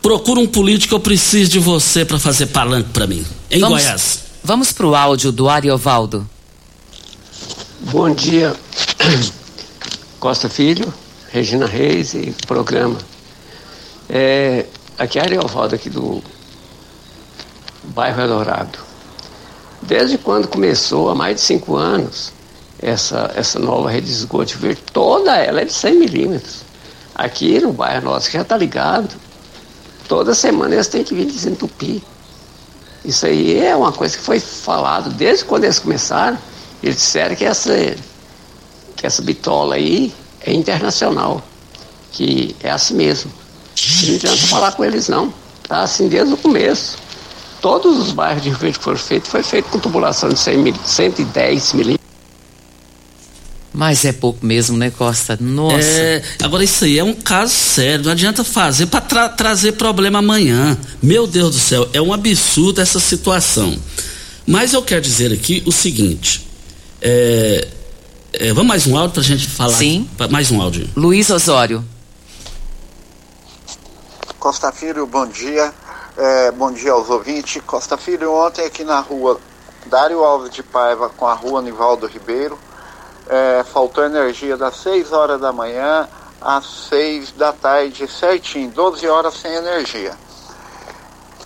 procura 0.00 0.40
um 0.40 0.46
político, 0.46 0.94
eu 0.94 1.00
preciso 1.00 1.50
de 1.50 1.58
você 1.58 2.04
para 2.04 2.18
fazer 2.18 2.46
palanque 2.46 2.90
para 2.90 3.06
mim, 3.06 3.26
em 3.50 3.60
vamos, 3.60 3.82
Goiás. 3.82 4.20
Vamos 4.42 4.72
para 4.72 4.86
o 4.86 4.94
áudio 4.94 5.32
do 5.32 5.48
Ariovaldo. 5.48 6.28
Bom 7.80 8.14
dia, 8.14 8.54
Costa 10.20 10.48
Filho, 10.48 10.92
Regina 11.30 11.66
Reis 11.66 12.14
e 12.14 12.34
programa. 12.46 12.98
É, 14.08 14.66
aqui 14.96 15.18
é 15.18 15.22
Ariovaldo, 15.22 15.74
aqui 15.74 15.90
do 15.90 16.22
bairro 17.94 18.20
Eldorado. 18.20 18.89
Desde 19.82 20.18
quando 20.18 20.48
começou, 20.48 21.08
há 21.08 21.14
mais 21.14 21.36
de 21.36 21.40
cinco 21.42 21.76
anos, 21.76 22.32
essa, 22.80 23.30
essa 23.34 23.58
nova 23.58 23.90
rede 23.90 24.06
de 24.06 24.12
esgoto 24.12 24.58
verde, 24.58 24.82
toda 24.92 25.36
ela 25.36 25.60
é 25.60 25.64
de 25.64 25.72
100 25.72 25.98
milímetros. 25.98 26.62
Aqui 27.14 27.60
no 27.60 27.72
bairro 27.72 28.04
nosso, 28.04 28.26
que 28.26 28.36
já 28.36 28.42
está 28.42 28.56
ligado, 28.56 29.10
toda 30.08 30.34
semana 30.34 30.74
eles 30.74 30.88
têm 30.88 31.04
que 31.04 31.14
vir 31.14 31.26
desentupir. 31.26 32.00
Isso 33.04 33.26
aí 33.26 33.58
é 33.58 33.74
uma 33.74 33.92
coisa 33.92 34.16
que 34.16 34.22
foi 34.22 34.38
falado 34.38 35.10
desde 35.10 35.44
quando 35.44 35.64
eles 35.64 35.78
começaram. 35.78 36.38
Eles 36.82 36.96
disseram 36.96 37.34
que 37.34 37.44
essa, 37.44 37.74
que 38.96 39.06
essa 39.06 39.22
bitola 39.22 39.74
aí 39.74 40.14
é 40.42 40.52
internacional, 40.52 41.42
que 42.12 42.54
é 42.62 42.70
assim 42.70 42.94
mesmo. 42.94 43.32
Não 44.06 44.14
adianta 44.14 44.46
falar 44.46 44.72
com 44.72 44.84
eles 44.84 45.08
não. 45.08 45.32
Tá 45.66 45.82
assim 45.82 46.08
desde 46.08 46.34
o 46.34 46.36
começo. 46.36 46.98
Todos 47.60 47.98
os 47.98 48.12
bairros 48.12 48.42
de 48.42 48.48
Rio 48.48 48.58
Verde 48.58 48.78
que 48.78 48.84
foram 48.84 48.98
feitos, 48.98 49.30
foi 49.30 49.42
feito 49.42 49.68
com 49.68 49.78
tubulação 49.78 50.28
de 50.30 50.38
100 50.38 50.74
110 50.84 51.72
milímetros. 51.74 52.10
Mas 53.72 54.04
é 54.04 54.12
pouco 54.12 54.44
mesmo, 54.44 54.76
né, 54.76 54.90
Costa? 54.90 55.38
Nossa. 55.40 55.76
É, 55.86 56.22
agora, 56.42 56.64
isso 56.64 56.84
aí 56.84 56.98
é 56.98 57.04
um 57.04 57.14
caso 57.14 57.52
sério. 57.52 58.04
Não 58.04 58.12
adianta 58.12 58.42
fazer 58.42 58.86
para 58.86 59.00
tra 59.00 59.28
trazer 59.28 59.72
problema 59.72 60.18
amanhã. 60.18 60.76
Meu 61.00 61.26
Deus 61.26 61.54
do 61.54 61.60
céu, 61.60 61.88
é 61.92 62.00
um 62.00 62.12
absurdo 62.12 62.80
essa 62.80 62.98
situação. 62.98 63.78
Mas 64.46 64.72
eu 64.72 64.82
quero 64.82 65.00
dizer 65.00 65.32
aqui 65.32 65.62
o 65.66 65.70
seguinte: 65.70 66.46
é, 67.00 67.68
é, 68.32 68.52
vamos 68.52 68.68
mais 68.68 68.86
um 68.86 68.96
áudio 68.96 69.12
para 69.12 69.22
a 69.22 69.24
gente 69.24 69.46
falar? 69.48 69.76
Sim. 69.76 70.08
Mais 70.30 70.50
um 70.50 70.60
áudio. 70.60 70.88
Luiz 70.96 71.30
Osório. 71.30 71.84
Costa 74.38 74.72
Filho, 74.72 75.06
bom 75.06 75.26
dia. 75.26 75.72
É, 76.22 76.50
bom 76.50 76.70
dia 76.70 76.92
aos 76.92 77.08
ouvintes. 77.08 77.62
Costa 77.66 77.96
Filho, 77.96 78.30
ontem 78.34 78.66
aqui 78.66 78.84
na 78.84 79.00
rua 79.00 79.40
Dário 79.86 80.22
Alves 80.22 80.50
de 80.50 80.62
Paiva 80.62 81.08
com 81.08 81.26
a 81.26 81.32
rua 81.32 81.62
Nivaldo 81.62 82.06
Ribeiro, 82.06 82.58
é, 83.26 83.64
faltou 83.64 84.04
energia 84.04 84.54
das 84.54 84.76
6 84.82 85.14
horas 85.14 85.40
da 85.40 85.50
manhã 85.50 86.06
às 86.38 86.88
6 86.90 87.32
da 87.32 87.54
tarde, 87.54 88.06
certinho, 88.06 88.70
12 88.70 89.08
horas 89.08 89.32
sem 89.32 89.50
energia. 89.54 90.14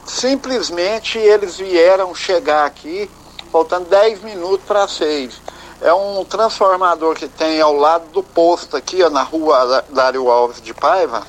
Simplesmente 0.05 1.19
eles 1.19 1.57
vieram 1.57 2.13
chegar 2.13 2.67
aqui 2.67 3.09
faltando 3.53 3.89
10 3.89 4.25
minutos 4.25 4.67
para 4.67 4.89
6. 4.89 5.41
É 5.83 5.95
um 5.95 6.25
transformador 6.25 7.15
que 7.15 7.29
tem 7.29 7.61
ao 7.61 7.77
lado 7.77 8.09
do 8.09 8.25
posto 8.25 8.77
aqui, 8.77 9.05
ó, 9.05 9.09
na 9.09 9.23
rua 9.23 9.85
Dário 9.91 10.29
Alves 10.29 10.61
de 10.61 10.75
Paiva. 10.75 11.23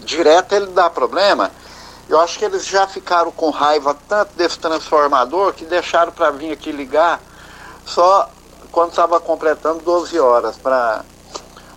Direto 0.00 0.54
ele 0.54 0.66
dá 0.66 0.90
problema. 0.90 1.50
Eu 2.08 2.18
acho 2.20 2.38
que 2.38 2.44
eles 2.44 2.66
já 2.66 2.86
ficaram 2.86 3.30
com 3.30 3.50
raiva 3.50 3.94
tanto 4.08 4.34
desse 4.34 4.58
transformador 4.58 5.52
que 5.52 5.66
deixaram 5.66 6.10
para 6.10 6.30
vir 6.30 6.50
aqui 6.52 6.72
ligar 6.72 7.20
só 7.84 8.30
quando 8.72 8.90
estava 8.90 9.20
completando 9.20 9.80
12 9.80 10.18
horas 10.18 10.56
para 10.56 11.04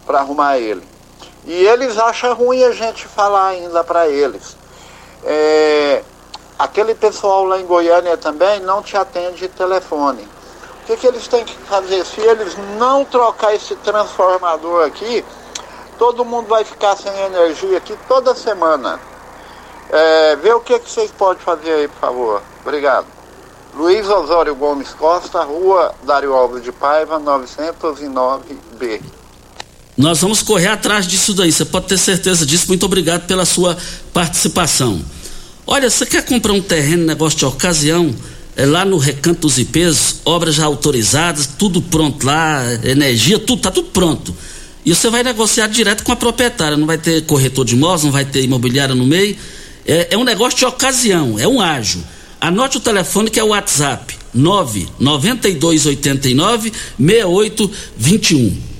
arrumar 0.07 0.57
ele. 0.57 0.87
E 1.43 1.53
eles 1.53 1.97
acham 1.97 2.33
ruim 2.33 2.63
a 2.63 2.71
gente 2.71 3.07
falar 3.07 3.47
ainda 3.47 3.83
para 3.83 4.07
eles. 4.07 4.55
É, 5.23 6.03
aquele 6.57 6.95
pessoal 6.95 7.43
lá 7.43 7.59
em 7.59 7.65
Goiânia 7.65 8.15
também 8.15 8.61
não 8.61 8.81
te 8.81 8.95
atende 8.95 9.49
telefone. 9.49 10.21
O 10.81 10.85
que, 10.85 10.95
que 10.95 11.07
eles 11.07 11.27
têm 11.27 11.43
que 11.43 11.55
fazer? 11.57 12.05
Se 12.05 12.21
eles 12.21 12.55
não 12.77 13.03
trocar 13.03 13.53
esse 13.53 13.75
transformador 13.77 14.85
aqui, 14.85 15.25
todo 15.97 16.23
mundo 16.23 16.47
vai 16.47 16.63
ficar 16.63 16.95
sem 16.95 17.11
energia 17.19 17.77
aqui 17.77 17.97
toda 18.07 18.33
semana. 18.33 19.10
É, 19.91 20.35
vê 20.37 20.53
o 20.53 20.61
que, 20.61 20.79
que 20.79 20.89
vocês 20.89 21.11
podem 21.11 21.43
fazer 21.43 21.71
aí, 21.71 21.87
por 21.87 21.99
favor. 21.99 22.41
Obrigado. 22.65 23.05
Luiz 23.75 24.07
Osório 24.07 24.55
Gomes 24.55 24.93
Costa, 24.93 25.43
Rua 25.43 25.93
Dário 26.05 26.33
Alves 26.33 26.63
de 26.63 26.71
Paiva, 26.71 27.19
909B. 27.19 29.01
Nós 29.97 30.21
vamos 30.21 30.41
correr 30.41 30.67
atrás 30.67 31.05
disso 31.05 31.33
daí, 31.33 31.51
você 31.51 31.65
pode 31.65 31.87
ter 31.87 31.97
certeza 31.97 32.45
disso. 32.45 32.65
Muito 32.69 32.85
obrigado 32.85 33.27
pela 33.27 33.45
sua 33.45 33.77
participação. 34.13 35.01
Olha, 35.67 35.89
você 35.89 36.05
quer 36.05 36.25
comprar 36.25 36.53
um 36.53 36.61
terreno, 36.61 37.05
negócio 37.05 37.37
de 37.37 37.45
ocasião? 37.45 38.15
É 38.55 38.65
lá 38.65 38.83
no 38.83 38.97
Recanto 38.97 39.41
dos 39.41 39.57
IPs, 39.57 40.21
obras 40.25 40.55
já 40.55 40.65
autorizadas, 40.65 41.47
tudo 41.47 41.81
pronto 41.81 42.25
lá, 42.25 42.61
energia, 42.83 43.39
tudo, 43.39 43.61
tá 43.61 43.71
tudo 43.71 43.89
pronto. 43.89 44.35
E 44.85 44.93
você 44.93 45.09
vai 45.09 45.23
negociar 45.23 45.67
direto 45.67 46.03
com 46.03 46.11
a 46.11 46.15
proprietária, 46.15 46.75
não 46.75 46.87
vai 46.87 46.97
ter 46.97 47.25
corretor 47.25 47.63
de 47.63 47.75
imóveis, 47.75 48.03
não 48.03 48.11
vai 48.11 48.25
ter 48.25 48.43
imobiliária 48.43 48.95
no 48.95 49.05
meio. 49.05 49.37
É, 49.85 50.07
é 50.11 50.17
um 50.17 50.23
negócio 50.23 50.57
de 50.59 50.65
ocasião, 50.65 51.37
é 51.39 51.47
um 51.47 51.61
ágio. 51.61 52.03
Anote 52.39 52.77
o 52.77 52.79
telefone 52.79 53.29
que 53.29 53.39
é 53.39 53.43
o 53.43 53.49
WhatsApp: 53.49 54.17
99289 54.33 56.71
6821. 56.97 58.71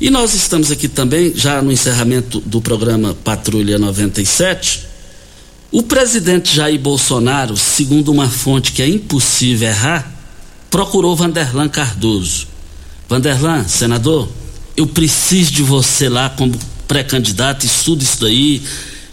E 0.00 0.08
nós 0.08 0.32
estamos 0.32 0.70
aqui 0.70 0.88
também, 0.88 1.34
já 1.34 1.60
no 1.60 1.70
encerramento 1.70 2.40
do 2.40 2.62
programa 2.62 3.14
Patrulha 3.22 3.78
97. 3.78 4.86
O 5.70 5.82
presidente 5.82 6.56
Jair 6.56 6.80
Bolsonaro, 6.80 7.54
segundo 7.56 8.10
uma 8.10 8.28
fonte 8.28 8.72
que 8.72 8.82
é 8.82 8.88
impossível 8.88 9.68
errar, 9.68 10.10
procurou 10.70 11.14
Vanderlan 11.14 11.68
Cardoso. 11.68 12.48
Vanderlan, 13.08 13.68
senador, 13.68 14.28
eu 14.76 14.86
preciso 14.86 15.52
de 15.52 15.62
você 15.62 16.08
lá 16.08 16.30
como 16.30 16.58
pré-candidato, 16.88 17.66
estuda 17.66 18.02
isso 18.02 18.22
daí. 18.22 18.62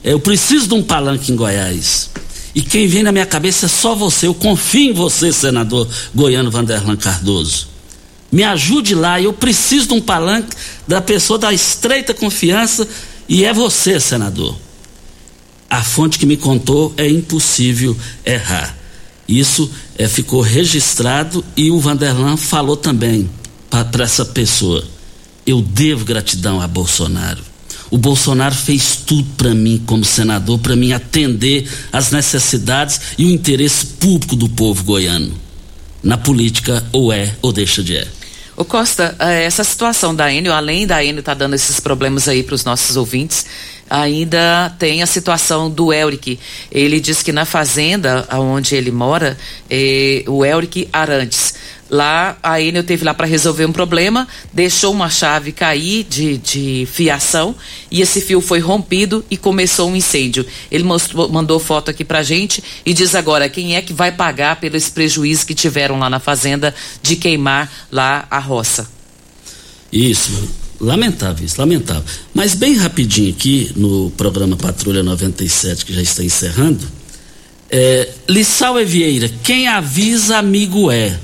Eu 0.07 0.21
preciso 0.21 0.69
de 0.69 0.73
um 0.73 0.81
palanque 0.81 1.33
em 1.33 1.35
Goiás. 1.35 2.09
E 2.55 2.61
quem 2.61 2.87
vem 2.87 3.03
na 3.03 3.11
minha 3.11 3.25
cabeça 3.25 3.65
é 3.65 3.69
só 3.69 3.93
você. 3.93 4.25
Eu 4.25 4.33
confio 4.33 4.91
em 4.91 4.93
você, 4.93 5.33
senador 5.33 5.85
goiano 6.15 6.49
Vanderlan 6.49 6.95
Cardoso. 6.95 7.67
Me 8.31 8.41
ajude 8.41 8.95
lá, 8.95 9.21
eu 9.21 9.33
preciso 9.33 9.89
de 9.89 9.93
um 9.95 10.01
palanque 10.01 10.55
da 10.87 11.01
pessoa 11.01 11.37
da 11.37 11.51
estreita 11.51 12.13
confiança 12.13 12.87
e 13.27 13.43
é 13.43 13.53
você, 13.53 13.99
senador. 13.99 14.55
A 15.69 15.83
fonte 15.83 16.17
que 16.17 16.25
me 16.25 16.37
contou 16.37 16.93
é 16.95 17.05
impossível 17.09 17.95
errar. 18.25 18.77
Isso 19.27 19.69
é, 19.97 20.07
ficou 20.07 20.39
registrado 20.39 21.43
e 21.55 21.69
o 21.69 21.81
Vanderlan 21.81 22.37
falou 22.37 22.77
também 22.77 23.29
para 23.69 24.05
essa 24.05 24.23
pessoa. 24.23 24.85
Eu 25.45 25.61
devo 25.61 26.05
gratidão 26.05 26.61
a 26.61 26.67
Bolsonaro. 26.67 27.46
O 27.89 27.97
Bolsonaro 27.97 28.55
fez 28.55 28.97
tudo 29.05 29.27
para 29.37 29.53
mim 29.53 29.81
como 29.85 30.03
senador, 30.03 30.59
para 30.59 30.75
mim 30.75 30.91
atender 30.91 31.67
às 31.91 32.11
necessidades 32.11 32.99
e 33.17 33.25
o 33.25 33.29
interesse 33.29 33.85
público 33.85 34.35
do 34.35 34.49
povo 34.49 34.83
goiano. 34.83 35.33
Na 36.03 36.17
política, 36.17 36.85
ou 36.91 37.11
é 37.11 37.35
ou 37.41 37.51
deixa 37.51 37.81
de 37.81 37.97
é. 37.97 38.07
Ô 38.55 38.65
Costa, 38.65 39.15
eh, 39.19 39.43
essa 39.43 39.63
situação 39.63 40.15
da 40.15 40.33
Enio, 40.33 40.51
além 40.51 40.87
da 40.87 41.03
Enio 41.03 41.21
tá 41.21 41.35
dando 41.35 41.53
esses 41.53 41.79
problemas 41.79 42.27
aí 42.27 42.41
para 42.41 42.55
os 42.55 42.65
nossos 42.65 42.97
ouvintes, 42.97 43.45
ainda 43.89 44.73
tem 44.79 45.01
a 45.03 45.05
situação 45.05 45.69
do 45.69 45.93
Elric. 45.93 46.39
Ele 46.71 46.99
diz 46.99 47.21
que 47.21 47.31
na 47.31 47.45
fazenda 47.45 48.27
onde 48.31 48.75
ele 48.75 48.91
mora, 48.91 49.37
é, 49.69 50.23
o 50.27 50.43
Elric 50.43 50.89
Arantes 50.91 51.53
Lá, 51.89 52.37
a 52.43 52.61
Enel 52.61 52.83
teve 52.83 53.05
lá 53.05 53.13
para 53.13 53.25
resolver 53.25 53.65
um 53.65 53.71
problema, 53.71 54.27
deixou 54.51 54.93
uma 54.93 55.09
chave 55.09 55.51
cair 55.51 56.03
de, 56.03 56.37
de 56.37 56.87
fiação 56.91 57.55
e 57.89 58.01
esse 58.01 58.19
fio 58.19 58.41
foi 58.41 58.59
rompido 58.59 59.23
e 59.31 59.37
começou 59.37 59.89
um 59.89 59.95
incêndio. 59.95 60.45
Ele 60.69 60.83
mostrou, 60.83 61.29
mandou 61.29 61.59
foto 61.59 61.89
aqui 61.89 62.03
pra 62.03 62.23
gente 62.23 62.63
e 62.85 62.93
diz 62.93 63.15
agora 63.15 63.47
quem 63.47 63.75
é 63.75 63.81
que 63.81 63.93
vai 63.93 64.11
pagar 64.11 64.57
pelo 64.57 64.75
esse 64.75 64.91
prejuízo 64.91 65.45
que 65.45 65.55
tiveram 65.55 65.97
lá 65.97 66.09
na 66.09 66.19
fazenda 66.19 66.75
de 67.01 67.15
queimar 67.15 67.71
lá 67.91 68.27
a 68.29 68.39
roça. 68.39 68.89
Isso, 69.91 70.49
lamentável 70.79 71.45
isso, 71.45 71.59
lamentável. 71.59 72.03
Mas 72.33 72.53
bem 72.53 72.75
rapidinho 72.75 73.31
aqui 73.31 73.71
no 73.75 74.11
programa 74.11 74.57
Patrulha 74.57 75.01
97, 75.01 75.85
que 75.85 75.93
já 75.93 76.01
está 76.01 76.23
encerrando, 76.23 76.85
é, 77.69 78.09
Lissau 78.29 78.79
Evieira, 78.79 79.29
quem 79.43 79.67
avisa 79.67 80.37
amigo 80.37 80.91
é. 80.91 81.17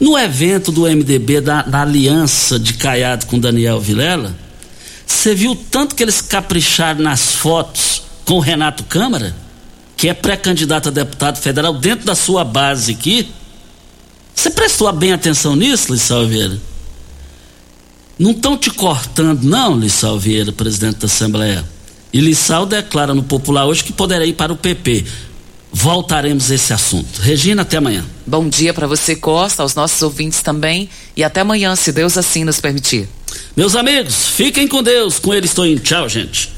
No 0.00 0.16
evento 0.16 0.70
do 0.70 0.82
MDB, 0.82 1.40
da, 1.40 1.62
da 1.62 1.82
aliança 1.82 2.58
de 2.58 2.74
Caiado 2.74 3.26
com 3.26 3.38
Daniel 3.38 3.80
Vilela, 3.80 4.34
você 5.06 5.34
viu 5.34 5.56
tanto 5.56 5.94
que 5.94 6.02
eles 6.02 6.20
capricharam 6.20 7.00
nas 7.00 7.32
fotos 7.32 8.02
com 8.24 8.34
o 8.34 8.40
Renato 8.40 8.84
Câmara, 8.84 9.34
que 9.96 10.08
é 10.08 10.14
pré-candidato 10.14 10.88
a 10.88 10.92
deputado 10.92 11.38
federal 11.38 11.74
dentro 11.74 12.06
da 12.06 12.14
sua 12.14 12.44
base 12.44 12.92
aqui? 12.92 13.28
Você 14.34 14.50
prestou 14.50 14.92
bem 14.92 15.12
atenção 15.12 15.56
nisso, 15.56 15.92
Lissau 15.92 16.26
Vieira? 16.26 16.56
Não 18.16 18.30
estão 18.30 18.56
te 18.56 18.70
cortando, 18.70 19.42
não, 19.42 19.76
Lissau 19.76 20.18
Vieira, 20.18 20.52
presidente 20.52 20.98
da 20.98 21.06
Assembleia. 21.06 21.64
E 22.12 22.20
Lissau 22.20 22.64
declara 22.64 23.14
no 23.14 23.22
Popular 23.24 23.66
hoje 23.66 23.82
que 23.82 23.92
poderá 23.92 24.24
ir 24.24 24.34
para 24.34 24.52
o 24.52 24.56
PP 24.56 25.04
voltaremos 25.72 26.50
a 26.50 26.54
esse 26.54 26.72
assunto. 26.72 27.20
Regina, 27.20 27.62
até 27.62 27.76
amanhã. 27.76 28.04
Bom 28.26 28.48
dia 28.48 28.74
para 28.74 28.86
você, 28.86 29.14
Costa, 29.14 29.62
aos 29.62 29.74
nossos 29.74 30.00
ouvintes 30.02 30.42
também. 30.42 30.88
E 31.16 31.22
até 31.22 31.40
amanhã, 31.40 31.74
se 31.76 31.92
Deus 31.92 32.16
assim 32.16 32.44
nos 32.44 32.60
permitir. 32.60 33.08
Meus 33.56 33.76
amigos, 33.76 34.28
fiquem 34.28 34.66
com 34.66 34.82
Deus. 34.82 35.18
Com 35.18 35.34
ele 35.34 35.46
estou 35.46 35.66
indo. 35.66 35.80
Tchau, 35.80 36.08
gente. 36.08 36.57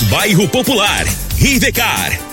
Bairro 0.09 0.47
Popular. 0.47 1.05
Rivecar. 1.37 2.30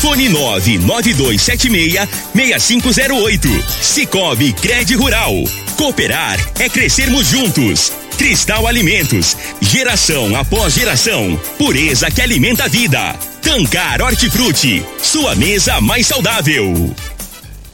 Fone 0.00 0.28
99276 0.28 2.08
6508. 2.34 3.64
Cicobi 3.82 4.52
Cred 4.52 4.94
Rural. 4.94 5.32
Cooperar 5.76 6.38
é 6.58 6.68
crescermos 6.68 7.28
juntos. 7.28 7.92
Cristal 8.16 8.66
Alimentos. 8.66 9.36
Geração 9.60 10.34
após 10.36 10.74
geração. 10.74 11.38
Pureza 11.58 12.10
que 12.10 12.20
alimenta 12.22 12.64
a 12.64 12.68
vida. 12.68 13.14
Tancar 13.42 14.02
Hortifruti. 14.02 14.84
Sua 15.02 15.34
mesa 15.34 15.80
mais 15.80 16.06
saudável. 16.06 16.94